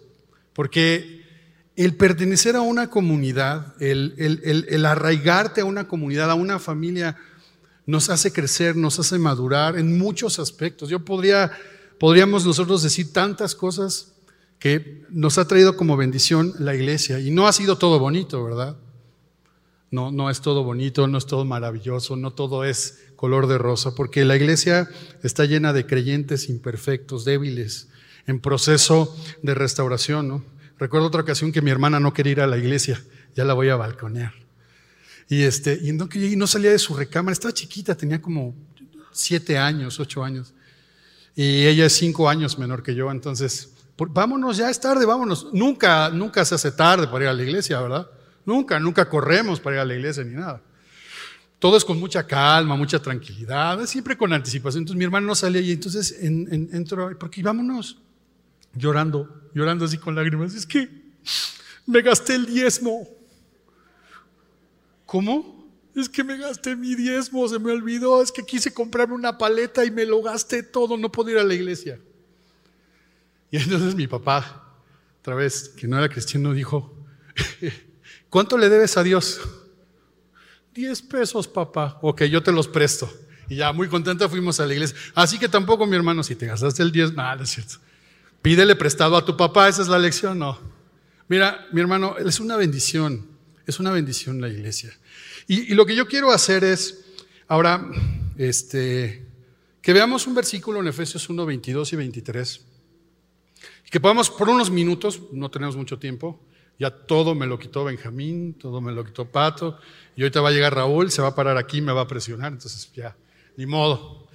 porque 0.53 1.25
el 1.75 1.95
pertenecer 1.95 2.55
a 2.55 2.61
una 2.61 2.87
comunidad, 2.87 3.73
el, 3.81 4.85
arraigarte 4.85 5.61
a 5.61 5.65
una 5.65 5.87
comunidad, 5.87 6.29
a 6.29 6.35
una 6.35 6.59
familia, 6.59 7.17
nos 7.87 8.11
hace 8.11 8.31
crecer, 8.31 8.75
nos 8.75 8.99
hace 8.99 9.17
madurar 9.17 9.75
en 9.79 9.97
muchos 9.97 10.37
aspectos. 10.37 10.87
Yo 10.89 11.03
podría, 11.03 11.51
podríamos 11.99 12.45
nosotros 12.45 12.83
decir 12.83 13.11
tantas 13.11 13.55
cosas 13.55 14.13
que 14.59 15.03
nos 15.09 15.39
ha 15.39 15.47
traído 15.47 15.75
como 15.75 15.97
bendición 15.97 16.53
la 16.59 16.75
iglesia. 16.75 17.19
Y 17.19 17.31
no 17.31 17.47
ha 17.47 17.53
sido 17.53 17.79
todo 17.79 17.97
bonito, 17.97 18.43
¿verdad? 18.43 18.77
No, 19.89 20.11
no 20.11 20.29
es 20.29 20.41
todo 20.41 20.63
bonito, 20.63 21.07
no 21.07 21.17
es 21.17 21.25
todo 21.25 21.43
maravilloso, 21.43 22.15
no 22.17 22.33
todo 22.33 22.65
es 22.65 22.99
color 23.15 23.47
de 23.47 23.57
rosa, 23.57 23.95
porque 23.95 24.25
la 24.25 24.35
iglesia 24.35 24.87
está 25.23 25.45
llena 25.45 25.73
de 25.73 25.87
creyentes 25.87 26.49
imperfectos, 26.49 27.25
débiles, 27.25 27.87
en 28.27 28.39
proceso 28.39 29.15
de 29.41 29.53
restauración. 29.53 30.27
¿no? 30.27 30.43
Recuerdo 30.77 31.07
otra 31.07 31.21
ocasión 31.21 31.51
que 31.51 31.61
mi 31.61 31.71
hermana 31.71 31.99
no 31.99 32.13
quería 32.13 32.31
ir 32.31 32.41
a 32.41 32.47
la 32.47 32.57
iglesia, 32.57 33.01
ya 33.35 33.43
la 33.43 33.53
voy 33.53 33.69
a 33.69 33.75
balconear. 33.75 34.33
Y, 35.29 35.43
este, 35.43 35.79
y 35.81 35.93
no, 35.93 36.09
y 36.13 36.35
no 36.35 36.47
salía 36.47 36.71
de 36.71 36.79
su 36.79 36.93
recámara, 36.93 37.33
estaba 37.33 37.53
chiquita, 37.53 37.95
tenía 37.95 38.21
como 38.21 38.53
siete 39.11 39.57
años, 39.57 39.99
ocho 39.99 40.23
años. 40.23 40.53
Y 41.35 41.65
ella 41.65 41.85
es 41.85 41.93
cinco 41.93 42.29
años 42.29 42.59
menor 42.59 42.83
que 42.83 42.93
yo, 42.93 43.09
entonces, 43.09 43.71
vámonos, 43.97 44.57
ya 44.57 44.69
es 44.69 44.79
tarde, 44.79 45.05
vámonos. 45.05 45.47
Nunca, 45.53 46.09
nunca 46.09 46.43
se 46.45 46.55
hace 46.55 46.71
tarde 46.71 47.07
para 47.07 47.25
ir 47.25 47.29
a 47.29 47.33
la 47.33 47.43
iglesia, 47.43 47.79
¿verdad? 47.79 48.07
Nunca, 48.45 48.79
nunca 48.79 49.07
corremos 49.09 49.59
para 49.59 49.77
ir 49.77 49.79
a 49.79 49.85
la 49.85 49.95
iglesia 49.95 50.23
ni 50.23 50.33
nada. 50.33 50.61
Todo 51.57 51.77
es 51.77 51.85
con 51.85 51.97
mucha 51.97 52.27
calma, 52.27 52.75
mucha 52.75 52.99
tranquilidad, 53.01 53.85
siempre 53.85 54.17
con 54.17 54.33
anticipación. 54.33 54.81
Entonces 54.81 54.97
mi 54.97 55.05
hermano 55.05 55.27
no 55.27 55.33
salía 55.33 55.61
y 55.61 55.71
entonces 55.71 56.17
entró, 56.21 57.17
porque 57.17 57.41
vámonos 57.41 57.99
llorando, 58.75 59.49
llorando 59.53 59.85
así 59.85 59.97
con 59.97 60.15
lágrimas. 60.15 60.53
Es 60.53 60.65
que 60.65 60.89
me 61.85 62.01
gasté 62.01 62.35
el 62.35 62.45
diezmo. 62.45 63.07
¿Cómo? 65.05 65.63
Es 65.95 66.09
que 66.09 66.23
me 66.23 66.37
gasté 66.37 66.75
mi 66.75 66.95
diezmo, 66.95 67.47
se 67.47 67.59
me 67.59 67.71
olvidó. 67.71 68.21
Es 68.21 68.31
que 68.31 68.43
quise 68.43 68.73
comprarme 68.73 69.13
una 69.13 69.37
paleta 69.37 69.85
y 69.85 69.91
me 69.91 70.05
lo 70.05 70.21
gasté 70.21 70.63
todo, 70.63 70.97
no 70.97 71.11
puedo 71.11 71.29
ir 71.29 71.37
a 71.37 71.43
la 71.43 71.53
iglesia. 71.53 71.99
Y 73.51 73.57
entonces 73.57 73.93
mi 73.93 74.07
papá, 74.07 74.63
otra 75.19 75.35
vez, 75.35 75.69
que 75.69 75.87
no 75.87 75.97
era 75.97 76.09
cristiano, 76.09 76.53
dijo, 76.53 76.95
¿cuánto 78.29 78.57
le 78.57 78.69
debes 78.69 78.97
a 78.97 79.03
Dios? 79.03 79.39
Diez 80.73 81.03
pesos, 81.03 81.47
papá. 81.47 81.99
Ok, 82.01 82.23
yo 82.23 82.41
te 82.41 82.51
los 82.51 82.67
presto. 82.67 83.11
Y 83.47 83.57
ya 83.57 83.71
muy 83.71 83.87
contenta 83.87 84.27
fuimos 84.27 84.59
a 84.59 84.65
la 84.65 84.73
iglesia. 84.73 84.97
Así 85.13 85.37
que 85.37 85.47
tampoco, 85.47 85.85
mi 85.85 85.95
hermano, 85.95 86.23
si 86.23 86.35
te 86.35 86.47
gastaste 86.47 86.81
el 86.81 86.91
diez, 86.91 87.13
nada, 87.13 87.43
es 87.43 87.51
cierto. 87.51 87.75
Pídele 88.43 88.75
prestado 88.75 89.15
a 89.15 89.23
tu 89.23 89.37
papá, 89.37 89.69
esa 89.69 89.81
es 89.81 89.87
la 89.87 89.97
lección, 89.97 90.37
no. 90.37 90.59
Mira, 91.29 91.65
mi 91.71 91.79
hermano, 91.79 92.17
es 92.17 92.41
una 92.41 92.57
bendición, 92.57 93.25
es 93.65 93.79
una 93.79 93.89
bendición 93.89 94.41
la 94.41 94.49
iglesia. 94.49 94.91
Y, 95.47 95.73
lo 95.73 95.85
que 95.85 95.95
yo 95.95 96.09
quiero 96.09 96.29
hacer 96.29 96.65
es, 96.65 97.05
ahora, 97.47 97.89
este, 98.37 99.25
que 99.81 99.93
veamos 99.93 100.27
un 100.27 100.35
versículo 100.35 100.81
en 100.81 100.87
Efesios 100.89 101.29
1, 101.29 101.45
22 101.45 101.93
y 101.93 101.95
23. 101.95 102.61
Que 103.89 104.01
podamos, 104.01 104.29
por 104.29 104.49
unos 104.49 104.69
minutos, 104.69 105.21
no 105.31 105.49
tenemos 105.49 105.77
mucho 105.77 105.97
tiempo, 105.97 106.37
ya 106.77 106.91
todo 106.91 107.35
me 107.35 107.47
lo 107.47 107.57
quitó 107.57 107.85
Benjamín, 107.85 108.55
todo 108.55 108.81
me 108.81 108.91
lo 108.91 109.05
quitó 109.05 109.23
Pato, 109.23 109.79
y 110.17 110.21
ahorita 110.21 110.41
va 110.41 110.49
a 110.49 110.51
llegar 110.51 110.75
Raúl, 110.75 111.11
se 111.11 111.21
va 111.21 111.29
a 111.29 111.35
parar 111.35 111.55
aquí, 111.55 111.79
me 111.79 111.93
va 111.93 112.01
a 112.01 112.07
presionar, 112.09 112.51
entonces 112.51 112.91
ya, 112.93 113.15
ni 113.55 113.65
modo. 113.65 114.27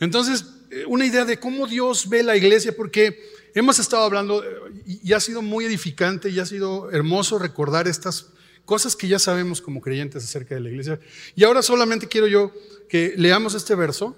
Entonces, 0.00 0.44
eh, 0.70 0.84
una 0.86 1.06
idea 1.06 1.24
de 1.24 1.40
cómo 1.40 1.66
Dios 1.66 2.10
ve 2.10 2.22
la 2.22 2.36
iglesia, 2.36 2.76
porque 2.76 3.32
hemos 3.54 3.78
estado 3.78 4.02
hablando 4.02 4.44
y 4.84 5.12
ha 5.12 5.20
sido 5.20 5.40
muy 5.40 5.64
edificante 5.64 6.28
y 6.28 6.40
ha 6.40 6.46
sido 6.46 6.90
hermoso 6.90 7.38
recordar 7.38 7.88
estas 7.88 8.26
cosas 8.64 8.96
que 8.96 9.08
ya 9.08 9.18
sabemos 9.18 9.60
como 9.60 9.80
creyentes 9.80 10.24
acerca 10.24 10.54
de 10.54 10.60
la 10.60 10.70
iglesia. 10.70 10.98
Y 11.36 11.44
ahora 11.44 11.62
solamente 11.62 12.08
quiero 12.08 12.26
yo 12.26 12.52
que 12.88 13.14
leamos 13.16 13.54
este 13.54 13.74
verso 13.74 14.16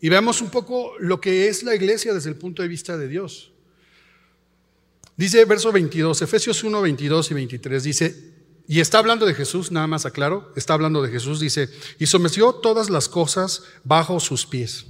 y 0.00 0.08
veamos 0.08 0.42
un 0.42 0.50
poco 0.50 0.92
lo 0.98 1.20
que 1.20 1.48
es 1.48 1.62
la 1.62 1.74
iglesia 1.74 2.12
desde 2.12 2.28
el 2.28 2.36
punto 2.36 2.62
de 2.62 2.68
vista 2.68 2.98
de 2.98 3.08
Dios. 3.08 3.52
Dice 5.16 5.44
verso 5.44 5.72
22, 5.72 6.22
Efesios 6.22 6.62
1, 6.64 6.82
22 6.82 7.30
y 7.30 7.34
23, 7.34 7.82
dice, 7.84 8.34
y 8.66 8.80
está 8.80 8.98
hablando 8.98 9.26
de 9.26 9.34
Jesús, 9.34 9.70
nada 9.70 9.86
más 9.86 10.06
aclaro, 10.06 10.52
está 10.56 10.74
hablando 10.74 11.02
de 11.02 11.10
Jesús, 11.10 11.38
dice, 11.38 11.68
y 12.00 12.06
sometió 12.06 12.52
todas 12.52 12.90
las 12.90 13.08
cosas 13.08 13.62
bajo 13.84 14.18
sus 14.18 14.44
pies 14.44 14.86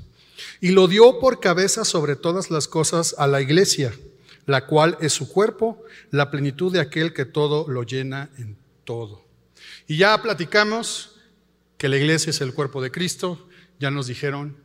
y 0.61 0.70
lo 0.70 0.89
dio 0.89 1.18
por 1.18 1.41
cabeza 1.41 1.85
sobre 1.85 2.16
todas 2.16 2.51
las 2.51 2.68
cosas 2.68 3.14
a 3.18 3.26
la 3.26 3.41
iglesia, 3.41 3.93
la 4.47 4.66
cual 4.66 4.97
es 5.01 5.12
su 5.12 5.28
cuerpo, 5.28 5.82
la 6.11 6.30
plenitud 6.30 6.72
de 6.72 6.80
aquel 6.80 7.12
que 7.12 7.24
todo 7.24 7.66
lo 7.68 7.82
llena 7.82 8.30
en 8.39 8.57
todo. 8.85 9.24
Y 9.87 9.99
ya 9.99 10.20
platicamos 10.22 11.16
que 11.78 11.89
la 11.89 11.97
iglesia 11.97 12.30
es 12.30 12.41
el 12.41 12.55
cuerpo 12.55 12.82
de 12.82 12.91
Cristo, 12.91 13.49
ya 13.78 13.91
nos 13.91 14.07
dijeron, 14.07 14.57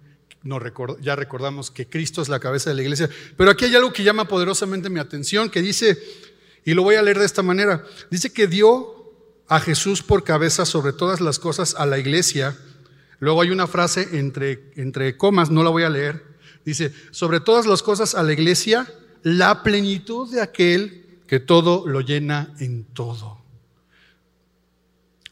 ya 1.02 1.16
recordamos 1.16 1.72
que 1.72 1.88
Cristo 1.88 2.22
es 2.22 2.30
la 2.30 2.40
cabeza 2.40 2.70
de 2.70 2.76
la 2.76 2.82
iglesia, 2.84 3.10
pero 3.36 3.52
aquí 3.52 3.66
hay 3.66 3.76
algo 3.76 3.92
que 3.92 4.04
llama 4.04 4.28
poderosamente 4.28 4.90
mi 4.90 5.00
atención, 5.00 5.50
que 5.50 5.62
dice, 5.62 6.02
y 6.64 6.74
lo 6.74 6.84
voy 6.84 6.96
a 6.96 7.02
leer 7.02 7.20
de 7.20 7.26
esta 7.26 7.42
manera, 7.42 7.86
dice 8.10 8.32
que 8.32 8.48
dio 8.48 9.14
a 9.48 9.60
Jesús 9.60 10.04
por 10.04 10.24
cabeza 10.24 10.66
sobre 10.66 10.94
todas 10.94 11.20
las 11.20 11.40
cosas 11.40 11.76
a 11.76 11.86
la 11.86 11.98
iglesia, 11.98 12.58
Luego 13.20 13.42
hay 13.42 13.52
una 13.52 13.68
frase 13.68 14.18
entre, 14.18 14.72
entre 14.76 15.18
comas, 15.18 15.52
no 15.52 15.64
la 15.64 15.70
voy 15.70 15.84
a 15.84 15.90
leer. 15.90 16.24
Dice, 16.66 16.94
sobre 17.12 17.40
todas 17.40 17.66
las 17.66 17.84
cosas 17.84 18.16
a 18.16 18.24
la 18.24 18.34
iglesia, 18.34 18.88
la 19.24 19.64
plenitud 19.64 20.32
de 20.32 20.42
aquel 20.42 21.06
que 21.28 21.40
todo 21.40 21.88
lo 21.88 22.02
llena 22.02 22.54
en 22.60 22.86
todo. 22.86 23.40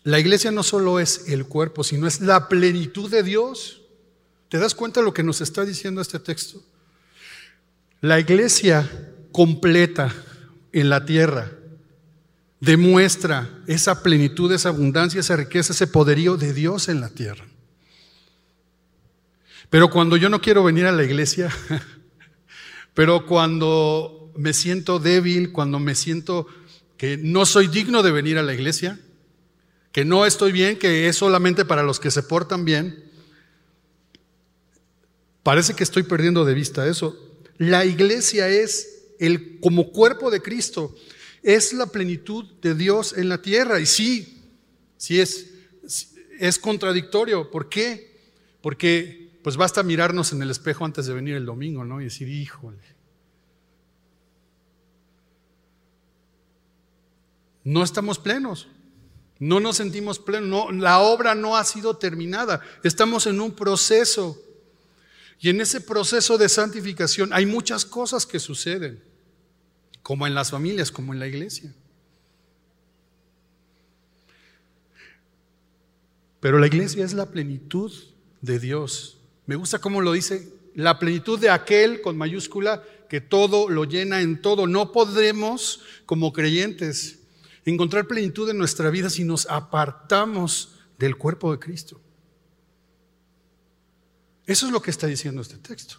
La 0.03 0.19
iglesia 0.19 0.51
no 0.51 0.63
solo 0.63 0.99
es 0.99 1.27
el 1.27 1.45
cuerpo, 1.45 1.83
sino 1.83 2.07
es 2.07 2.21
la 2.21 2.47
plenitud 2.47 3.09
de 3.09 3.23
Dios. 3.23 3.81
¿Te 4.49 4.57
das 4.57 4.73
cuenta 4.73 5.01
de 5.01 5.05
lo 5.05 5.13
que 5.13 5.23
nos 5.23 5.41
está 5.41 5.65
diciendo 5.65 6.01
este 6.01 6.19
texto? 6.19 6.63
La 8.01 8.19
iglesia 8.19 8.89
completa 9.31 10.13
en 10.71 10.89
la 10.89 11.03
tierra 11.05 11.51
demuestra 12.59 13.49
esa 13.67 14.01
plenitud, 14.01 14.51
esa 14.51 14.69
abundancia, 14.69 15.19
esa 15.19 15.35
riqueza, 15.35 15.73
ese 15.73 15.87
poderío 15.87 16.37
de 16.37 16.53
Dios 16.53 16.89
en 16.89 17.01
la 17.01 17.09
tierra. 17.09 17.45
Pero 19.69 19.89
cuando 19.89 20.17
yo 20.17 20.29
no 20.29 20.41
quiero 20.41 20.63
venir 20.63 20.85
a 20.85 20.91
la 20.91 21.03
iglesia, 21.03 21.49
pero 22.93 23.25
cuando 23.25 24.31
me 24.35 24.53
siento 24.53 24.99
débil, 24.99 25.51
cuando 25.51 25.79
me 25.79 25.95
siento 25.95 26.47
que 26.97 27.17
no 27.17 27.45
soy 27.45 27.67
digno 27.67 28.03
de 28.03 28.11
venir 28.11 28.37
a 28.37 28.43
la 28.43 28.53
iglesia, 28.53 28.99
que 29.91 30.05
no 30.05 30.25
estoy 30.25 30.51
bien, 30.51 30.77
que 30.77 31.07
es 31.07 31.15
solamente 31.15 31.65
para 31.65 31.83
los 31.83 31.99
que 31.99 32.11
se 32.11 32.23
portan 32.23 32.65
bien, 32.65 33.03
parece 35.43 35.73
que 35.73 35.83
estoy 35.83 36.03
perdiendo 36.03 36.45
de 36.45 36.53
vista 36.53 36.87
eso. 36.87 37.17
La 37.57 37.85
iglesia 37.85 38.47
es 38.49 39.05
el 39.19 39.59
como 39.59 39.91
cuerpo 39.91 40.31
de 40.31 40.41
Cristo, 40.41 40.95
es 41.43 41.73
la 41.73 41.87
plenitud 41.87 42.45
de 42.61 42.75
Dios 42.75 43.13
en 43.17 43.29
la 43.29 43.41
tierra 43.41 43.79
y 43.79 43.85
sí, 43.85 44.43
sí 44.97 45.19
es 45.19 45.47
es 46.39 46.59
contradictorio, 46.59 47.49
¿por 47.49 47.69
qué? 47.69 48.15
Porque 48.61 49.26
pues 49.47 49.55
basta 49.55 49.81
mirarnos 49.81 50.33
en 50.33 50.41
el 50.41 50.49
espejo 50.51 50.83
antes 50.83 51.05
de 51.05 51.13
venir 51.13 51.35
el 51.35 51.45
domingo, 51.45 51.85
¿no? 51.85 52.01
Y 52.01 52.03
decir, 52.03 52.27
híjole. 52.27 52.83
No 57.63 57.81
estamos 57.81 58.19
plenos. 58.19 58.67
No 59.39 59.61
nos 59.61 59.77
sentimos 59.77 60.19
plenos. 60.19 60.49
No, 60.49 60.69
la 60.73 60.99
obra 60.99 61.33
no 61.33 61.55
ha 61.55 61.63
sido 61.63 61.95
terminada. 61.95 62.59
Estamos 62.83 63.25
en 63.25 63.39
un 63.39 63.53
proceso. 63.53 64.37
Y 65.39 65.47
en 65.47 65.61
ese 65.61 65.79
proceso 65.79 66.37
de 66.37 66.49
santificación 66.49 67.31
hay 67.31 67.45
muchas 67.45 67.85
cosas 67.85 68.25
que 68.25 68.41
suceden, 68.41 69.01
como 70.03 70.27
en 70.27 70.35
las 70.35 70.51
familias, 70.51 70.91
como 70.91 71.13
en 71.13 71.21
la 71.21 71.27
iglesia. 71.27 71.73
Pero 76.41 76.59
la 76.59 76.67
iglesia 76.67 77.05
es 77.05 77.13
la 77.13 77.27
plenitud 77.31 77.93
de 78.41 78.59
Dios. 78.59 79.16
Me 79.47 79.55
gusta 79.55 79.79
cómo 79.79 80.01
lo 80.01 80.11
dice, 80.11 80.53
la 80.75 80.99
plenitud 80.99 81.39
de 81.39 81.49
aquel 81.49 82.01
con 82.01 82.17
mayúscula 82.17 82.83
que 83.09 83.21
todo 83.21 83.69
lo 83.69 83.85
llena 83.85 84.21
en 84.21 84.41
todo. 84.41 84.67
No 84.67 84.91
podremos, 84.91 85.81
como 86.05 86.33
creyentes, 86.33 87.19
encontrar 87.65 88.07
plenitud 88.07 88.49
en 88.49 88.57
nuestra 88.57 88.89
vida 88.89 89.09
si 89.09 89.23
nos 89.23 89.47
apartamos 89.49 90.75
del 90.99 91.17
cuerpo 91.17 91.51
de 91.51 91.59
Cristo. 91.59 91.99
Eso 94.45 94.65
es 94.65 94.71
lo 94.71 94.81
que 94.81 94.91
está 94.91 95.07
diciendo 95.07 95.41
este 95.41 95.57
texto. 95.57 95.95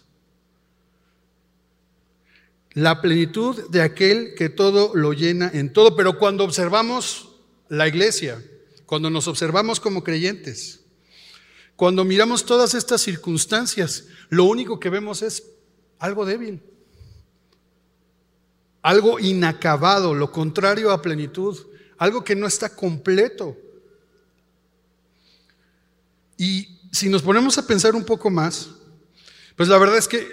La 2.73 3.01
plenitud 3.01 3.69
de 3.69 3.81
aquel 3.81 4.35
que 4.35 4.49
todo 4.49 4.91
lo 4.95 5.13
llena 5.13 5.49
en 5.53 5.73
todo. 5.73 5.95
Pero 5.95 6.17
cuando 6.17 6.43
observamos 6.43 7.35
la 7.67 7.87
iglesia, 7.87 8.43
cuando 8.85 9.09
nos 9.09 9.27
observamos 9.27 9.79
como 9.79 10.03
creyentes, 10.03 10.78
cuando 11.79 12.03
miramos 12.03 12.45
todas 12.45 12.73
estas 12.73 12.99
circunstancias, 12.99 14.07
lo 14.27 14.43
único 14.43 14.81
que 14.81 14.89
vemos 14.89 15.21
es 15.21 15.45
algo 15.97 16.25
débil, 16.25 16.61
algo 18.81 19.17
inacabado, 19.17 20.13
lo 20.13 20.29
contrario 20.29 20.91
a 20.91 21.01
plenitud, 21.01 21.57
algo 21.97 22.21
que 22.21 22.35
no 22.35 22.47
está 22.47 22.75
completo. 22.75 23.57
Y 26.35 26.67
si 26.91 27.07
nos 27.07 27.21
ponemos 27.21 27.57
a 27.57 27.65
pensar 27.65 27.95
un 27.95 28.03
poco 28.03 28.29
más, 28.29 28.71
pues 29.55 29.69
la 29.69 29.77
verdad 29.77 29.99
es 29.99 30.09
que 30.09 30.27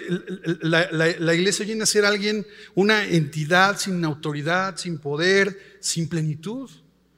la, 0.63 1.33
iglesia 1.33 1.65
viene 1.65 1.83
a 1.83 1.85
ser 1.85 2.03
alguien, 2.03 2.45
una 2.75 3.05
entidad 3.05 3.79
sin 3.79 4.03
autoridad, 4.03 4.75
sin 4.75 4.97
poder, 4.97 5.77
sin 5.79 6.09
plenitud. 6.09 6.69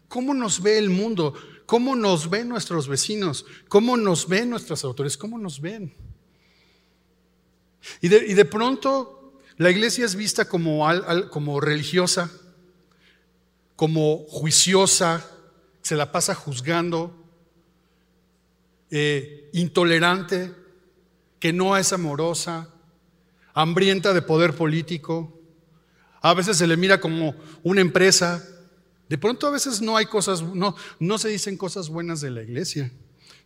¿Cómo 0.08 0.36
nos 0.36 0.62
ve 0.62 0.78
el 0.78 0.92
mundo? 0.92 1.34
¿Cómo 1.70 1.96
nos 1.96 2.32
ven 2.32 2.50
nuestros 2.50 2.88
vecinos? 2.88 3.46
¿Cómo 3.68 3.96
nos 3.96 4.28
ven 4.28 4.50
nuestras 4.50 4.84
autoridades? 4.84 5.20
¿Cómo 5.20 5.38
nos 5.38 5.62
ven? 5.62 5.94
Y 8.02 8.08
de, 8.08 8.46
pronto 8.46 9.40
la 9.56 9.70
iglesia 9.70 10.04
es 10.04 10.16
vista 10.16 10.46
como, 10.46 11.62
religiosa, 11.62 12.32
como 13.76 14.26
juiciosa, 14.30 15.24
se 15.84 15.96
la 15.96 16.12
pasa 16.12 16.34
juzgando, 16.34 17.16
eh, 18.90 19.52
intolerante, 19.54 20.56
que 21.40 21.54
no 21.54 21.78
es 21.78 21.94
amorosa, 21.94 22.74
hambrienta 23.54 24.16
de 24.16 24.24
poder 24.24 24.56
político. 24.56 25.40
A 26.20 26.34
veces 26.34 26.58
se 26.58 26.66
le 26.66 26.78
mira 26.78 27.00
como 27.00 27.36
una 27.62 27.82
empresa 27.82 28.44
de 29.10 29.18
pronto 29.18 29.48
a 29.48 29.52
veces 29.52 29.82
no 29.82 29.98
hay 29.98 30.06
cosas, 30.06 30.44
no, 30.44 30.76
no 31.00 31.18
se 31.18 31.30
dicen 31.30 31.58
cosas 31.58 31.90
buenas 31.90 32.22
de 32.22 32.30
la 32.30 32.44
iglesia, 32.44 32.92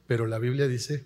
pero 0.06 0.28
la 0.28 0.38
Biblia 0.38 0.68
dice 0.68 1.06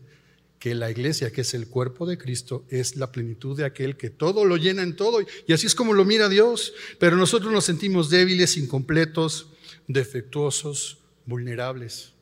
que 0.59 0.73
la 0.73 0.89
iglesia, 0.89 1.31
que 1.31 1.41
es 1.41 1.53
el 1.53 1.67
cuerpo 1.67 2.05
de 2.07 2.17
Cristo, 2.17 2.65
es 2.69 2.95
la 2.95 3.11
plenitud 3.11 3.55
de 3.55 3.65
aquel 3.65 3.95
que 3.95 4.09
todo 4.09 4.43
lo 4.45 4.57
llena 4.57 4.81
en 4.81 4.95
todo. 4.95 5.19
Y 5.45 5.53
así 5.53 5.67
es 5.67 5.75
como 5.75 5.93
lo 5.93 6.03
mira 6.03 6.29
Dios. 6.29 6.73
Pero 6.99 7.15
nosotros 7.15 7.53
nos 7.53 7.65
sentimos 7.65 8.09
débiles, 8.09 8.57
incompletos, 8.57 9.51
defectuosos, 9.87 10.97
vulnerables. 11.25 12.13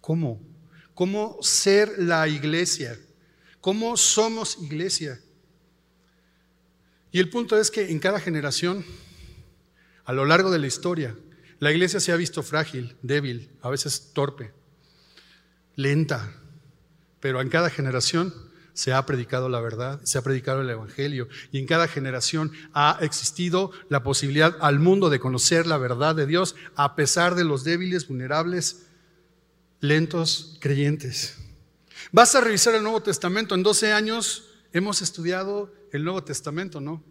¿Cómo? 0.00 0.40
¿Cómo 0.94 1.36
ser 1.42 1.98
la 1.98 2.26
iglesia? 2.26 2.98
¿Cómo 3.60 3.96
somos 3.96 4.58
iglesia? 4.62 5.20
Y 7.12 7.18
el 7.18 7.28
punto 7.28 7.58
es 7.58 7.70
que 7.70 7.90
en 7.90 7.98
cada 7.98 8.18
generación, 8.18 8.84
a 10.04 10.12
lo 10.12 10.24
largo 10.24 10.50
de 10.50 10.58
la 10.58 10.66
historia, 10.66 11.14
la 11.64 11.72
iglesia 11.72 11.98
se 11.98 12.12
ha 12.12 12.16
visto 12.16 12.42
frágil, 12.42 12.94
débil, 13.00 13.48
a 13.62 13.70
veces 13.70 14.10
torpe, 14.12 14.52
lenta, 15.76 16.30
pero 17.20 17.40
en 17.40 17.48
cada 17.48 17.70
generación 17.70 18.34
se 18.74 18.92
ha 18.92 19.06
predicado 19.06 19.48
la 19.48 19.62
verdad, 19.62 19.98
se 20.04 20.18
ha 20.18 20.22
predicado 20.22 20.60
el 20.60 20.68
Evangelio 20.68 21.26
y 21.52 21.58
en 21.58 21.66
cada 21.66 21.88
generación 21.88 22.52
ha 22.74 22.98
existido 23.00 23.70
la 23.88 24.02
posibilidad 24.02 24.58
al 24.60 24.78
mundo 24.78 25.08
de 25.08 25.20
conocer 25.20 25.66
la 25.66 25.78
verdad 25.78 26.14
de 26.14 26.26
Dios 26.26 26.54
a 26.76 26.96
pesar 26.96 27.34
de 27.34 27.44
los 27.44 27.64
débiles, 27.64 28.08
vulnerables, 28.08 28.82
lentos 29.80 30.58
creyentes. 30.60 31.38
Vas 32.12 32.34
a 32.34 32.42
revisar 32.42 32.74
el 32.74 32.82
Nuevo 32.82 33.02
Testamento. 33.02 33.54
En 33.54 33.62
12 33.62 33.90
años 33.90 34.50
hemos 34.74 35.00
estudiado 35.00 35.72
el 35.92 36.04
Nuevo 36.04 36.24
Testamento, 36.24 36.78
¿no? 36.78 37.02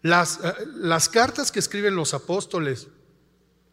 Las, 0.00 0.38
eh, 0.44 0.54
las 0.76 1.08
cartas 1.08 1.50
que 1.50 1.58
escriben 1.58 1.96
los 1.96 2.14
apóstoles, 2.14 2.86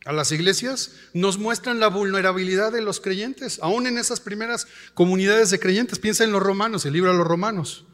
a 0.10 0.12
las 0.12 0.32
iglesias 0.32 0.94
nos 1.14 1.38
muestran 1.38 1.80
la 1.80 1.88
vulnerabilidad 1.88 2.72
de 2.72 2.82
los 2.82 3.00
creyentes, 3.00 3.60
aún 3.62 3.86
en 3.86 4.00
esas 4.00 4.20
primeras 4.20 4.66
comunidades 4.96 5.52
de 5.52 5.60
creyentes. 5.60 6.00
Piensa 6.00 6.24
en 6.24 6.32
los 6.32 6.42
romanos, 6.42 6.84
el 6.84 6.94
libro 6.94 7.12
de 7.12 7.18
los 7.20 7.28
romanos. 7.28 7.86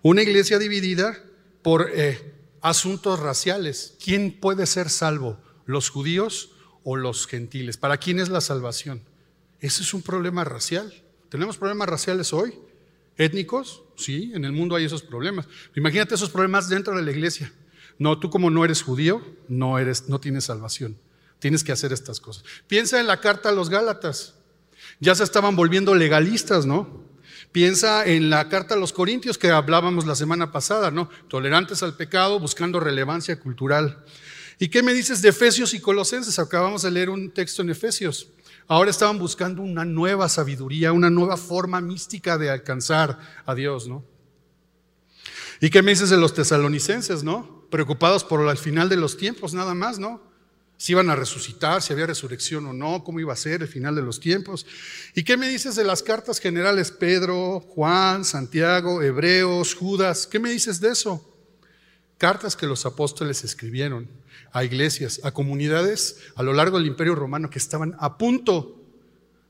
Una 0.00 0.22
iglesia 0.22 0.58
dividida 0.58 1.22
por 1.60 1.90
eh, 1.92 2.32
asuntos 2.62 3.20
raciales. 3.20 3.98
¿Quién 4.02 4.40
puede 4.40 4.64
ser 4.64 4.88
salvo? 4.88 5.38
¿Los 5.66 5.90
judíos 5.90 6.52
o 6.84 6.96
los 6.96 7.26
gentiles? 7.26 7.76
¿Para 7.76 7.98
quién 7.98 8.18
es 8.18 8.30
la 8.30 8.40
salvación? 8.40 9.02
Ese 9.60 9.82
es 9.82 9.92
un 9.92 10.00
problema 10.00 10.44
racial. 10.44 10.90
¿Tenemos 11.28 11.58
problemas 11.58 11.90
raciales 11.90 12.32
hoy? 12.32 12.54
¿Étnicos? 13.18 13.82
Sí, 13.94 14.32
en 14.34 14.46
el 14.46 14.52
mundo 14.52 14.74
hay 14.74 14.86
esos 14.86 15.02
problemas. 15.02 15.46
Imagínate 15.76 16.14
esos 16.14 16.30
problemas 16.30 16.70
dentro 16.70 16.96
de 16.96 17.02
la 17.02 17.10
iglesia. 17.10 17.52
No, 17.98 18.18
tú 18.18 18.30
como 18.30 18.48
no 18.48 18.64
eres 18.64 18.80
judío, 18.80 19.20
no, 19.48 19.78
eres, 19.78 20.08
no 20.08 20.18
tienes 20.18 20.44
salvación. 20.44 20.96
Tienes 21.38 21.62
que 21.62 21.72
hacer 21.72 21.92
estas 21.92 22.20
cosas. 22.20 22.44
Piensa 22.66 23.00
en 23.00 23.06
la 23.06 23.20
carta 23.20 23.48
a 23.50 23.52
los 23.52 23.70
Gálatas. 23.70 24.34
Ya 25.00 25.14
se 25.14 25.24
estaban 25.24 25.56
volviendo 25.56 25.94
legalistas, 25.94 26.66
¿no? 26.66 27.06
Piensa 27.52 28.04
en 28.06 28.30
la 28.30 28.48
carta 28.48 28.74
a 28.74 28.78
los 28.78 28.92
Corintios 28.92 29.38
que 29.38 29.50
hablábamos 29.50 30.06
la 30.06 30.14
semana 30.14 30.52
pasada, 30.52 30.90
¿no? 30.90 31.08
Tolerantes 31.28 31.82
al 31.82 31.96
pecado, 31.96 32.40
buscando 32.40 32.80
relevancia 32.80 33.38
cultural. 33.40 34.04
¿Y 34.58 34.68
qué 34.68 34.82
me 34.82 34.92
dices 34.92 35.22
de 35.22 35.28
Efesios 35.28 35.72
y 35.72 35.80
Colosenses? 35.80 36.38
Acabamos 36.38 36.82
de 36.82 36.90
leer 36.90 37.10
un 37.10 37.30
texto 37.30 37.62
en 37.62 37.70
Efesios. 37.70 38.28
Ahora 38.66 38.90
estaban 38.90 39.18
buscando 39.18 39.62
una 39.62 39.84
nueva 39.84 40.28
sabiduría, 40.28 40.92
una 40.92 41.08
nueva 41.08 41.36
forma 41.36 41.80
mística 41.80 42.36
de 42.36 42.50
alcanzar 42.50 43.18
a 43.46 43.54
Dios, 43.54 43.88
¿no? 43.88 44.04
¿Y 45.60 45.70
qué 45.70 45.82
me 45.82 45.92
dices 45.92 46.10
de 46.10 46.18
los 46.18 46.34
tesalonicenses, 46.34 47.24
no? 47.24 47.66
Preocupados 47.70 48.24
por 48.24 48.46
el 48.48 48.58
final 48.58 48.88
de 48.88 48.96
los 48.96 49.16
tiempos, 49.16 49.54
nada 49.54 49.74
más, 49.74 49.98
¿no? 49.98 50.27
Si 50.78 50.92
iban 50.92 51.10
a 51.10 51.16
resucitar, 51.16 51.82
si 51.82 51.92
había 51.92 52.06
resurrección 52.06 52.64
o 52.66 52.72
no, 52.72 53.02
cómo 53.02 53.18
iba 53.18 53.32
a 53.32 53.36
ser 53.36 53.62
el 53.62 53.68
final 53.68 53.96
de 53.96 54.02
los 54.02 54.20
tiempos. 54.20 54.64
¿Y 55.14 55.24
qué 55.24 55.36
me 55.36 55.48
dices 55.48 55.74
de 55.74 55.82
las 55.82 56.04
cartas 56.04 56.38
generales? 56.38 56.92
Pedro, 56.92 57.60
Juan, 57.60 58.24
Santiago, 58.24 59.02
Hebreos, 59.02 59.74
Judas, 59.74 60.28
¿qué 60.28 60.38
me 60.38 60.50
dices 60.50 60.80
de 60.80 60.90
eso? 60.90 61.36
Cartas 62.16 62.54
que 62.54 62.66
los 62.66 62.86
apóstoles 62.86 63.42
escribieron 63.42 64.08
a 64.52 64.62
iglesias, 64.62 65.20
a 65.24 65.32
comunidades 65.32 66.18
a 66.36 66.44
lo 66.44 66.52
largo 66.52 66.78
del 66.78 66.86
imperio 66.86 67.16
romano 67.16 67.50
que 67.50 67.58
estaban 67.58 67.96
a 67.98 68.16
punto 68.16 68.80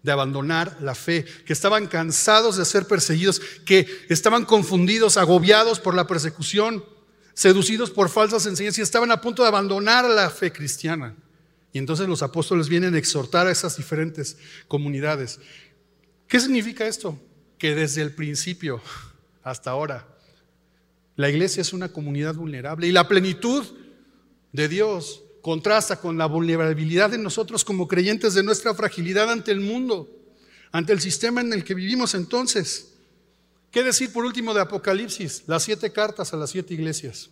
de 0.02 0.12
abandonar 0.12 0.78
la 0.80 0.94
fe, 0.94 1.26
que 1.44 1.52
estaban 1.52 1.88
cansados 1.88 2.56
de 2.56 2.64
ser 2.64 2.86
perseguidos, 2.86 3.40
que 3.66 3.86
estaban 4.08 4.46
confundidos, 4.46 5.18
agobiados 5.18 5.78
por 5.78 5.94
la 5.94 6.06
persecución, 6.06 6.82
seducidos 7.38 7.92
por 7.92 8.08
falsas 8.08 8.46
enseñanzas 8.46 8.80
y 8.80 8.82
estaban 8.82 9.12
a 9.12 9.20
punto 9.20 9.42
de 9.42 9.48
abandonar 9.48 10.04
la 10.06 10.28
fe 10.28 10.50
cristiana. 10.50 11.14
Y 11.72 11.78
entonces 11.78 12.08
los 12.08 12.24
apóstoles 12.24 12.68
vienen 12.68 12.96
a 12.96 12.98
exhortar 12.98 13.46
a 13.46 13.52
esas 13.52 13.76
diferentes 13.76 14.38
comunidades. 14.66 15.38
¿Qué 16.26 16.40
significa 16.40 16.88
esto? 16.88 17.16
Que 17.56 17.76
desde 17.76 18.02
el 18.02 18.12
principio 18.12 18.82
hasta 19.44 19.70
ahora, 19.70 20.08
la 21.14 21.30
iglesia 21.30 21.60
es 21.60 21.72
una 21.72 21.92
comunidad 21.92 22.34
vulnerable 22.34 22.88
y 22.88 22.92
la 22.92 23.06
plenitud 23.06 23.64
de 24.50 24.66
Dios 24.66 25.22
contrasta 25.40 26.00
con 26.00 26.18
la 26.18 26.26
vulnerabilidad 26.26 27.10
de 27.10 27.18
nosotros 27.18 27.64
como 27.64 27.86
creyentes 27.86 28.34
de 28.34 28.42
nuestra 28.42 28.74
fragilidad 28.74 29.30
ante 29.30 29.52
el 29.52 29.60
mundo, 29.60 30.10
ante 30.72 30.92
el 30.92 31.00
sistema 31.00 31.40
en 31.40 31.52
el 31.52 31.62
que 31.62 31.74
vivimos 31.74 32.16
entonces. 32.16 32.94
¿Qué 33.70 33.82
decir 33.82 34.12
por 34.12 34.24
último 34.24 34.54
de 34.54 34.60
Apocalipsis? 34.60 35.44
Las 35.46 35.64
siete 35.64 35.92
cartas 35.92 36.32
a 36.32 36.36
las 36.36 36.50
siete 36.50 36.74
iglesias. 36.74 37.30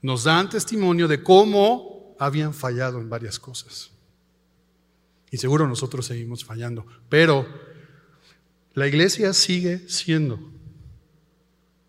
Nos 0.00 0.24
dan 0.24 0.48
testimonio 0.48 1.08
de 1.08 1.22
cómo 1.22 2.16
habían 2.18 2.54
fallado 2.54 3.00
en 3.00 3.08
varias 3.08 3.38
cosas. 3.38 3.90
Y 5.30 5.36
seguro 5.38 5.66
nosotros 5.66 6.06
seguimos 6.06 6.44
fallando. 6.44 6.86
Pero 7.08 7.46
la 8.74 8.86
iglesia 8.86 9.32
sigue 9.32 9.88
siendo 9.88 10.38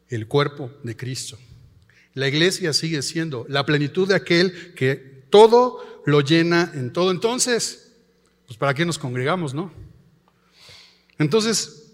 el 0.10 0.28
cuerpo 0.28 0.72
de 0.84 0.98
Cristo. 0.98 1.38
La 2.16 2.28
iglesia 2.28 2.74
sigue 2.74 3.02
siendo 3.02 3.46
la 3.48 3.66
plenitud 3.66 4.08
de 4.08 4.16
aquel 4.16 4.74
que 4.74 4.96
todo 5.30 6.02
lo 6.06 6.22
llena 6.22 6.72
en 6.74 6.92
todo. 6.92 7.12
Entonces, 7.12 7.94
pues 8.48 8.58
¿para 8.58 8.74
qué 8.74 8.86
nos 8.86 8.98
congregamos, 8.98 9.54
no? 9.54 9.72
Entonces, 11.20 11.89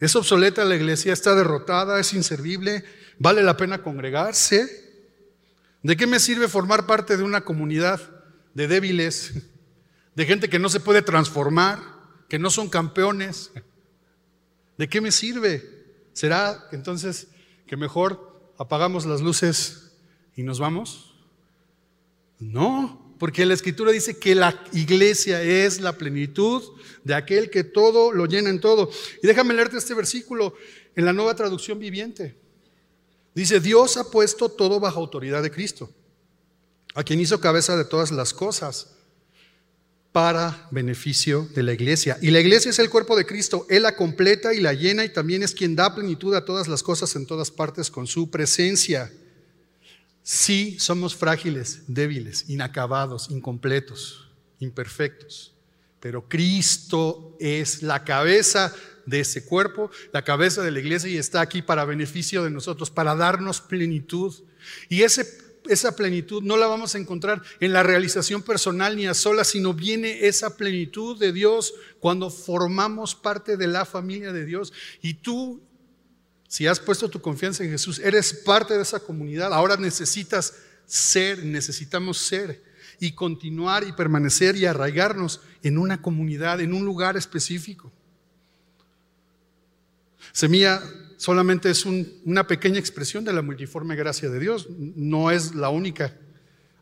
es 0.00 0.14
obsoleta 0.14 0.64
la 0.64 0.76
iglesia, 0.76 1.12
está 1.12 1.34
derrotada, 1.34 1.98
es 1.98 2.12
inservible, 2.14 2.84
vale 3.18 3.42
la 3.42 3.56
pena 3.56 3.82
congregarse. 3.82 4.86
¿De 5.82 5.96
qué 5.96 6.06
me 6.06 6.20
sirve 6.20 6.48
formar 6.48 6.86
parte 6.86 7.16
de 7.16 7.22
una 7.22 7.42
comunidad 7.42 8.00
de 8.54 8.68
débiles, 8.68 9.34
de 10.14 10.26
gente 10.26 10.48
que 10.48 10.58
no 10.58 10.68
se 10.68 10.80
puede 10.80 11.02
transformar, 11.02 11.80
que 12.28 12.38
no 12.38 12.50
son 12.50 12.68
campeones? 12.68 13.50
¿De 14.76 14.88
qué 14.88 15.00
me 15.00 15.10
sirve? 15.10 15.78
¿Será 16.12 16.68
entonces 16.72 17.28
que 17.66 17.76
mejor 17.76 18.52
apagamos 18.58 19.06
las 19.06 19.20
luces 19.20 19.92
y 20.36 20.42
nos 20.42 20.60
vamos? 20.60 21.14
No, 22.38 23.07
porque 23.18 23.44
la 23.44 23.54
escritura 23.54 23.92
dice 23.92 24.18
que 24.18 24.34
la 24.34 24.62
iglesia 24.72 25.42
es 25.42 25.80
la 25.80 25.98
plenitud 25.98 26.62
de 27.04 27.14
aquel 27.14 27.50
que 27.50 27.64
todo 27.64 28.12
lo 28.12 28.26
llena 28.26 28.50
en 28.50 28.60
todo. 28.60 28.90
Y 29.22 29.26
déjame 29.26 29.54
leerte 29.54 29.76
este 29.76 29.94
versículo 29.94 30.54
en 30.94 31.04
la 31.04 31.12
nueva 31.12 31.34
traducción 31.34 31.78
viviente. 31.78 32.36
Dice, 33.34 33.60
Dios 33.60 33.96
ha 33.96 34.10
puesto 34.10 34.48
todo 34.48 34.80
bajo 34.80 35.00
autoridad 35.00 35.42
de 35.42 35.50
Cristo, 35.50 35.90
a 36.94 37.04
quien 37.04 37.20
hizo 37.20 37.40
cabeza 37.40 37.76
de 37.76 37.84
todas 37.84 38.10
las 38.10 38.32
cosas 38.32 38.94
para 40.12 40.66
beneficio 40.70 41.48
de 41.54 41.62
la 41.62 41.72
iglesia. 41.72 42.18
Y 42.20 42.30
la 42.30 42.40
iglesia 42.40 42.70
es 42.70 42.78
el 42.78 42.90
cuerpo 42.90 43.16
de 43.16 43.26
Cristo, 43.26 43.66
Él 43.68 43.82
la 43.82 43.94
completa 43.94 44.54
y 44.54 44.60
la 44.60 44.72
llena 44.72 45.04
y 45.04 45.12
también 45.12 45.42
es 45.42 45.54
quien 45.54 45.76
da 45.76 45.94
plenitud 45.94 46.34
a 46.34 46.44
todas 46.44 46.66
las 46.66 46.82
cosas 46.82 47.14
en 47.14 47.26
todas 47.26 47.50
partes 47.50 47.90
con 47.90 48.06
su 48.06 48.30
presencia. 48.30 49.12
Sí, 50.30 50.76
somos 50.78 51.16
frágiles, 51.16 51.84
débiles, 51.86 52.50
inacabados, 52.50 53.30
incompletos, 53.30 54.28
imperfectos. 54.58 55.54
Pero 56.00 56.28
Cristo 56.28 57.34
es 57.40 57.82
la 57.82 58.04
cabeza 58.04 58.74
de 59.06 59.20
ese 59.20 59.46
cuerpo, 59.46 59.90
la 60.12 60.24
cabeza 60.24 60.62
de 60.62 60.70
la 60.70 60.80
iglesia 60.80 61.08
y 61.08 61.16
está 61.16 61.40
aquí 61.40 61.62
para 61.62 61.86
beneficio 61.86 62.44
de 62.44 62.50
nosotros, 62.50 62.90
para 62.90 63.14
darnos 63.14 63.62
plenitud. 63.62 64.34
Y 64.90 65.00
ese, 65.00 65.26
esa 65.66 65.96
plenitud 65.96 66.42
no 66.42 66.58
la 66.58 66.66
vamos 66.66 66.94
a 66.94 66.98
encontrar 66.98 67.40
en 67.58 67.72
la 67.72 67.82
realización 67.82 68.42
personal 68.42 68.96
ni 68.96 69.06
a 69.06 69.14
solas, 69.14 69.48
sino 69.48 69.72
viene 69.72 70.26
esa 70.26 70.58
plenitud 70.58 71.18
de 71.18 71.32
Dios 71.32 71.72
cuando 72.00 72.28
formamos 72.28 73.14
parte 73.14 73.56
de 73.56 73.66
la 73.66 73.86
familia 73.86 74.34
de 74.34 74.44
Dios. 74.44 74.74
Y 75.00 75.14
tú 75.14 75.62
si 76.48 76.66
has 76.66 76.80
puesto 76.80 77.10
tu 77.10 77.20
confianza 77.20 77.62
en 77.62 77.70
Jesús, 77.70 77.98
eres 77.98 78.32
parte 78.32 78.74
de 78.74 78.82
esa 78.82 78.98
comunidad. 78.98 79.52
Ahora 79.52 79.76
necesitas 79.76 80.54
ser, 80.86 81.44
necesitamos 81.44 82.16
ser 82.16 82.62
y 82.98 83.12
continuar 83.12 83.84
y 83.84 83.92
permanecer 83.92 84.56
y 84.56 84.64
arraigarnos 84.64 85.42
en 85.62 85.76
una 85.76 86.00
comunidad, 86.00 86.60
en 86.60 86.72
un 86.72 86.86
lugar 86.86 87.18
específico. 87.18 87.92
Semilla 90.32 90.82
solamente 91.18 91.70
es 91.70 91.84
una 91.84 92.46
pequeña 92.46 92.78
expresión 92.78 93.24
de 93.24 93.34
la 93.34 93.42
multiforme 93.42 93.94
gracia 93.94 94.30
de 94.30 94.40
Dios, 94.40 94.68
no 94.78 95.30
es 95.30 95.54
la 95.54 95.68
única. 95.68 96.16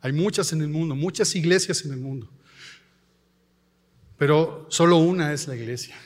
Hay 0.01 0.13
muchas 0.13 0.53
en 0.53 0.63
el 0.63 0.69
mundo, 0.69 0.95
muchas 0.95 1.35
iglesias 1.35 1.85
en 1.85 1.93
el 1.93 1.99
mundo, 1.99 2.31
pero 4.17 4.67
solo 4.71 4.99
una 4.99 5.33
es 5.33 5.49
la 5.49 5.57
iglesia. 5.57 5.97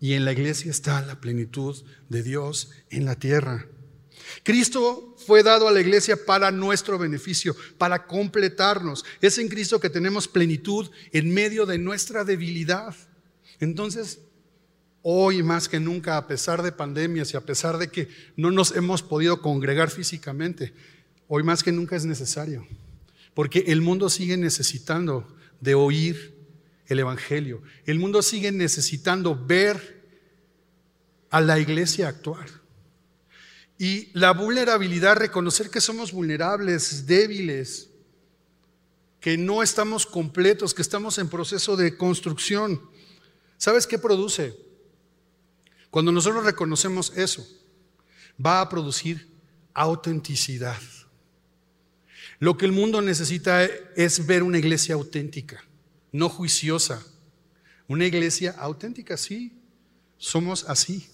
Y 0.00 0.14
en 0.14 0.24
la 0.24 0.32
iglesia 0.32 0.70
está 0.70 1.00
la 1.02 1.20
plenitud 1.20 1.76
de 2.08 2.22
Dios 2.22 2.70
en 2.90 3.04
la 3.04 3.16
tierra. 3.16 3.66
Cristo 4.42 5.16
fue 5.26 5.42
dado 5.42 5.68
a 5.68 5.72
la 5.72 5.80
iglesia 5.80 6.24
para 6.24 6.50
nuestro 6.50 6.98
beneficio, 6.98 7.56
para 7.78 8.06
completarnos. 8.06 9.04
Es 9.20 9.38
en 9.38 9.48
Cristo 9.48 9.80
que 9.80 9.90
tenemos 9.90 10.28
plenitud 10.28 10.90
en 11.12 11.32
medio 11.32 11.66
de 11.66 11.78
nuestra 11.78 12.24
debilidad. 12.24 12.94
Entonces, 13.60 14.20
hoy 15.02 15.42
más 15.42 15.68
que 15.68 15.80
nunca, 15.80 16.16
a 16.16 16.26
pesar 16.26 16.62
de 16.62 16.72
pandemias 16.72 17.32
y 17.32 17.36
a 17.36 17.44
pesar 17.44 17.78
de 17.78 17.88
que 17.88 18.08
no 18.36 18.50
nos 18.50 18.76
hemos 18.76 19.02
podido 19.02 19.42
congregar 19.42 19.90
físicamente, 19.90 20.72
hoy 21.26 21.42
más 21.42 21.62
que 21.62 21.72
nunca 21.72 21.96
es 21.96 22.04
necesario. 22.04 22.66
Porque 23.34 23.64
el 23.68 23.80
mundo 23.80 24.08
sigue 24.08 24.36
necesitando 24.36 25.26
de 25.60 25.74
oír 25.74 26.37
el 26.88 26.98
Evangelio. 26.98 27.62
El 27.84 27.98
mundo 27.98 28.22
sigue 28.22 28.50
necesitando 28.50 29.36
ver 29.36 29.98
a 31.30 31.40
la 31.40 31.58
iglesia 31.58 32.08
actuar. 32.08 32.48
Y 33.78 34.08
la 34.18 34.32
vulnerabilidad, 34.32 35.16
reconocer 35.16 35.70
que 35.70 35.80
somos 35.80 36.10
vulnerables, 36.12 37.06
débiles, 37.06 37.90
que 39.20 39.36
no 39.36 39.62
estamos 39.62 40.06
completos, 40.06 40.74
que 40.74 40.82
estamos 40.82 41.18
en 41.18 41.28
proceso 41.28 41.76
de 41.76 41.96
construcción. 41.96 42.80
¿Sabes 43.58 43.86
qué 43.86 43.98
produce? 43.98 44.56
Cuando 45.90 46.10
nosotros 46.10 46.44
reconocemos 46.44 47.12
eso, 47.16 47.46
va 48.44 48.60
a 48.60 48.68
producir 48.68 49.28
autenticidad. 49.74 50.80
Lo 52.40 52.56
que 52.56 52.66
el 52.66 52.72
mundo 52.72 53.02
necesita 53.02 53.64
es 53.64 54.26
ver 54.26 54.42
una 54.42 54.58
iglesia 54.58 54.94
auténtica 54.94 55.67
no 56.12 56.28
juiciosa. 56.28 57.04
Una 57.86 58.06
iglesia 58.06 58.54
auténtica, 58.58 59.16
sí, 59.16 59.52
somos 60.18 60.64
así, 60.68 61.08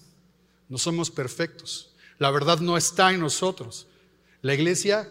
no 0.67 0.77
somos 0.77 1.11
perfectos. 1.11 1.93
La 2.17 2.31
verdad 2.31 2.59
no 2.59 2.77
está 2.77 3.13
en 3.13 3.19
nosotros. 3.19 3.87
La 4.41 4.53
iglesia 4.53 5.09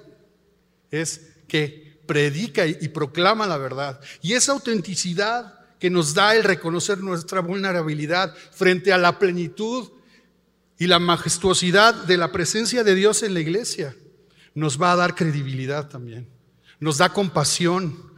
es 0.91 1.32
que 1.49 1.99
predica 2.07 2.66
y 2.66 2.89
proclama 2.89 3.47
la 3.47 3.57
verdad. 3.57 4.01
Y 4.22 4.35
esa 4.35 4.53
autenticidad 4.53 5.59
que 5.78 5.91
nos 5.91 6.14
da 6.14 6.35
el 6.35 6.45
reconocer 6.45 6.99
nuestra 6.99 7.41
vulnerabilidad 7.41 8.35
frente 8.53 8.93
a 8.93 8.99
la 8.99 9.18
plenitud 9.18 9.91
y 10.78 10.87
la 10.87 10.99
majestuosidad 10.99 11.95
de 11.95 12.16
la 12.16 12.32
presencia 12.32 12.85
de 12.85 12.95
Dios 12.95 13.22
en 13.22 13.35
la 13.35 13.41
iglesia, 13.41 13.95
nos 14.55 14.80
va 14.80 14.93
a 14.93 14.97
dar 14.97 15.14
credibilidad 15.14 15.89
también. 15.89 16.28
Nos 16.80 16.99
da 16.99 17.11
compasión, 17.11 18.13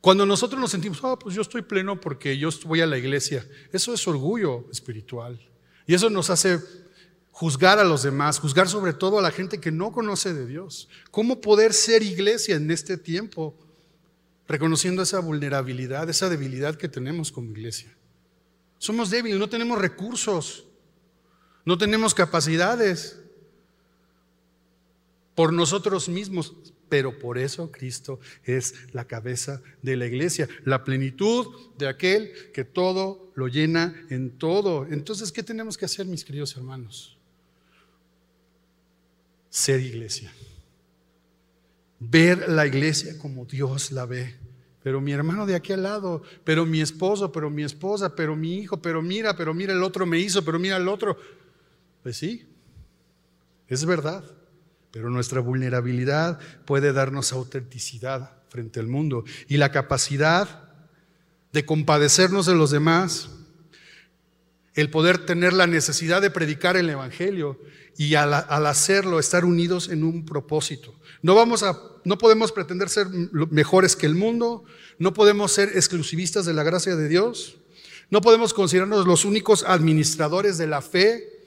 cuando 0.00 0.24
nosotros 0.24 0.60
nos 0.60 0.70
sentimos, 0.70 1.00
ah, 1.02 1.18
pues 1.18 1.34
yo 1.34 1.42
estoy 1.42 1.62
pleno 1.62 2.00
porque 2.00 2.38
yo 2.38 2.50
voy 2.64 2.80
a 2.80 2.86
la 2.86 2.98
iglesia, 2.98 3.46
eso 3.72 3.92
es 3.92 4.06
orgullo 4.06 4.66
espiritual. 4.70 5.40
Y 5.86 5.94
eso 5.94 6.08
nos 6.10 6.30
hace 6.30 6.60
juzgar 7.32 7.78
a 7.78 7.84
los 7.84 8.02
demás, 8.02 8.38
juzgar 8.38 8.68
sobre 8.68 8.92
todo 8.92 9.18
a 9.18 9.22
la 9.22 9.30
gente 9.30 9.60
que 9.60 9.72
no 9.72 9.90
conoce 9.90 10.34
de 10.34 10.46
Dios. 10.46 10.88
¿Cómo 11.10 11.40
poder 11.40 11.72
ser 11.72 12.02
iglesia 12.02 12.56
en 12.56 12.70
este 12.70 12.96
tiempo? 12.96 13.56
Reconociendo 14.46 15.02
esa 15.02 15.20
vulnerabilidad, 15.20 16.08
esa 16.08 16.28
debilidad 16.28 16.76
que 16.76 16.88
tenemos 16.88 17.32
como 17.32 17.50
iglesia. 17.50 17.94
Somos 18.78 19.10
débiles, 19.10 19.38
no 19.38 19.48
tenemos 19.48 19.78
recursos, 19.78 20.64
no 21.64 21.76
tenemos 21.76 22.14
capacidades 22.14 23.18
por 25.34 25.52
nosotros 25.52 26.08
mismos 26.08 26.54
pero 26.88 27.18
por 27.18 27.38
eso 27.38 27.70
Cristo 27.70 28.20
es 28.44 28.74
la 28.92 29.06
cabeza 29.06 29.62
de 29.82 29.96
la 29.96 30.06
iglesia, 30.06 30.48
la 30.64 30.84
plenitud 30.84 31.46
de 31.76 31.88
aquel 31.88 32.32
que 32.52 32.64
todo 32.64 33.32
lo 33.34 33.48
llena 33.48 33.94
en 34.10 34.38
todo. 34.38 34.86
Entonces, 34.86 35.32
¿qué 35.32 35.42
tenemos 35.42 35.76
que 35.76 35.84
hacer, 35.84 36.06
mis 36.06 36.24
queridos 36.24 36.56
hermanos? 36.56 37.16
Ser 39.50 39.80
iglesia. 39.80 40.32
Ver 42.00 42.48
la 42.48 42.66
iglesia 42.66 43.18
como 43.18 43.44
Dios 43.44 43.92
la 43.92 44.06
ve. 44.06 44.36
pero 44.82 45.00
mi 45.00 45.12
hermano 45.12 45.44
de 45.44 45.54
aquí 45.54 45.72
al 45.72 45.82
lado, 45.82 46.22
pero 46.44 46.64
mi 46.64 46.80
esposo, 46.80 47.30
pero 47.30 47.50
mi 47.50 47.62
esposa, 47.62 48.14
pero 48.14 48.34
mi 48.36 48.58
hijo, 48.58 48.80
pero 48.80 49.02
mira, 49.02 49.36
pero 49.36 49.52
mira, 49.52 49.72
el 49.74 49.82
otro 49.82 50.06
me 50.06 50.18
hizo, 50.18 50.42
pero 50.42 50.58
mira 50.58 50.76
el 50.76 50.88
otro. 50.88 51.18
Pues 52.02 52.16
sí, 52.16 52.46
es 53.66 53.84
verdad, 53.84 54.24
pero 54.90 55.10
nuestra 55.10 55.40
vulnerabilidad 55.40 56.38
puede 56.64 56.92
darnos 56.92 57.32
autenticidad 57.32 58.32
frente 58.48 58.80
al 58.80 58.86
mundo 58.86 59.24
y 59.48 59.58
la 59.58 59.70
capacidad 59.70 60.68
de 61.52 61.64
compadecernos 61.64 62.46
de 62.46 62.54
los 62.54 62.70
demás, 62.70 63.30
el 64.74 64.90
poder 64.90 65.24
tener 65.26 65.52
la 65.52 65.66
necesidad 65.66 66.22
de 66.22 66.30
predicar 66.30 66.76
el 66.76 66.88
Evangelio 66.88 67.58
y 67.96 68.14
al, 68.14 68.32
hacerlo 68.32 69.18
estar 69.18 69.44
unidos 69.44 69.88
en 69.88 70.04
un 70.04 70.24
propósito. 70.24 70.94
No, 71.20 71.34
vamos 71.34 71.64
a, 71.64 71.76
no 72.04 72.16
podemos 72.16 72.52
pretender 72.52 72.88
ser 72.88 73.08
mejores 73.50 73.96
que 73.96 74.06
el 74.06 74.14
mundo, 74.14 74.64
no 74.98 75.12
podemos 75.14 75.52
ser 75.52 75.70
exclusivistas 75.74 76.46
de 76.46 76.54
la 76.54 76.62
gracia 76.62 76.94
de 76.94 77.08
Dios, 77.08 77.56
no 78.10 78.20
podemos 78.20 78.54
considerarnos 78.54 79.06
los 79.06 79.24
únicos 79.24 79.64
administradores 79.64 80.58
de 80.58 80.68
la 80.68 80.80
fe, 80.80 81.37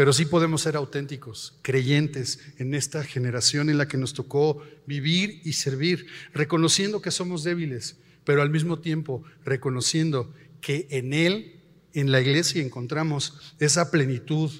pero 0.00 0.14
sí 0.14 0.24
podemos 0.24 0.62
ser 0.62 0.76
auténticos, 0.76 1.58
creyentes 1.60 2.38
en 2.56 2.72
esta 2.72 3.04
generación 3.04 3.68
en 3.68 3.76
la 3.76 3.86
que 3.86 3.98
nos 3.98 4.14
tocó 4.14 4.62
vivir 4.86 5.42
y 5.44 5.52
servir, 5.52 6.06
reconociendo 6.32 7.02
que 7.02 7.10
somos 7.10 7.44
débiles, 7.44 7.96
pero 8.24 8.40
al 8.40 8.48
mismo 8.48 8.78
tiempo 8.78 9.22
reconociendo 9.44 10.32
que 10.62 10.86
en 10.88 11.12
Él, 11.12 11.60
en 11.92 12.12
la 12.12 12.22
iglesia, 12.22 12.62
encontramos 12.62 13.54
esa 13.58 13.90
plenitud 13.90 14.50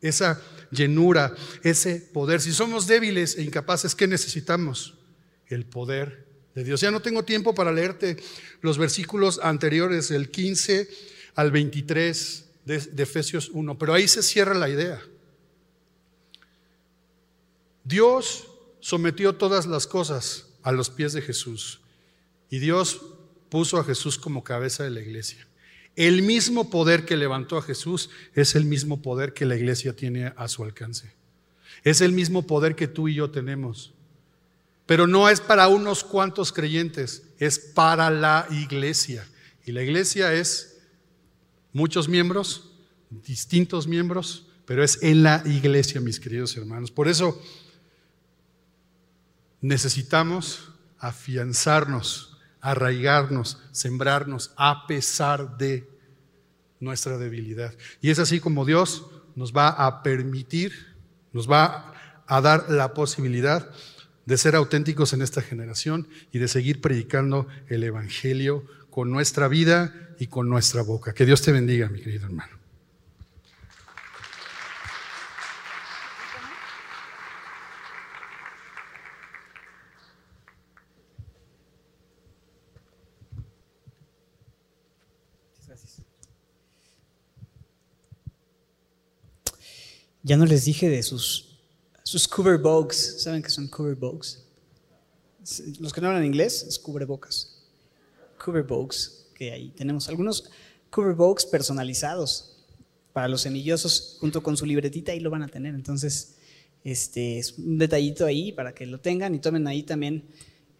esa 0.00 0.42
llenura, 0.72 1.32
ese 1.62 2.00
poder. 2.00 2.40
Si 2.40 2.50
somos 2.50 2.88
débiles 2.88 3.38
e 3.38 3.44
incapaces, 3.44 3.94
¿qué 3.94 4.08
necesitamos? 4.08 4.98
El 5.46 5.66
poder 5.66 6.26
de 6.56 6.64
Dios. 6.64 6.80
Ya 6.80 6.90
no 6.90 6.98
tengo 6.98 7.24
tiempo 7.24 7.54
para 7.54 7.70
leerte 7.70 8.16
los 8.60 8.76
versículos 8.76 9.38
anteriores, 9.40 10.08
del 10.08 10.32
15 10.32 10.88
al 11.36 11.52
23 11.52 12.49
de, 12.78 13.02
Efesios 13.02 13.50
1, 13.52 13.78
pero 13.78 13.94
ahí 13.94 14.06
se 14.06 14.22
cierra 14.22 14.54
la 14.54 14.68
idea. 14.68 15.02
Dios 17.84 18.46
sometió 18.80 19.34
todas 19.34 19.66
las 19.66 19.86
cosas 19.86 20.46
a 20.62 20.72
los 20.72 20.90
pies 20.90 21.12
de 21.12 21.22
Jesús 21.22 21.80
y 22.48 22.58
Dios 22.58 23.00
puso 23.48 23.78
a 23.78 23.84
Jesús 23.84 24.18
como 24.18 24.44
cabeza 24.44 24.84
de 24.84 24.90
la 24.90 25.00
iglesia. 25.00 25.46
El 25.96 26.22
mismo 26.22 26.70
poder 26.70 27.04
que 27.04 27.16
levantó 27.16 27.58
a 27.58 27.62
Jesús 27.62 28.10
es 28.34 28.54
el 28.54 28.64
mismo 28.64 29.02
poder 29.02 29.34
que 29.34 29.46
la 29.46 29.56
iglesia 29.56 29.96
tiene 29.96 30.32
a 30.36 30.46
su 30.46 30.62
alcance. 30.62 31.12
Es 31.82 32.00
el 32.00 32.12
mismo 32.12 32.46
poder 32.46 32.76
que 32.76 32.86
tú 32.86 33.08
y 33.08 33.14
yo 33.14 33.30
tenemos. 33.30 33.92
Pero 34.86 35.06
no 35.06 35.28
es 35.28 35.40
para 35.40 35.68
unos 35.68 36.04
cuantos 36.04 36.52
creyentes, 36.52 37.24
es 37.38 37.58
para 37.58 38.10
la 38.10 38.46
iglesia. 38.50 39.26
Y 39.66 39.72
la 39.72 39.82
iglesia 39.82 40.32
es 40.32 40.69
muchos 41.72 42.08
miembros, 42.08 42.70
distintos 43.10 43.86
miembros, 43.86 44.46
pero 44.66 44.84
es 44.84 45.02
en 45.02 45.22
la 45.22 45.42
iglesia, 45.46 46.00
mis 46.00 46.20
queridos 46.20 46.56
hermanos. 46.56 46.90
Por 46.90 47.08
eso 47.08 47.40
necesitamos 49.60 50.70
afianzarnos 50.98 52.30
arraigarnos, 52.60 53.58
sembrarnos 53.72 54.52
a 54.56 54.86
pesar 54.86 55.56
de 55.56 55.88
nuestra 56.78 57.18
debilidad. 57.18 57.74
Y 58.00 58.10
es 58.10 58.18
así 58.18 58.40
como 58.40 58.64
Dios 58.64 59.06
nos 59.34 59.52
va 59.54 59.68
a 59.68 60.02
permitir, 60.02 60.72
nos 61.32 61.50
va 61.50 61.94
a 62.26 62.40
dar 62.40 62.70
la 62.70 62.94
posibilidad 62.94 63.70
de 64.26 64.38
ser 64.38 64.54
auténticos 64.54 65.12
en 65.12 65.22
esta 65.22 65.42
generación 65.42 66.06
y 66.32 66.38
de 66.38 66.48
seguir 66.48 66.80
predicando 66.80 67.48
el 67.68 67.82
Evangelio 67.82 68.64
con 68.90 69.10
nuestra 69.10 69.48
vida 69.48 70.14
y 70.18 70.26
con 70.26 70.48
nuestra 70.48 70.82
boca. 70.82 71.14
Que 71.14 71.24
Dios 71.24 71.42
te 71.42 71.52
bendiga, 71.52 71.88
mi 71.88 72.00
querido 72.00 72.26
hermano. 72.26 72.60
Ya 90.22 90.36
no 90.36 90.44
les 90.44 90.64
dije 90.64 90.88
de 90.88 91.02
sus, 91.02 91.58
sus 92.04 92.28
cover 92.28 92.58
bogs. 92.58 93.22
¿Saben 93.22 93.42
qué 93.42 93.50
son 93.50 93.66
cover 93.66 93.96
bogs? 93.96 94.44
Los 95.80 95.92
que 95.92 96.00
no 96.00 96.08
hablan 96.08 96.24
inglés 96.24 96.62
es 96.62 96.78
cubrebocas. 96.78 97.59
Cover 98.42 98.62
bogs, 98.62 99.30
que 99.34 99.52
ahí 99.52 99.70
tenemos 99.70 100.08
algunos 100.08 100.50
cover 100.90 101.14
bogs 101.14 101.46
personalizados 101.46 102.50
para 103.12 103.28
los 103.28 103.42
semillosos 103.42 104.16
junto 104.20 104.42
con 104.42 104.56
su 104.56 104.66
libretita 104.66 105.12
ahí 105.12 105.20
lo 105.20 105.30
van 105.30 105.42
a 105.42 105.48
tener. 105.48 105.74
Entonces, 105.74 106.36
este 106.84 107.38
es 107.38 107.58
un 107.58 107.78
detallito 107.78 108.24
ahí 108.26 108.52
para 108.52 108.74
que 108.74 108.86
lo 108.86 109.00
tengan 109.00 109.34
y 109.34 109.38
tomen 109.38 109.66
ahí 109.66 109.82
también 109.82 110.28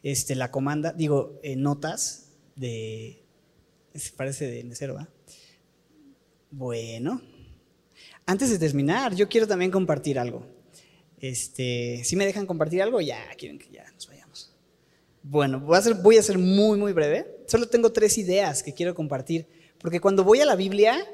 este, 0.02 0.34
la 0.34 0.50
comanda, 0.50 0.92
digo, 0.92 1.38
eh, 1.42 1.56
notas 1.56 2.32
de, 2.56 3.22
parece 4.16 4.46
de 4.46 4.64
mesero, 4.64 4.94
¿va? 4.94 5.08
Bueno, 6.50 7.20
antes 8.26 8.50
de 8.50 8.58
terminar, 8.58 9.14
yo 9.14 9.28
quiero 9.28 9.46
también 9.46 9.70
compartir 9.70 10.18
algo. 10.18 10.46
Este, 11.18 12.02
si 12.04 12.16
me 12.16 12.24
dejan 12.24 12.46
compartir 12.46 12.82
algo, 12.82 13.00
ya 13.00 13.22
quieren 13.36 13.58
que 13.58 13.70
ya 13.70 13.90
nos 13.92 14.08
vayamos. 14.08 14.52
Bueno, 15.22 15.60
voy 15.60 16.16
a 16.16 16.22
ser 16.22 16.38
muy, 16.38 16.78
muy 16.78 16.92
breve. 16.92 17.39
Solo 17.50 17.66
tengo 17.66 17.90
tres 17.90 18.16
ideas 18.16 18.62
que 18.62 18.74
quiero 18.74 18.94
compartir. 18.94 19.48
Porque 19.80 20.00
cuando 20.00 20.22
voy 20.22 20.40
a 20.40 20.46
la 20.46 20.54
Biblia 20.54 21.04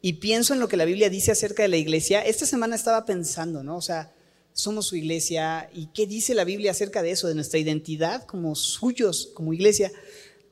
y 0.00 0.12
pienso 0.14 0.54
en 0.54 0.60
lo 0.60 0.68
que 0.68 0.76
la 0.76 0.84
Biblia 0.84 1.10
dice 1.10 1.32
acerca 1.32 1.64
de 1.64 1.68
la 1.68 1.76
iglesia, 1.76 2.20
esta 2.20 2.46
semana 2.46 2.76
estaba 2.76 3.04
pensando, 3.04 3.64
¿no? 3.64 3.78
O 3.78 3.82
sea, 3.82 4.14
somos 4.52 4.86
su 4.86 4.94
iglesia 4.94 5.68
y 5.74 5.86
qué 5.86 6.06
dice 6.06 6.36
la 6.36 6.44
Biblia 6.44 6.70
acerca 6.70 7.02
de 7.02 7.10
eso, 7.10 7.26
de 7.26 7.34
nuestra 7.34 7.58
identidad 7.58 8.22
como 8.26 8.54
suyos, 8.54 9.30
como 9.34 9.52
iglesia. 9.52 9.90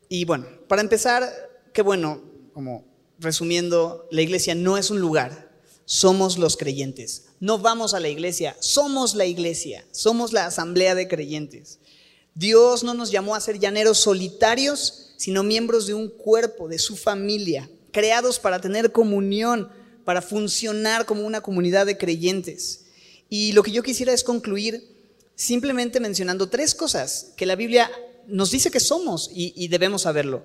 Y 0.08 0.24
bueno, 0.24 0.48
para 0.66 0.82
empezar, 0.82 1.32
qué 1.72 1.82
bueno, 1.82 2.24
como 2.52 2.84
resumiendo, 3.20 4.08
la 4.10 4.22
iglesia 4.22 4.56
no 4.56 4.78
es 4.78 4.90
un 4.90 4.98
lugar, 4.98 5.52
somos 5.84 6.38
los 6.38 6.56
creyentes. 6.56 7.26
No 7.38 7.60
vamos 7.60 7.94
a 7.94 8.00
la 8.00 8.08
iglesia, 8.08 8.56
somos 8.58 9.14
la 9.14 9.26
iglesia, 9.26 9.86
somos 9.92 10.32
la 10.32 10.46
asamblea 10.46 10.96
de 10.96 11.06
creyentes. 11.06 11.78
Dios 12.34 12.82
no 12.82 12.94
nos 12.94 13.12
llamó 13.12 13.36
a 13.36 13.40
ser 13.40 13.60
llaneros 13.60 13.98
solitarios, 13.98 15.06
sino 15.20 15.42
miembros 15.42 15.86
de 15.86 15.92
un 15.92 16.08
cuerpo, 16.08 16.66
de 16.66 16.78
su 16.78 16.96
familia, 16.96 17.68
creados 17.92 18.38
para 18.38 18.58
tener 18.58 18.90
comunión, 18.90 19.68
para 20.06 20.22
funcionar 20.22 21.04
como 21.04 21.26
una 21.26 21.42
comunidad 21.42 21.84
de 21.84 21.98
creyentes. 21.98 22.86
Y 23.28 23.52
lo 23.52 23.62
que 23.62 23.70
yo 23.70 23.82
quisiera 23.82 24.14
es 24.14 24.24
concluir 24.24 24.82
simplemente 25.34 26.00
mencionando 26.00 26.48
tres 26.48 26.74
cosas 26.74 27.32
que 27.36 27.44
la 27.44 27.54
Biblia 27.54 27.90
nos 28.28 28.50
dice 28.50 28.70
que 28.70 28.80
somos 28.80 29.30
y, 29.34 29.68
debemos 29.68 30.02
saberlo. 30.02 30.42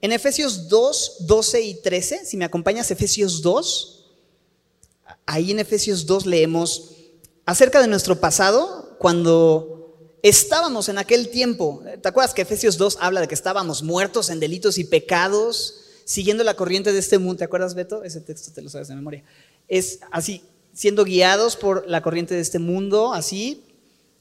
En 0.00 0.12
Efesios 0.12 0.68
2, 0.68 1.26
12 1.26 1.60
y 1.60 1.74
13, 1.82 2.24
si 2.24 2.36
me 2.36 2.44
acompañas, 2.44 2.92
Efesios 2.92 3.42
2, 3.42 4.04
ahí 5.26 5.50
en 5.50 5.58
Efesios 5.58 6.06
2 6.06 6.26
leemos 6.26 6.92
acerca 7.44 7.80
de 7.80 7.88
nuestro 7.88 8.20
pasado 8.20 8.96
cuando 9.00 9.81
estábamos 10.22 10.88
en 10.88 10.98
aquel 10.98 11.28
tiempo. 11.28 11.82
¿Te 12.00 12.08
acuerdas 12.08 12.32
que 12.32 12.42
Efesios 12.42 12.78
2 12.78 12.98
habla 13.00 13.20
de 13.20 13.28
que 13.28 13.34
estábamos 13.34 13.82
muertos 13.82 14.30
en 14.30 14.40
delitos 14.40 14.78
y 14.78 14.84
pecados, 14.84 15.80
siguiendo 16.04 16.44
la 16.44 16.54
corriente 16.54 16.92
de 16.92 16.98
este 16.98 17.18
mundo? 17.18 17.38
¿Te 17.38 17.44
acuerdas, 17.44 17.74
Beto? 17.74 18.04
Ese 18.04 18.20
texto 18.20 18.52
te 18.52 18.62
lo 18.62 18.70
sabes 18.70 18.88
de 18.88 18.94
memoria. 18.94 19.24
Es 19.68 20.00
así, 20.10 20.44
siendo 20.72 21.04
guiados 21.04 21.56
por 21.56 21.88
la 21.88 22.02
corriente 22.02 22.34
de 22.34 22.40
este 22.40 22.58
mundo, 22.58 23.12
así, 23.12 23.64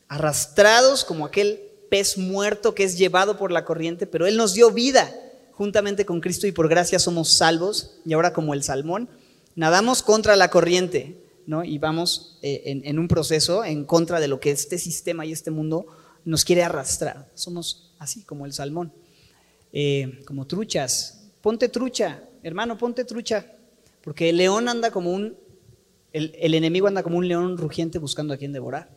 arrastrados 0.08 1.06
como 1.06 1.26
aquel 1.26 1.62
pez 1.90 2.18
muerto 2.18 2.74
que 2.74 2.84
es 2.84 2.98
llevado 2.98 3.38
por 3.38 3.52
la 3.52 3.66
corriente, 3.66 4.08
pero 4.08 4.26
Él 4.26 4.38
nos 4.38 4.54
dio 4.54 4.72
vida 4.72 5.14
juntamente 5.52 6.06
con 6.06 6.22
Cristo 6.22 6.48
y 6.48 6.52
por 6.52 6.70
gracia 6.70 7.00
somos 7.00 7.34
salvos. 7.34 7.98
Y 8.06 8.14
ahora 8.14 8.34
como 8.34 8.54
el 8.54 8.64
salmón 8.64 9.10
nadamos 9.56 10.02
contra 10.02 10.36
la 10.36 10.50
corriente, 10.50 11.18
¿no? 11.52 11.66
Y 11.66 11.78
vamos 11.78 12.40
eh, 12.42 12.82
en, 12.84 12.98
un 12.98 13.10
proceso 13.10 13.66
en 13.66 13.84
contra 13.84 14.22
de 14.22 14.30
lo 14.30 14.40
que 14.40 14.52
este 14.52 14.78
sistema 14.78 15.26
y 15.26 15.34
este 15.34 15.52
mundo 15.52 15.86
nos 16.24 16.46
quiere 16.46 16.64
arrastrar. 16.64 17.30
Somos 17.34 17.94
así, 18.00 18.24
como 18.24 18.46
el 18.46 18.54
salmón, 18.54 18.94
eh, 19.74 20.22
como 20.26 20.48
truchas. 20.48 21.30
Ponte 21.42 21.68
trucha, 21.68 22.24
hermano, 22.42 22.78
ponte 22.78 23.04
trucha, 23.04 23.54
porque 24.02 24.30
el 24.30 24.38
león 24.38 24.70
anda 24.70 24.92
como 24.92 25.12
un, 25.12 25.36
el, 26.14 26.34
el 26.40 26.54
enemigo 26.54 26.88
anda 26.88 27.04
como 27.04 27.18
un 27.18 27.28
león 27.28 27.58
rugiente 27.58 28.00
buscando 28.00 28.34
a 28.34 28.38
quien 28.38 28.54
devorar. 28.54 28.90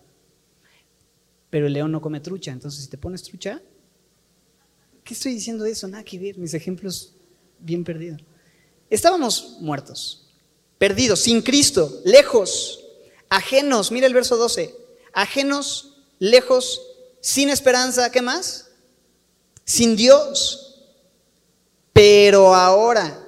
Pero 1.51 1.67
el 1.67 1.73
león 1.73 1.91
no 1.91 2.01
come 2.01 2.21
trucha, 2.21 2.53
entonces 2.53 2.85
si 2.85 2.89
te 2.89 2.99
pones 2.99 3.25
trucha, 3.25 3.61
¿qué 5.03 5.15
estoy 5.15 5.35
diciendo 5.35 5.65
de 5.65 5.73
eso? 5.73 5.89
Nada 5.89 6.05
que 6.05 6.21
ver, 6.21 6.39
mis 6.39 6.55
ejemplos 6.55 7.17
bien 7.59 7.83
perdidos. 7.83 8.23
Estábamos 8.89 9.59
muertos, 9.61 10.24
perdidos, 10.79 11.21
sin 11.21 11.43
Cristo, 11.43 12.01
lejos, 12.05 12.85
ajenos, 13.29 13.91
mira 13.93 14.07
el 14.07 14.15
verso 14.15 14.37
12, 14.37 14.75
ajenos, 15.13 15.97
lejos, 16.19 16.81
sin 17.21 17.51
esperanza, 17.51 18.11
¿qué 18.11 18.23
más? 18.23 18.65
sin 19.65 19.97
Dios. 19.97 20.83
Pero 21.93 22.55
ahora, 22.55 23.19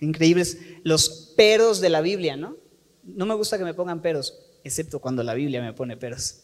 increíbles 0.00 0.58
los 0.82 1.32
peros 1.36 1.80
de 1.80 1.90
la 1.90 2.00
Biblia, 2.00 2.36
¿no? 2.36 2.56
No 3.04 3.26
me 3.26 3.34
gusta 3.34 3.58
que 3.58 3.64
me 3.64 3.74
pongan 3.74 4.02
peros, 4.02 4.38
excepto 4.64 4.98
cuando 4.98 5.22
la 5.22 5.34
Biblia 5.34 5.62
me 5.62 5.72
pone 5.72 5.96
peros. 5.96 6.40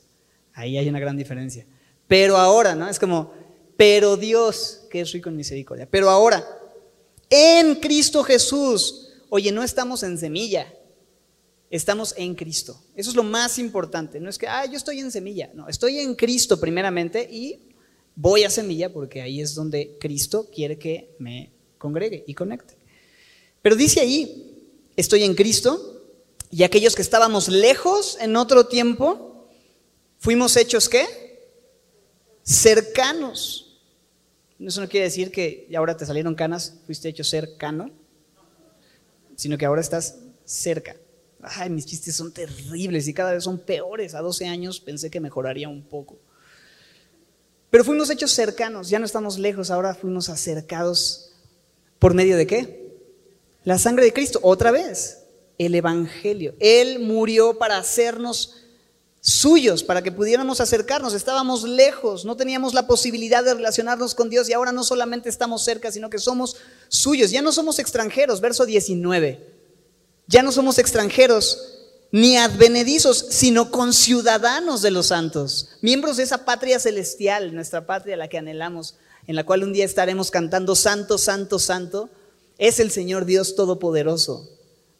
Ahí 0.53 0.79
hay 0.79 0.89
una 0.89 1.01
gran 1.01 1.17
diferencia. 1.17 1.67
Pero 2.07 2.37
ahora, 2.37 2.75
¿no? 2.75 2.89
Es 2.89 2.99
como, 2.99 3.33
pero 3.77 4.17
Dios, 4.17 4.83
que 4.91 5.01
es 5.01 5.13
rico 5.13 5.29
en 5.29 5.37
misericordia. 5.37 5.89
Pero 5.91 6.11
ahora, 6.11 6.45
en 7.29 7.77
Cristo 7.77 8.23
Jesús, 8.23 9.06
oye, 9.31 9.53
no 9.53 9.63
estamos 9.63 10.03
en 10.03 10.19
semilla, 10.19 10.73
estamos 11.71 12.15
en 12.17 12.35
Cristo. 12.35 12.81
Eso 12.95 13.11
es 13.11 13.17
lo 13.17 13.23
más 13.23 13.59
importante. 13.59 14.21
No 14.21 14.31
es 14.31 14.39
que, 14.39 14.47
ah, 14.47 14.67
yo 14.67 14.77
estoy 14.77 15.01
en 15.01 15.11
semilla. 15.11 15.51
No, 15.55 15.69
estoy 15.69 15.99
en 15.99 16.15
Cristo 16.15 16.61
primeramente 16.61 17.29
y 17.31 17.61
voy 18.15 18.45
a 18.45 18.51
semilla 18.51 18.93
porque 18.93 19.23
ahí 19.23 19.41
es 19.41 19.55
donde 19.55 19.97
Cristo 20.01 20.49
quiere 20.53 20.79
que 20.79 21.15
me 21.19 21.51
congregue 21.79 22.25
y 22.27 22.35
conecte. 22.35 22.77
Pero 23.63 23.77
dice 23.77 24.01
ahí, 24.01 24.71
estoy 24.97 25.25
en 25.25 25.35
Cristo 25.35 25.97
y 26.51 26.63
aquellos 26.63 26.95
que 26.95 27.03
estábamos 27.03 27.49
lejos 27.49 28.17
en 28.21 28.37
otro 28.37 28.67
tiempo, 28.67 29.49
fuimos 30.19 30.57
hechos 30.57 30.89
qué? 30.89 31.05
Cercanos. 32.43 33.81
Eso 34.59 34.81
no 34.81 34.89
quiere 34.89 35.05
decir 35.05 35.31
que 35.31 35.69
ahora 35.77 35.97
te 35.97 36.07
salieron 36.07 36.35
canas, 36.35 36.81
fuiste 36.87 37.09
hecho 37.09 37.25
cercano, 37.25 37.91
sino 39.37 39.57
que 39.57 39.67
ahora 39.67 39.81
estás 39.81 40.17
cerca. 40.45 40.97
Ay, 41.41 41.71
mis 41.71 41.87
chistes 41.87 42.17
son 42.17 42.33
terribles 42.33 43.07
y 43.07 43.15
cada 43.15 43.33
vez 43.33 43.45
son 43.45 43.59
peores. 43.59 44.15
A 44.15 44.21
12 44.21 44.47
años 44.47 44.81
pensé 44.81 45.11
que 45.11 45.21
mejoraría 45.21 45.69
un 45.69 45.83
poco. 45.83 46.19
Pero 47.71 47.85
fuimos 47.85 48.11
hechos 48.11 48.33
cercanos, 48.33 48.89
ya 48.89 48.99
no 48.99 49.05
estamos 49.05 49.39
lejos, 49.39 49.71
ahora 49.71 49.95
fuimos 49.95 50.29
acercados 50.29 51.33
por 51.99 52.15
medio 52.15 52.37
de 52.37 52.47
qué? 52.47 52.87
La 53.65 53.79
sangre 53.79 54.05
de 54.05 54.13
Cristo, 54.13 54.39
otra 54.43 54.71
vez, 54.71 55.25
el 55.59 55.75
Evangelio. 55.75 56.55
Él 56.59 57.01
murió 57.01 57.59
para 57.59 57.79
hacernos 57.79 58.66
suyos, 59.27 59.83
para 59.83 60.03
que 60.03 60.13
pudiéramos 60.13 60.61
acercarnos. 60.61 61.13
Estábamos 61.13 61.65
lejos, 61.65 62.25
no 62.25 62.37
teníamos 62.37 62.75
la 62.75 62.87
posibilidad 62.87 63.43
de 63.43 63.55
relacionarnos 63.55 64.15
con 64.15 64.31
Dios 64.31 64.49
y 64.49 64.53
ahora 64.53 64.71
no 64.71 64.85
solamente 64.85 65.29
estamos 65.29 65.65
cerca, 65.65 65.91
sino 65.91 66.09
que 66.09 66.21
somos 66.21 66.59
suyos. 66.87 67.33
Ya 67.33 67.43
no 67.43 67.51
somos 67.51 67.81
extranjeros, 67.81 68.41
verso 68.41 68.65
19. 68.67 69.55
Ya 70.29 70.45
no 70.45 70.53
somos 70.53 70.79
extranjeros 70.79 71.73
ni 72.13 72.37
advenedizos, 72.37 73.19
sino 73.31 73.73
conciudadanos 73.73 74.81
de 74.81 74.93
los 74.93 75.09
santos, 75.09 75.71
miembros 75.81 76.19
de 76.19 76.23
esa 76.23 76.45
patria 76.45 76.79
celestial, 76.79 77.53
nuestra 77.53 77.85
patria, 77.85 78.17
la 78.17 78.29
que 78.29 78.39
anhelamos, 78.39 78.95
en 79.27 79.35
la 79.35 79.45
cual 79.45 79.65
un 79.65 79.73
día 79.73 79.85
estaremos 79.85 80.31
cantando 80.31 80.77
Santo, 80.77 81.19
Santo, 81.19 81.59
Santo, 81.59 82.11
es 82.59 82.79
el 82.79 82.93
Señor 82.93 83.25
Dios 83.25 83.57
Todopoderoso. 83.57 84.56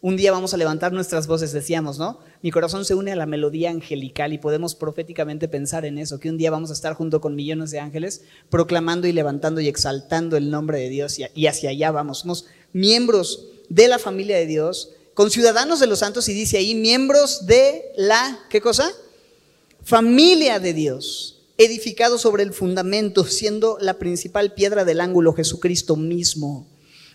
Un 0.07 0.15
día 0.15 0.31
vamos 0.31 0.53
a 0.53 0.57
levantar 0.57 0.93
nuestras 0.93 1.27
voces, 1.27 1.51
decíamos, 1.51 1.99
¿no? 1.99 2.21
Mi 2.41 2.49
corazón 2.49 2.85
se 2.85 2.95
une 2.95 3.11
a 3.11 3.17
la 3.17 3.25
melodía 3.25 3.71
angelical 3.71 4.31
y 4.31 4.37
podemos 4.37 4.73
proféticamente 4.73 5.49
pensar 5.49 5.83
en 5.83 5.97
eso, 5.97 6.17
que 6.17 6.29
un 6.29 6.37
día 6.37 6.49
vamos 6.49 6.69
a 6.69 6.73
estar 6.73 6.93
junto 6.93 7.19
con 7.19 7.35
millones 7.35 7.71
de 7.71 7.81
ángeles 7.81 8.21
proclamando 8.49 9.09
y 9.09 9.11
levantando 9.11 9.59
y 9.59 9.67
exaltando 9.67 10.37
el 10.37 10.49
nombre 10.49 10.79
de 10.79 10.87
Dios 10.87 11.17
y 11.19 11.47
hacia 11.47 11.71
allá 11.71 11.91
vamos. 11.91 12.19
Somos 12.19 12.45
miembros 12.71 13.49
de 13.67 13.89
la 13.89 13.99
familia 13.99 14.37
de 14.37 14.45
Dios, 14.45 14.91
con 15.13 15.29
ciudadanos 15.29 15.81
de 15.81 15.87
los 15.87 15.99
santos 15.99 16.29
y 16.29 16.33
dice 16.33 16.57
ahí, 16.57 16.73
miembros 16.73 17.45
de 17.45 17.91
la, 17.97 18.39
¿qué 18.49 18.61
cosa? 18.61 18.89
Familia 19.83 20.61
de 20.61 20.71
Dios, 20.71 21.41
edificado 21.57 22.17
sobre 22.17 22.43
el 22.43 22.53
fundamento, 22.53 23.25
siendo 23.25 23.77
la 23.81 23.95
principal 23.95 24.53
piedra 24.53 24.85
del 24.85 25.01
ángulo 25.01 25.33
Jesucristo 25.33 25.97
mismo, 25.97 26.65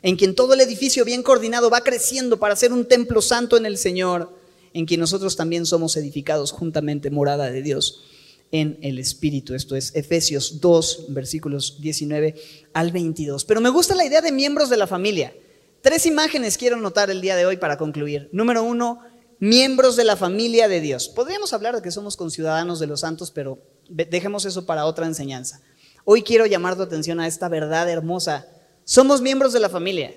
en 0.03 0.17
quien 0.17 0.35
todo 0.35 0.55
el 0.55 0.61
edificio 0.61 1.05
bien 1.05 1.23
coordinado 1.23 1.71
va 1.71 1.83
creciendo 1.83 2.39
para 2.39 2.57
ser 2.57 2.73
un 2.73 2.87
templo 2.87 3.23
santo 3.23 3.57
en 3.57 3.67
el 3.67 3.79
Señor, 3.79 4.37
en 4.75 4.87
quien 4.87 5.01
nosotros 5.01 5.37
también 5.37 5.67
somos 5.67 5.97
edificados 5.97 6.51
juntamente 6.51 7.11
morada 7.11 7.51
de 7.51 7.63
Dios 7.63 8.05
en 8.51 8.79
el 8.83 8.99
Espíritu. 8.99 9.55
Esto 9.55 9.77
es 9.77 9.95
Efesios 9.95 10.61
2, 10.61 11.07
versículos 11.09 11.81
19 11.81 12.35
al 12.73 12.93
22. 12.93 13.45
Pero 13.45 13.61
me 13.61 13.71
gusta 13.71 13.95
la 13.95 14.05
idea 14.05 14.21
de 14.21 14.33
miembros 14.33 14.71
de 14.71 14.77
la 14.77 14.87
familia. 14.87 15.35
Tres 15.81 16.07
imágenes 16.07 16.59
quiero 16.59 16.77
notar 16.77 17.11
el 17.11 17.21
día 17.21 17.35
de 17.35 17.47
hoy 17.47 17.57
para 17.57 17.77
concluir. 17.77 18.29
Número 18.33 18.63
uno, 18.63 19.01
miembros 19.41 19.97
de 19.97 20.05
la 20.05 20.17
familia 20.17 20.69
de 20.69 20.81
Dios. 20.81 21.09
Podríamos 21.09 21.53
hablar 21.53 21.75
de 21.75 21.83
que 21.83 21.91
somos 21.91 22.17
conciudadanos 22.17 22.79
de 22.79 22.87
los 22.87 23.01
santos, 23.01 23.31
pero 23.31 23.59
dejemos 23.89 24.45
eso 24.45 24.67
para 24.67 24.87
otra 24.87 25.07
enseñanza. 25.07 25.61
Hoy 26.05 26.23
quiero 26.23 26.47
llamar 26.47 26.77
tu 26.77 26.83
atención 26.83 27.21
a 27.21 27.27
esta 27.27 27.49
verdad 27.49 27.89
hermosa. 27.91 28.47
Somos 28.93 29.23
miembros 29.23 29.55
de 29.55 29.61
la 29.61 29.71
familia. 29.71 30.15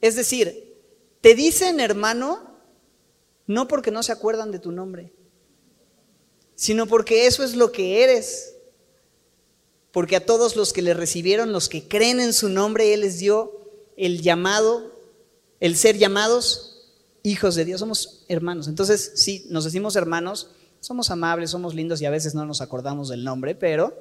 Es 0.00 0.16
decir, 0.16 0.78
te 1.20 1.34
dicen 1.34 1.78
hermano 1.78 2.58
no 3.46 3.68
porque 3.68 3.90
no 3.90 4.02
se 4.02 4.12
acuerdan 4.12 4.50
de 4.50 4.58
tu 4.58 4.72
nombre, 4.72 5.12
sino 6.54 6.86
porque 6.86 7.26
eso 7.26 7.44
es 7.44 7.54
lo 7.54 7.70
que 7.70 8.02
eres. 8.02 8.56
Porque 9.92 10.16
a 10.16 10.24
todos 10.24 10.56
los 10.56 10.72
que 10.72 10.80
le 10.80 10.94
recibieron, 10.94 11.52
los 11.52 11.68
que 11.68 11.86
creen 11.86 12.18
en 12.18 12.32
su 12.32 12.48
nombre, 12.48 12.94
Él 12.94 13.02
les 13.02 13.18
dio 13.18 13.60
el 13.94 14.22
llamado 14.22 14.90
el 15.60 15.76
ser 15.76 15.98
llamados 15.98 16.94
hijos 17.22 17.56
de 17.56 17.66
Dios, 17.66 17.80
somos 17.80 18.24
hermanos. 18.28 18.68
Entonces, 18.68 19.12
sí, 19.16 19.44
nos 19.50 19.64
decimos 19.64 19.96
hermanos, 19.96 20.48
somos 20.80 21.10
amables, 21.10 21.50
somos 21.50 21.74
lindos 21.74 22.00
y 22.00 22.06
a 22.06 22.10
veces 22.10 22.34
no 22.34 22.46
nos 22.46 22.62
acordamos 22.62 23.10
del 23.10 23.22
nombre, 23.22 23.54
pero 23.54 23.92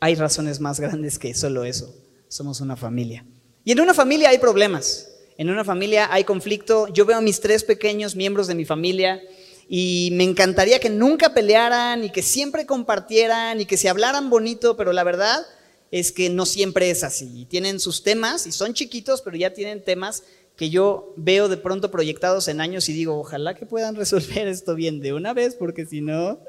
hay 0.00 0.16
razones 0.16 0.60
más 0.60 0.80
grandes 0.80 1.18
que 1.18 1.32
solo 1.32 1.64
eso. 1.64 2.03
Somos 2.34 2.60
una 2.60 2.74
familia. 2.74 3.24
Y 3.64 3.70
en 3.70 3.78
una 3.78 3.94
familia 3.94 4.30
hay 4.30 4.38
problemas. 4.38 5.08
En 5.38 5.50
una 5.50 5.62
familia 5.62 6.12
hay 6.12 6.24
conflicto. 6.24 6.88
Yo 6.88 7.06
veo 7.06 7.18
a 7.18 7.20
mis 7.20 7.38
tres 7.38 7.62
pequeños 7.62 8.16
miembros 8.16 8.48
de 8.48 8.56
mi 8.56 8.64
familia 8.64 9.22
y 9.68 10.08
me 10.14 10.24
encantaría 10.24 10.80
que 10.80 10.90
nunca 10.90 11.32
pelearan 11.32 12.02
y 12.02 12.10
que 12.10 12.22
siempre 12.22 12.66
compartieran 12.66 13.60
y 13.60 13.66
que 13.66 13.76
se 13.76 13.88
hablaran 13.88 14.30
bonito, 14.30 14.76
pero 14.76 14.92
la 14.92 15.04
verdad 15.04 15.46
es 15.92 16.10
que 16.10 16.28
no 16.28 16.44
siempre 16.44 16.90
es 16.90 17.04
así. 17.04 17.46
Tienen 17.48 17.78
sus 17.78 18.02
temas 18.02 18.48
y 18.48 18.50
son 18.50 18.74
chiquitos, 18.74 19.22
pero 19.22 19.36
ya 19.36 19.52
tienen 19.52 19.84
temas 19.84 20.24
que 20.56 20.70
yo 20.70 21.14
veo 21.16 21.48
de 21.48 21.56
pronto 21.56 21.92
proyectados 21.92 22.48
en 22.48 22.60
años 22.60 22.88
y 22.88 22.94
digo, 22.94 23.16
ojalá 23.16 23.54
que 23.54 23.64
puedan 23.64 23.94
resolver 23.94 24.48
esto 24.48 24.74
bien 24.74 24.98
de 24.98 25.12
una 25.12 25.34
vez, 25.34 25.54
porque 25.54 25.86
si 25.86 26.00
no, 26.00 26.40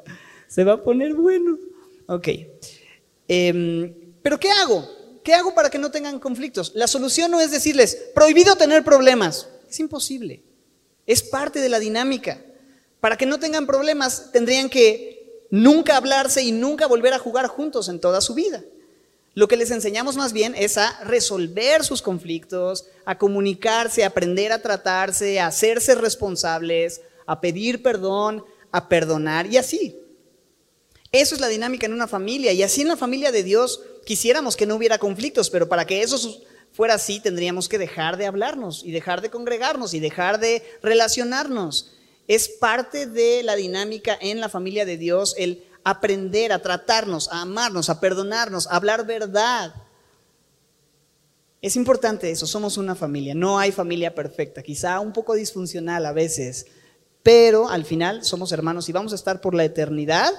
se 0.48 0.64
va 0.64 0.74
a 0.74 0.84
poner 0.84 1.14
bueno. 1.14 1.60
Ok. 2.08 2.30
Em, 3.28 3.94
pero 4.24 4.40
¿qué 4.40 4.50
hago? 4.50 5.05
¿Qué 5.26 5.34
hago 5.34 5.56
para 5.56 5.72
que 5.72 5.80
no 5.80 5.90
tengan 5.90 6.20
conflictos? 6.20 6.72
La 6.76 6.86
solución 6.86 7.32
no 7.32 7.42
es 7.42 7.50
decirles, 7.50 7.98
prohibido 8.14 8.56
tener 8.58 8.84
problemas. 8.84 9.48
Es 9.68 9.80
imposible. 9.80 10.44
Es 11.08 11.24
parte 11.24 11.62
de 11.62 11.68
la 11.68 11.80
dinámica. 11.80 12.40
Para 13.00 13.18
que 13.18 13.26
no 13.26 13.40
tengan 13.40 13.66
problemas, 13.66 14.32
tendrían 14.32 14.70
que 14.70 15.48
nunca 15.50 15.98
hablarse 15.98 16.44
y 16.44 16.52
nunca 16.52 16.86
volver 16.86 17.12
a 17.14 17.18
jugar 17.18 17.48
juntos 17.48 17.90
en 17.90 18.00
toda 18.00 18.22
su 18.22 18.36
vida. 18.36 18.64
Lo 19.34 19.48
que 19.48 19.58
les 19.58 19.72
enseñamos 19.72 20.16
más 20.16 20.32
bien 20.32 20.54
es 20.56 20.78
a 20.78 21.04
resolver 21.04 21.84
sus 21.84 22.04
conflictos, 22.04 22.86
a 23.04 23.18
comunicarse, 23.18 24.04
a 24.04 24.08
aprender 24.08 24.52
a 24.52 24.62
tratarse, 24.62 25.40
a 25.40 25.48
hacerse 25.48 25.96
responsables, 25.96 27.02
a 27.26 27.42
pedir 27.42 27.82
perdón, 27.82 28.46
a 28.72 28.88
perdonar 28.88 29.48
y 29.48 29.58
así. 29.58 30.00
Eso 31.12 31.34
es 31.34 31.42
la 31.42 31.48
dinámica 31.48 31.88
en 31.88 31.94
una 31.94 32.08
familia 32.08 32.52
y 32.52 32.62
así 32.62 32.82
en 32.82 32.90
la 32.90 32.98
familia 32.98 33.32
de 33.32 33.42
Dios 33.42 33.82
quisiéramos 34.06 34.56
que 34.56 34.66
no 34.66 34.76
hubiera 34.76 34.98
conflictos, 34.98 35.50
pero 35.50 35.68
para 35.68 35.86
que 35.86 36.02
eso 36.02 36.44
fuera 36.72 36.96
así 36.96 37.20
tendríamos 37.20 37.68
que 37.68 37.78
dejar 37.78 38.18
de 38.18 38.26
hablarnos 38.26 38.84
y 38.84 38.92
dejar 38.92 39.22
de 39.22 39.30
congregarnos 39.30 39.94
y 39.94 40.00
dejar 40.00 40.40
de 40.40 40.64
relacionarnos. 40.82 41.94
Es 42.28 42.50
parte 42.50 43.06
de 43.06 43.44
la 43.44 43.56
dinámica 43.56 44.18
en 44.20 44.40
la 44.40 44.50
familia 44.50 44.86
de 44.86 44.98
Dios 44.98 45.36
el 45.38 45.64
aprender 45.84 46.52
a 46.52 46.62
tratarnos, 46.62 47.30
a 47.32 47.42
amarnos, 47.42 47.90
a 47.90 48.00
perdonarnos, 48.00 48.68
a 48.68 48.76
hablar 48.76 49.06
verdad. 49.06 49.74
Es 51.62 51.76
importante 51.76 52.30
eso, 52.30 52.46
somos 52.46 52.78
una 52.78 52.96
familia, 52.96 53.34
no 53.34 53.58
hay 53.58 53.72
familia 53.72 54.14
perfecta, 54.14 54.62
quizá 54.62 55.00
un 55.00 55.14
poco 55.14 55.34
disfuncional 55.34 56.06
a 56.06 56.12
veces, 56.12 56.68
pero 57.24 57.70
al 57.70 57.86
final 57.86 58.24
somos 58.24 58.52
hermanos 58.52 58.88
y 58.90 58.92
vamos 58.92 59.14
a 59.14 59.16
estar 59.16 59.42
por 59.42 59.56
la 59.56 59.64
eternidad 59.64 60.32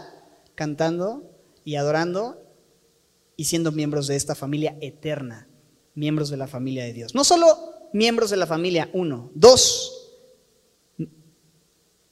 cantando 0.54 1.24
y 1.64 1.76
adorando 1.76 2.45
y 3.36 3.44
siendo 3.44 3.72
miembros 3.72 4.06
de 4.06 4.16
esta 4.16 4.34
familia 4.34 4.76
eterna, 4.80 5.48
miembros 5.94 6.30
de 6.30 6.36
la 6.36 6.46
familia 6.46 6.84
de 6.84 6.92
Dios. 6.92 7.14
No 7.14 7.24
solo 7.24 7.88
miembros 7.92 8.30
de 8.30 8.36
la 8.36 8.46
familia, 8.46 8.90
uno, 8.92 9.30
dos, 9.34 10.06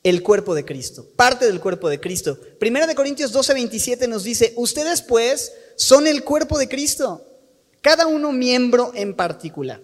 el 0.02 0.22
cuerpo 0.22 0.54
de 0.54 0.64
Cristo, 0.64 1.08
parte 1.16 1.46
del 1.46 1.60
cuerpo 1.60 1.88
de 1.88 1.98
Cristo. 1.98 2.38
Primera 2.58 2.86
de 2.86 2.94
Corintios 2.94 3.32
12, 3.32 3.54
27 3.54 4.06
nos 4.06 4.22
dice, 4.22 4.52
ustedes 4.56 5.00
pues 5.00 5.52
son 5.76 6.06
el 6.06 6.22
cuerpo 6.24 6.58
de 6.58 6.68
Cristo, 6.68 7.24
cada 7.80 8.06
uno 8.06 8.32
miembro 8.32 8.92
en 8.94 9.14
particular. 9.14 9.82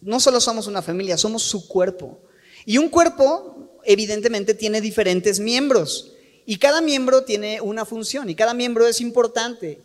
No 0.00 0.20
solo 0.20 0.40
somos 0.40 0.66
una 0.66 0.82
familia, 0.82 1.16
somos 1.16 1.42
su 1.42 1.66
cuerpo. 1.66 2.20
Y 2.66 2.78
un 2.78 2.88
cuerpo, 2.88 3.80
evidentemente, 3.84 4.52
tiene 4.52 4.80
diferentes 4.80 5.40
miembros. 5.40 6.12
Y 6.44 6.58
cada 6.58 6.80
miembro 6.80 7.24
tiene 7.24 7.60
una 7.60 7.86
función 7.86 8.28
y 8.28 8.34
cada 8.34 8.52
miembro 8.52 8.86
es 8.86 9.00
importante. 9.00 9.82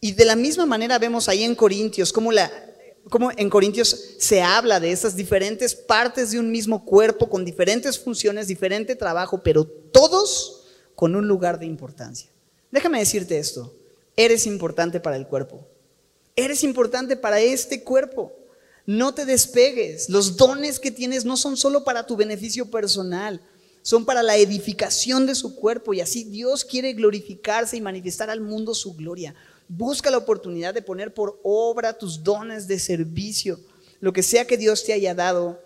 Y 0.00 0.12
de 0.12 0.24
la 0.24 0.36
misma 0.36 0.64
manera 0.66 0.98
vemos 0.98 1.28
ahí 1.28 1.42
en 1.42 1.54
Corintios 1.54 2.12
cómo, 2.12 2.30
en 3.36 3.50
Corintios 3.50 4.14
se 4.18 4.42
habla 4.42 4.78
de 4.78 4.92
esas 4.92 5.16
diferentes 5.16 5.74
partes 5.74 6.30
de 6.30 6.38
un 6.38 6.50
mismo 6.50 6.84
cuerpo 6.84 7.28
con 7.28 7.44
diferentes 7.44 7.98
funciones, 7.98 8.46
diferente 8.46 8.94
trabajo, 8.94 9.42
pero 9.42 9.64
todos 9.64 10.66
con 10.94 11.16
un 11.16 11.26
lugar 11.26 11.58
de 11.58 11.66
importancia. 11.66 12.30
Déjame 12.70 12.98
decirte 12.98 13.38
esto, 13.38 13.74
eres 14.16 14.46
importante 14.46 15.00
para 15.00 15.16
el 15.16 15.26
cuerpo, 15.26 15.66
eres 16.36 16.62
importante 16.62 17.16
para 17.16 17.40
este 17.40 17.82
cuerpo. 17.82 18.32
No 18.84 19.12
te 19.12 19.26
despegues, 19.26 20.08
los 20.08 20.36
dones 20.36 20.80
que 20.80 20.90
tienes 20.90 21.24
no 21.24 21.36
son 21.36 21.56
solo 21.56 21.84
para 21.84 22.06
tu 22.06 22.16
beneficio 22.16 22.70
personal, 22.70 23.42
son 23.82 24.04
para 24.04 24.22
la 24.22 24.36
edificación 24.36 25.26
de 25.26 25.34
su 25.34 25.56
cuerpo 25.56 25.92
y 25.92 26.00
así 26.00 26.24
Dios 26.24 26.64
quiere 26.64 26.94
glorificarse 26.94 27.76
y 27.76 27.80
manifestar 27.80 28.30
al 28.30 28.40
mundo 28.40 28.74
su 28.74 28.94
gloria. 28.94 29.34
Busca 29.68 30.10
la 30.10 30.18
oportunidad 30.18 30.74
de 30.74 30.82
poner 30.82 31.12
por 31.12 31.38
obra 31.42 31.96
tus 31.96 32.24
dones 32.24 32.66
de 32.66 32.78
servicio. 32.78 33.60
Lo 34.00 34.12
que 34.12 34.22
sea 34.22 34.46
que 34.46 34.56
Dios 34.56 34.84
te 34.84 34.92
haya 34.92 35.14
dado, 35.14 35.60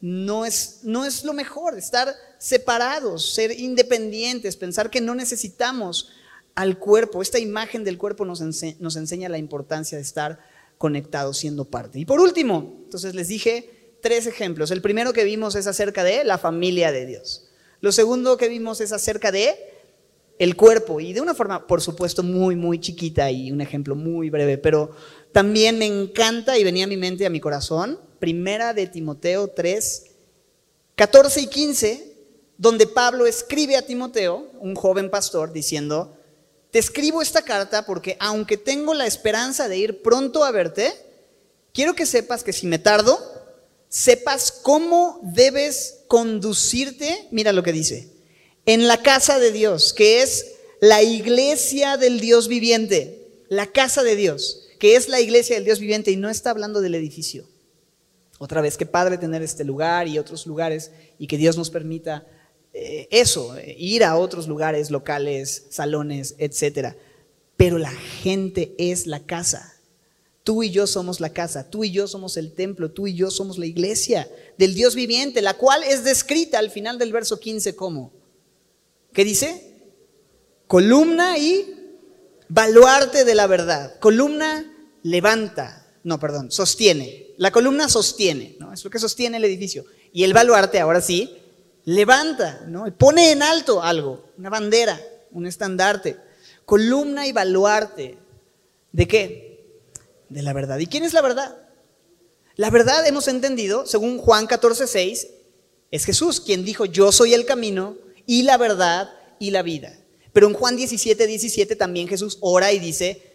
no 0.00 0.44
es, 0.44 0.80
no 0.82 1.04
es 1.04 1.24
lo 1.24 1.32
mejor, 1.32 1.78
estar 1.78 2.14
separados, 2.38 3.32
ser 3.34 3.58
independientes, 3.58 4.56
pensar 4.56 4.90
que 4.90 5.00
no 5.00 5.14
necesitamos 5.14 6.10
al 6.54 6.78
cuerpo. 6.78 7.22
Esta 7.22 7.38
imagen 7.38 7.84
del 7.84 7.96
cuerpo 7.98 8.24
nos, 8.24 8.40
nos 8.40 8.96
enseña 8.96 9.28
la 9.28 9.38
importancia 9.38 9.96
de 9.96 10.02
estar 10.02 10.38
conectados 10.78 11.38
siendo 11.38 11.64
parte. 11.64 11.98
Y 11.98 12.04
por 12.04 12.20
último, 12.20 12.80
entonces 12.84 13.14
les 13.14 13.28
dije 13.28 13.96
tres 14.02 14.26
ejemplos. 14.26 14.70
El 14.70 14.82
primero 14.82 15.12
que 15.12 15.24
vimos 15.24 15.54
es 15.54 15.66
acerca 15.66 16.04
de 16.04 16.24
la 16.24 16.38
familia 16.38 16.92
de 16.92 17.06
Dios. 17.06 17.48
Lo 17.80 17.92
segundo 17.92 18.36
que 18.36 18.48
vimos 18.48 18.80
es 18.80 18.92
acerca 18.92 19.32
de 19.32 19.56
el 20.38 20.56
cuerpo 20.56 21.00
y 21.00 21.12
de 21.12 21.20
una 21.20 21.34
forma, 21.34 21.66
por 21.66 21.80
supuesto, 21.80 22.22
muy, 22.22 22.56
muy 22.56 22.80
chiquita 22.80 23.30
y 23.30 23.52
un 23.52 23.60
ejemplo 23.60 23.94
muy 23.94 24.30
breve, 24.30 24.58
pero 24.58 24.90
también 25.32 25.78
me 25.78 25.86
encanta 25.86 26.58
y 26.58 26.64
venía 26.64 26.84
a 26.84 26.88
mi 26.88 26.96
mente, 26.96 27.26
a 27.26 27.30
mi 27.30 27.40
corazón, 27.40 27.98
primera 28.18 28.74
de 28.74 28.86
Timoteo 28.86 29.48
3, 29.48 30.04
14 30.96 31.40
y 31.40 31.46
15, 31.46 32.14
donde 32.56 32.86
Pablo 32.86 33.26
escribe 33.26 33.76
a 33.76 33.82
Timoteo, 33.82 34.48
un 34.60 34.74
joven 34.74 35.10
pastor, 35.10 35.52
diciendo, 35.52 36.16
te 36.70 36.78
escribo 36.78 37.22
esta 37.22 37.42
carta 37.42 37.86
porque 37.86 38.16
aunque 38.18 38.56
tengo 38.56 38.94
la 38.94 39.06
esperanza 39.06 39.68
de 39.68 39.76
ir 39.76 40.02
pronto 40.02 40.44
a 40.44 40.50
verte, 40.50 40.92
quiero 41.72 41.94
que 41.94 42.06
sepas 42.06 42.42
que 42.42 42.52
si 42.52 42.66
me 42.66 42.78
tardo, 42.78 43.18
sepas 43.88 44.50
cómo 44.50 45.20
debes 45.22 46.00
conducirte, 46.08 47.28
mira 47.30 47.52
lo 47.52 47.62
que 47.62 47.72
dice, 47.72 48.08
en 48.66 48.86
la 48.86 49.02
casa 49.02 49.38
de 49.38 49.52
Dios, 49.52 49.92
que 49.92 50.22
es 50.22 50.52
la 50.80 51.02
iglesia 51.02 51.96
del 51.96 52.20
Dios 52.20 52.48
viviente, 52.48 53.42
la 53.48 53.66
casa 53.66 54.02
de 54.02 54.16
Dios, 54.16 54.68
que 54.78 54.96
es 54.96 55.08
la 55.08 55.20
iglesia 55.20 55.56
del 55.56 55.64
Dios 55.64 55.80
viviente 55.80 56.10
y 56.10 56.16
no 56.16 56.30
está 56.30 56.50
hablando 56.50 56.80
del 56.80 56.94
edificio. 56.94 57.46
Otra 58.38 58.60
vez, 58.60 58.76
qué 58.76 58.86
padre 58.86 59.18
tener 59.18 59.42
este 59.42 59.64
lugar 59.64 60.08
y 60.08 60.18
otros 60.18 60.46
lugares 60.46 60.90
y 61.18 61.26
que 61.26 61.38
Dios 61.38 61.56
nos 61.56 61.70
permita 61.70 62.26
eh, 62.72 63.06
eso, 63.10 63.56
eh, 63.56 63.76
ir 63.78 64.02
a 64.02 64.16
otros 64.16 64.48
lugares, 64.48 64.90
locales, 64.90 65.66
salones, 65.70 66.34
etcétera. 66.38 66.96
Pero 67.56 67.78
la 67.78 67.92
gente 67.92 68.74
es 68.78 69.06
la 69.06 69.20
casa. 69.20 69.74
Tú 70.42 70.62
y 70.62 70.70
yo 70.70 70.86
somos 70.86 71.20
la 71.20 71.30
casa, 71.30 71.70
tú 71.70 71.84
y 71.84 71.90
yo 71.90 72.06
somos 72.06 72.36
el 72.36 72.52
templo, 72.52 72.90
tú 72.90 73.06
y 73.06 73.14
yo 73.14 73.30
somos 73.30 73.56
la 73.56 73.64
iglesia 73.64 74.28
del 74.58 74.74
Dios 74.74 74.94
viviente, 74.94 75.40
la 75.40 75.54
cual 75.54 75.82
es 75.84 76.04
descrita 76.04 76.58
al 76.58 76.70
final 76.70 76.98
del 76.98 77.12
verso 77.12 77.40
15 77.40 77.76
como 77.76 78.12
¿Qué 79.14 79.24
dice? 79.24 79.72
Columna 80.66 81.38
y 81.38 82.02
baluarte 82.48 83.24
de 83.24 83.34
la 83.36 83.46
verdad. 83.46 83.98
Columna 84.00 84.70
levanta, 85.04 85.86
no, 86.02 86.18
perdón, 86.18 86.50
sostiene. 86.50 87.28
La 87.38 87.52
columna 87.52 87.88
sostiene, 87.88 88.56
¿no? 88.58 88.72
Es 88.72 88.84
lo 88.84 88.90
que 88.90 88.98
sostiene 88.98 89.36
el 89.36 89.44
edificio. 89.44 89.84
Y 90.12 90.24
el 90.24 90.34
baluarte, 90.34 90.80
ahora 90.80 91.00
sí, 91.00 91.38
levanta, 91.84 92.64
¿no? 92.66 92.86
pone 92.96 93.30
en 93.30 93.42
alto 93.42 93.82
algo, 93.82 94.32
una 94.36 94.50
bandera, 94.50 95.00
un 95.30 95.46
estandarte. 95.46 96.16
Columna 96.64 97.26
y 97.28 97.32
baluarte. 97.32 98.18
¿De 98.90 99.06
qué? 99.06 99.80
De 100.28 100.42
la 100.42 100.52
verdad. 100.52 100.78
¿Y 100.78 100.88
quién 100.88 101.04
es 101.04 101.12
la 101.12 101.22
verdad? 101.22 101.56
La 102.56 102.70
verdad 102.70 103.06
hemos 103.06 103.28
entendido, 103.28 103.86
según 103.86 104.18
Juan 104.18 104.48
14, 104.48 104.88
6, 104.88 105.28
es 105.92 106.04
Jesús 106.04 106.40
quien 106.40 106.64
dijo, 106.64 106.84
yo 106.84 107.12
soy 107.12 107.34
el 107.34 107.46
camino, 107.46 107.96
y 108.26 108.42
la 108.42 108.56
verdad 108.56 109.10
y 109.38 109.50
la 109.50 109.62
vida. 109.62 109.96
Pero 110.32 110.48
en 110.48 110.54
Juan 110.54 110.76
17, 110.76 111.26
17 111.26 111.76
también 111.76 112.08
Jesús 112.08 112.38
ora 112.40 112.72
y 112.72 112.80
dice, 112.80 113.34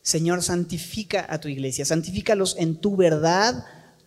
Señor, 0.00 0.42
santifica 0.42 1.26
a 1.28 1.38
tu 1.38 1.48
iglesia, 1.48 1.84
santifícalos 1.84 2.56
en 2.58 2.76
tu 2.76 2.96
verdad, 2.96 3.64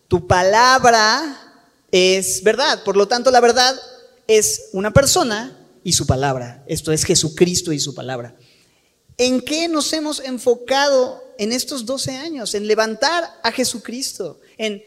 tu 0.08 0.28
palabra 0.28 1.64
es 1.92 2.44
verdad. 2.44 2.84
Por 2.84 2.98
lo 2.98 3.08
tanto, 3.08 3.32
la 3.32 3.40
verdad 3.40 3.80
es 4.28 4.70
una 4.74 4.92
persona 4.92 5.58
y 5.84 5.94
su 5.94 6.06
palabra. 6.08 6.64
Esto 6.68 6.92
es 6.92 7.04
Jesucristo 7.04 7.72
y 7.72 7.80
su 7.80 7.94
palabra. 7.94 8.36
¿En 9.18 9.40
qué 9.40 9.68
nos 9.68 9.94
hemos 9.94 10.20
enfocado 10.20 11.24
en 11.38 11.54
estos 11.54 11.86
12 11.86 12.12
años? 12.12 12.56
En 12.56 12.68
levantar 12.68 13.24
a 13.44 13.52
Jesucristo, 13.52 14.40
en 14.58 14.84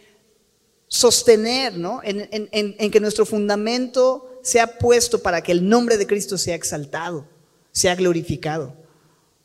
sostener, 0.88 1.78
¿no? 1.78 2.00
En, 2.02 2.28
en 2.50 2.90
que 2.90 3.00
nuestro 3.00 3.24
fundamento 3.24 4.27
se 4.48 4.60
ha 4.60 4.78
puesto 4.78 5.22
para 5.22 5.42
que 5.42 5.52
el 5.52 5.68
nombre 5.68 5.96
de 5.98 6.06
Cristo 6.06 6.38
sea 6.38 6.54
exaltado, 6.54 7.26
sea 7.72 7.94
glorificado. 7.94 8.74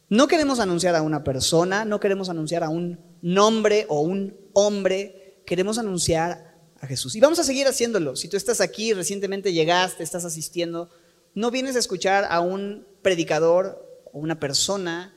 No 0.10 0.28
queremos 0.28 0.60
anunciar 0.60 0.96
a 0.96 1.02
una 1.02 1.24
persona, 1.24 1.86
no 1.86 2.00
queremos 2.00 2.30
anunciar 2.30 2.64
a 2.64 2.70
un 2.70 3.00
nombre 3.22 3.86
o 3.90 4.02
un 4.02 4.38
hombre, 4.54 5.42
queremos 5.46 5.78
anunciar 5.78 6.56
a 6.80 6.88
Jesús. 6.88 7.16
Y 7.16 7.20
vamos 7.20 7.40
a 7.40 7.44
seguir 7.44 7.68
haciéndolo. 7.68 8.16
Si 8.16 8.28
tú 8.28 8.38
estás 8.38 8.62
aquí, 8.62 8.94
recientemente 8.94 9.54
llegaste, 9.54 10.04
estás 10.04 10.26
asistiendo, 10.26 10.90
no 11.34 11.50
vienes 11.52 11.76
a 11.76 11.80
escuchar 11.80 12.28
a 12.30 12.40
un 12.42 12.86
predicador 13.02 14.04
o 14.12 14.20
una 14.20 14.40
persona, 14.40 15.16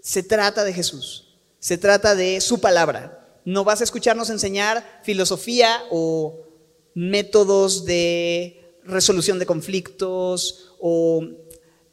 se 0.00 0.22
trata 0.22 0.64
de 0.64 0.72
Jesús, 0.72 1.36
se 1.58 1.78
trata 1.78 2.14
de 2.14 2.40
su 2.40 2.60
palabra. 2.60 3.38
No 3.44 3.64
vas 3.64 3.80
a 3.80 3.84
escucharnos 3.84 4.30
enseñar 4.30 5.00
filosofía 5.04 5.82
o 5.90 6.46
métodos 6.94 7.84
de 7.84 8.61
resolución 8.84 9.38
de 9.38 9.46
conflictos 9.46 10.74
o 10.80 11.24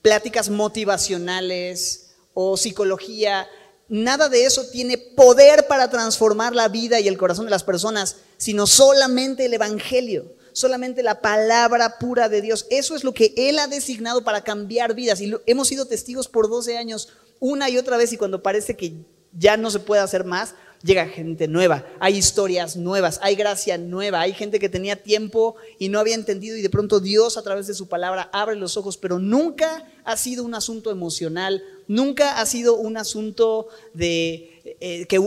pláticas 0.01 0.49
motivacionales 0.49 2.11
o 2.33 2.57
psicología. 2.57 3.47
Nada 3.87 4.29
de 4.29 4.45
eso 4.45 4.67
tiene 4.69 4.97
poder 4.97 5.67
para 5.67 5.89
transformar 5.89 6.55
la 6.55 6.67
vida 6.67 6.99
y 6.99 7.07
el 7.07 7.17
corazón 7.17 7.45
de 7.45 7.51
las 7.51 7.63
personas, 7.63 8.17
sino 8.37 8.67
solamente 8.67 9.45
el 9.45 9.53
Evangelio, 9.53 10.31
solamente 10.53 11.03
la 11.03 11.21
palabra 11.21 11.97
pura 11.97 12.29
de 12.29 12.41
Dios. 12.41 12.67
Eso 12.69 12.95
es 12.95 13.03
lo 13.03 13.13
que 13.13 13.33
Él 13.35 13.59
ha 13.59 13.67
designado 13.67 14.23
para 14.23 14.43
cambiar 14.43 14.93
vidas. 14.93 15.21
Y 15.21 15.33
hemos 15.45 15.67
sido 15.67 15.85
testigos 15.85 16.27
por 16.27 16.49
12 16.49 16.77
años, 16.77 17.09
una 17.39 17.69
y 17.69 17.77
otra 17.77 17.97
vez, 17.97 18.13
y 18.13 18.17
cuando 18.17 18.43
parece 18.43 18.75
que 18.75 18.93
ya 19.33 19.57
no 19.57 19.71
se 19.71 19.79
puede 19.79 20.01
hacer 20.01 20.23
más, 20.23 20.53
llega 20.83 21.07
gente 21.07 21.47
nueva, 21.47 21.85
hay 21.99 22.17
historias 22.17 22.77
nuevas, 22.77 23.19
hay 23.21 23.35
gracia 23.35 23.77
nueva, 23.77 24.21
hay 24.21 24.33
gente 24.33 24.59
que 24.59 24.69
tenía 24.69 25.01
tiempo 25.01 25.55
y 25.77 25.89
no 25.89 25.99
había 25.99 26.15
entendido 26.15 26.55
y 26.55 26.61
de 26.61 26.69
pronto 26.69 26.99
Dios 26.99 27.37
a 27.37 27.43
través 27.43 27.67
de 27.67 27.73
su 27.73 27.87
palabra 27.87 28.29
abre 28.31 28.55
los 28.55 28.77
ojos, 28.77 28.97
pero 28.97 29.19
nunca 29.19 29.87
ha 30.05 30.15
sido 30.15 30.43
un 30.43 30.55
asunto 30.55 30.91
emocional, 30.91 31.63
nunca 31.87 32.39
ha 32.39 32.45
sido 32.45 32.75
un 32.75 32.97
asunto 32.97 33.67
de, 33.93 34.77
eh, 34.79 35.05
que, 35.07 35.21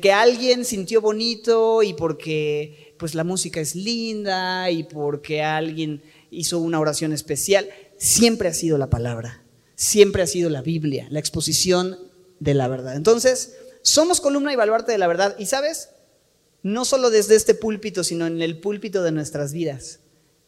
que 0.00 0.12
alguien 0.12 0.64
sintió 0.64 1.00
bonito 1.00 1.82
y 1.82 1.94
porque 1.94 2.94
pues 2.98 3.14
la 3.14 3.24
música 3.24 3.60
es 3.60 3.76
linda 3.76 4.70
y 4.70 4.84
porque 4.84 5.42
alguien 5.42 6.02
hizo 6.30 6.58
una 6.58 6.80
oración 6.80 7.12
especial, 7.12 7.68
siempre 7.98 8.48
ha 8.48 8.54
sido 8.54 8.78
la 8.78 8.90
palabra, 8.90 9.44
siempre 9.76 10.22
ha 10.22 10.26
sido 10.26 10.50
la 10.50 10.62
Biblia, 10.62 11.06
la 11.10 11.20
exposición 11.20 11.98
de 12.40 12.54
la 12.54 12.68
verdad. 12.68 12.96
Entonces, 12.96 13.54
somos 13.86 14.20
columna 14.20 14.52
y 14.52 14.56
baluarte 14.56 14.90
de 14.90 14.98
la 14.98 15.06
verdad. 15.06 15.36
Y 15.38 15.46
sabes, 15.46 15.90
no 16.62 16.84
solo 16.84 17.08
desde 17.10 17.36
este 17.36 17.54
púlpito, 17.54 18.02
sino 18.02 18.26
en 18.26 18.42
el 18.42 18.58
púlpito 18.58 19.04
de 19.04 19.12
nuestras 19.12 19.52
vidas. 19.52 20.00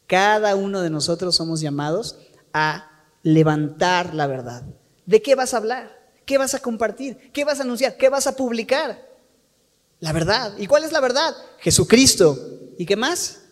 Cada 0.07 0.55
uno 0.55 0.81
de 0.81 0.89
nosotros 0.89 1.37
somos 1.37 1.61
llamados 1.61 2.17
a 2.51 2.91
levantar 3.23 4.13
la 4.13 4.27
verdad. 4.27 4.63
¿De 5.05 5.21
qué 5.21 5.35
vas 5.35 5.53
a 5.53 5.57
hablar? 5.57 5.97
¿Qué 6.25 6.37
vas 6.37 6.53
a 6.53 6.59
compartir? 6.59 7.31
¿Qué 7.31 7.45
vas 7.45 7.59
a 7.59 7.63
anunciar? 7.63 7.95
¿Qué 7.95 8.09
vas 8.09 8.27
a 8.27 8.35
publicar? 8.35 9.07
La 10.01 10.11
verdad. 10.11 10.53
¿Y 10.57 10.67
cuál 10.67 10.83
es 10.83 10.91
la 10.91 10.99
verdad? 10.99 11.33
Jesucristo. 11.59 12.37
¿Y 12.77 12.85
qué 12.85 12.97
más? 12.97 13.43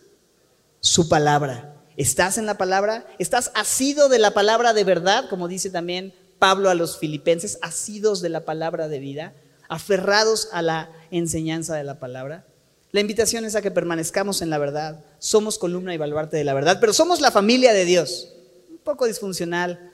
Su 0.80 1.08
palabra. 1.08 1.76
¿Estás 1.96 2.36
en 2.36 2.44
la 2.44 2.58
palabra? 2.58 3.06
¿Estás 3.18 3.52
asido 3.54 4.10
de 4.10 4.18
la 4.18 4.34
palabra 4.34 4.74
de 4.74 4.84
verdad? 4.84 5.30
Como 5.30 5.48
dice 5.48 5.70
también 5.70 6.14
Pablo 6.38 6.68
a 6.68 6.74
los 6.74 6.98
filipenses, 6.98 7.58
asidos 7.62 8.20
de 8.20 8.28
la 8.28 8.44
palabra 8.44 8.88
de 8.88 8.98
vida 8.98 9.34
aferrados 9.68 10.48
a 10.52 10.62
la 10.62 10.90
enseñanza 11.10 11.76
de 11.76 11.84
la 11.84 12.00
palabra. 12.00 12.46
La 12.90 13.00
invitación 13.00 13.44
es 13.44 13.54
a 13.54 13.62
que 13.62 13.70
permanezcamos 13.70 14.40
en 14.40 14.50
la 14.50 14.58
verdad. 14.58 15.04
Somos 15.18 15.58
columna 15.58 15.94
y 15.94 15.98
baluarte 15.98 16.36
de 16.36 16.44
la 16.44 16.54
verdad, 16.54 16.78
pero 16.80 16.92
somos 16.92 17.20
la 17.20 17.30
familia 17.30 17.72
de 17.72 17.84
Dios. 17.84 18.32
Un 18.70 18.78
poco 18.78 19.06
disfuncional, 19.06 19.92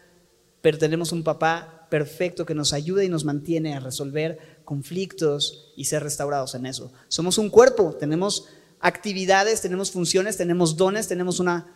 pero 0.60 0.78
tenemos 0.78 1.10
un 1.10 1.24
papá 1.24 1.86
perfecto 1.90 2.46
que 2.46 2.54
nos 2.54 2.72
ayuda 2.72 3.04
y 3.04 3.08
nos 3.08 3.24
mantiene 3.24 3.74
a 3.74 3.80
resolver 3.80 4.38
conflictos 4.64 5.72
y 5.76 5.86
ser 5.86 6.02
restaurados 6.02 6.54
en 6.54 6.66
eso. 6.66 6.92
Somos 7.08 7.36
un 7.36 7.50
cuerpo, 7.50 7.94
tenemos 7.98 8.46
actividades, 8.80 9.60
tenemos 9.60 9.90
funciones, 9.90 10.36
tenemos 10.36 10.76
dones, 10.76 11.08
tenemos 11.08 11.40
una, 11.40 11.66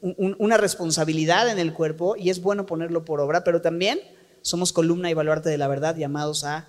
una 0.00 0.56
responsabilidad 0.56 1.48
en 1.50 1.58
el 1.58 1.72
cuerpo 1.72 2.16
y 2.16 2.30
es 2.30 2.42
bueno 2.42 2.66
ponerlo 2.66 3.04
por 3.04 3.20
obra, 3.20 3.44
pero 3.44 3.60
también 3.60 4.00
somos 4.42 4.72
columna 4.72 5.10
y 5.10 5.14
baluarte 5.14 5.50
de 5.50 5.58
la 5.58 5.68
verdad 5.68 5.96
llamados 5.96 6.44
a 6.44 6.68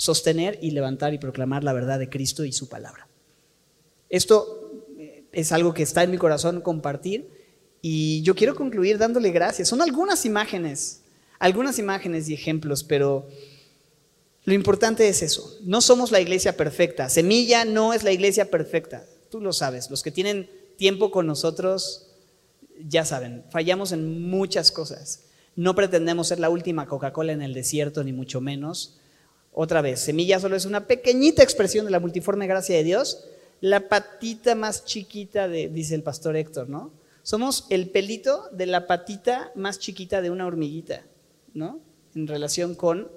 sostener 0.00 0.58
y 0.62 0.70
levantar 0.70 1.12
y 1.12 1.18
proclamar 1.18 1.62
la 1.62 1.74
verdad 1.74 1.98
de 1.98 2.08
Cristo 2.08 2.46
y 2.46 2.52
su 2.52 2.70
palabra. 2.70 3.06
Esto 4.08 4.86
eh, 4.98 5.24
es 5.30 5.52
algo 5.52 5.74
que 5.74 5.82
está 5.82 6.02
en 6.02 6.10
mi 6.10 6.16
corazón 6.16 6.62
compartir 6.62 7.28
y 7.82 8.22
yo 8.22 8.34
quiero 8.34 8.54
concluir 8.54 8.96
dándole 8.96 9.30
gracias. 9.30 9.68
Son 9.68 9.82
algunas 9.82 10.24
imágenes, 10.24 11.02
algunas 11.38 11.78
imágenes 11.78 12.30
y 12.30 12.34
ejemplos, 12.34 12.82
pero 12.82 13.28
lo 14.44 14.54
importante 14.54 15.06
es 15.06 15.20
eso. 15.20 15.58
No 15.64 15.82
somos 15.82 16.10
la 16.10 16.20
iglesia 16.20 16.56
perfecta. 16.56 17.10
Semilla 17.10 17.66
no 17.66 17.92
es 17.92 18.02
la 18.02 18.12
iglesia 18.12 18.50
perfecta. 18.50 19.04
Tú 19.30 19.42
lo 19.42 19.52
sabes. 19.52 19.90
Los 19.90 20.02
que 20.02 20.10
tienen 20.10 20.48
tiempo 20.78 21.10
con 21.10 21.26
nosotros 21.26 22.06
ya 22.88 23.04
saben, 23.04 23.44
fallamos 23.50 23.92
en 23.92 24.30
muchas 24.30 24.72
cosas. 24.72 25.24
No 25.56 25.74
pretendemos 25.74 26.28
ser 26.28 26.40
la 26.40 26.48
última 26.48 26.86
Coca-Cola 26.86 27.32
en 27.32 27.42
el 27.42 27.52
desierto, 27.52 28.02
ni 28.02 28.14
mucho 28.14 28.40
menos. 28.40 28.99
Otra 29.52 29.82
vez, 29.82 30.00
semilla 30.00 30.38
solo 30.38 30.56
es 30.56 30.64
una 30.64 30.86
pequeñita 30.86 31.42
expresión 31.42 31.84
de 31.84 31.90
la 31.90 32.00
multiforme 32.00 32.46
gracia 32.46 32.76
de 32.76 32.84
Dios, 32.84 33.24
la 33.60 33.88
patita 33.88 34.54
más 34.54 34.84
chiquita 34.84 35.48
de, 35.48 35.68
dice 35.68 35.94
el 35.94 36.02
pastor 36.02 36.36
Héctor, 36.36 36.68
¿no? 36.68 36.92
Somos 37.22 37.66
el 37.68 37.90
pelito 37.90 38.48
de 38.52 38.66
la 38.66 38.86
patita 38.86 39.52
más 39.54 39.78
chiquita 39.78 40.22
de 40.22 40.30
una 40.30 40.46
hormiguita, 40.46 41.04
¿no? 41.52 41.80
En 42.14 42.26
relación 42.26 42.74
con 42.74 43.10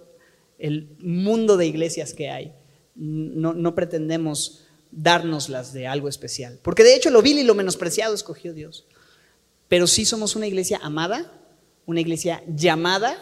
el 0.59 0.89
mundo 0.99 1.55
de 1.55 1.67
iglesias 1.67 2.13
que 2.13 2.29
hay. 2.29 2.53
No, 2.95 3.53
no 3.53 3.73
pretendemos 3.73 4.65
dárnoslas 4.91 5.73
de 5.73 5.87
algo 5.87 6.09
especial, 6.09 6.59
porque 6.61 6.83
de 6.83 6.95
hecho 6.95 7.09
lo 7.09 7.21
vil 7.21 7.39
y 7.39 7.43
lo 7.43 7.55
menospreciado 7.55 8.13
escogió 8.13 8.53
Dios. 8.53 8.85
Pero 9.67 9.87
sí 9.87 10.05
somos 10.05 10.35
una 10.35 10.47
iglesia 10.47 10.79
amada, 10.83 11.31
una 11.85 12.01
iglesia 12.01 12.43
llamada, 12.47 13.17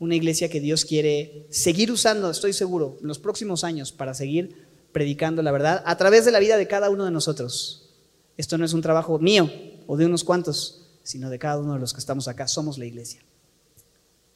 una 0.00 0.16
iglesia 0.16 0.48
que 0.48 0.60
Dios 0.60 0.84
quiere 0.84 1.46
seguir 1.50 1.92
usando, 1.92 2.30
estoy 2.30 2.54
seguro, 2.54 2.96
en 3.00 3.06
los 3.06 3.18
próximos 3.18 3.62
años 3.62 3.92
para 3.92 4.14
seguir 4.14 4.66
predicando 4.92 5.42
la 5.42 5.52
verdad 5.52 5.82
a 5.86 5.96
través 5.96 6.24
de 6.24 6.32
la 6.32 6.40
vida 6.40 6.56
de 6.56 6.66
cada 6.66 6.90
uno 6.90 7.04
de 7.04 7.10
nosotros. 7.10 7.90
Esto 8.36 8.56
no 8.56 8.64
es 8.64 8.72
un 8.72 8.80
trabajo 8.80 9.18
mío 9.18 9.52
o 9.86 9.98
de 9.98 10.06
unos 10.06 10.24
cuantos, 10.24 10.88
sino 11.02 11.28
de 11.28 11.38
cada 11.38 11.58
uno 11.58 11.74
de 11.74 11.80
los 11.80 11.92
que 11.92 12.00
estamos 12.00 12.28
acá. 12.28 12.48
Somos 12.48 12.78
la 12.78 12.86
iglesia. 12.86 13.20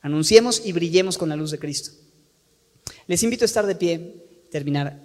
Anunciemos 0.02 0.60
y 0.64 0.72
brillemos 0.72 1.16
con 1.16 1.30
la 1.30 1.36
luz 1.36 1.50
de 1.50 1.58
Cristo. 1.58 1.92
Les 3.06 3.22
invito 3.22 3.44
a 3.44 3.46
estar 3.46 3.66
de 3.66 3.74
pie, 3.74 4.46
terminar 4.50 5.02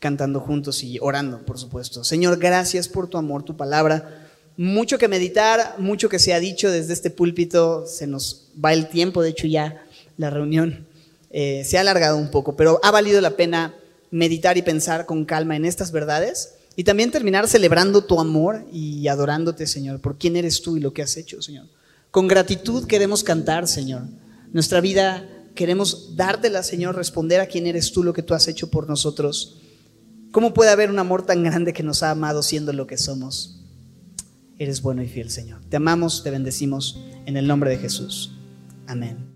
cantando 0.00 0.40
juntos 0.40 0.82
y 0.82 0.98
orando, 1.00 1.44
por 1.44 1.58
supuesto. 1.58 2.02
Señor, 2.02 2.38
gracias 2.38 2.88
por 2.88 3.08
tu 3.08 3.18
amor, 3.18 3.42
tu 3.42 3.58
palabra 3.58 4.25
mucho 4.56 4.98
que 4.98 5.08
meditar, 5.08 5.76
mucho 5.78 6.08
que 6.08 6.18
se 6.18 6.32
ha 6.32 6.40
dicho 6.40 6.70
desde 6.70 6.92
este 6.92 7.10
púlpito, 7.10 7.86
se 7.86 8.06
nos 8.06 8.48
va 8.62 8.72
el 8.72 8.88
tiempo, 8.88 9.22
de 9.22 9.30
hecho 9.30 9.46
ya 9.46 9.84
la 10.16 10.30
reunión 10.30 10.86
eh, 11.30 11.64
se 11.64 11.76
ha 11.76 11.82
alargado 11.82 12.16
un 12.16 12.30
poco, 12.30 12.56
pero 12.56 12.80
ha 12.82 12.90
valido 12.90 13.20
la 13.20 13.36
pena 13.36 13.74
meditar 14.10 14.56
y 14.56 14.62
pensar 14.62 15.04
con 15.04 15.24
calma 15.24 15.56
en 15.56 15.64
estas 15.64 15.92
verdades 15.92 16.54
y 16.76 16.84
también 16.84 17.10
terminar 17.10 17.48
celebrando 17.48 18.04
tu 18.04 18.20
amor 18.20 18.64
y 18.72 19.08
adorándote, 19.08 19.66
Señor, 19.66 20.00
por 20.00 20.16
quién 20.16 20.36
eres 20.36 20.62
tú 20.62 20.76
y 20.76 20.80
lo 20.80 20.92
que 20.92 21.02
has 21.02 21.16
hecho, 21.16 21.42
Señor. 21.42 21.66
Con 22.10 22.28
gratitud 22.28 22.86
queremos 22.86 23.24
cantar, 23.24 23.66
Señor. 23.66 24.02
Nuestra 24.52 24.80
vida 24.80 25.28
queremos 25.54 26.16
dártela, 26.16 26.62
Señor, 26.62 26.96
responder 26.96 27.40
a 27.40 27.46
quién 27.46 27.66
eres 27.66 27.92
tú, 27.92 28.02
lo 28.02 28.12
que 28.12 28.22
tú 28.22 28.34
has 28.34 28.48
hecho 28.48 28.70
por 28.70 28.88
nosotros. 28.88 29.58
¿Cómo 30.32 30.54
puede 30.54 30.70
haber 30.70 30.90
un 30.90 30.98
amor 30.98 31.24
tan 31.26 31.42
grande 31.42 31.72
que 31.72 31.82
nos 31.82 32.02
ha 32.02 32.10
amado 32.10 32.42
siendo 32.42 32.72
lo 32.72 32.86
que 32.86 32.98
somos? 32.98 33.60
Eres 34.58 34.82
bueno 34.82 35.02
y 35.02 35.08
fiel, 35.08 35.30
Señor. 35.30 35.60
Te 35.68 35.76
amamos, 35.76 36.22
te 36.22 36.30
bendecimos 36.30 36.98
en 37.26 37.36
el 37.36 37.46
nombre 37.46 37.70
de 37.70 37.78
Jesús. 37.78 38.32
Amén. 38.86 39.35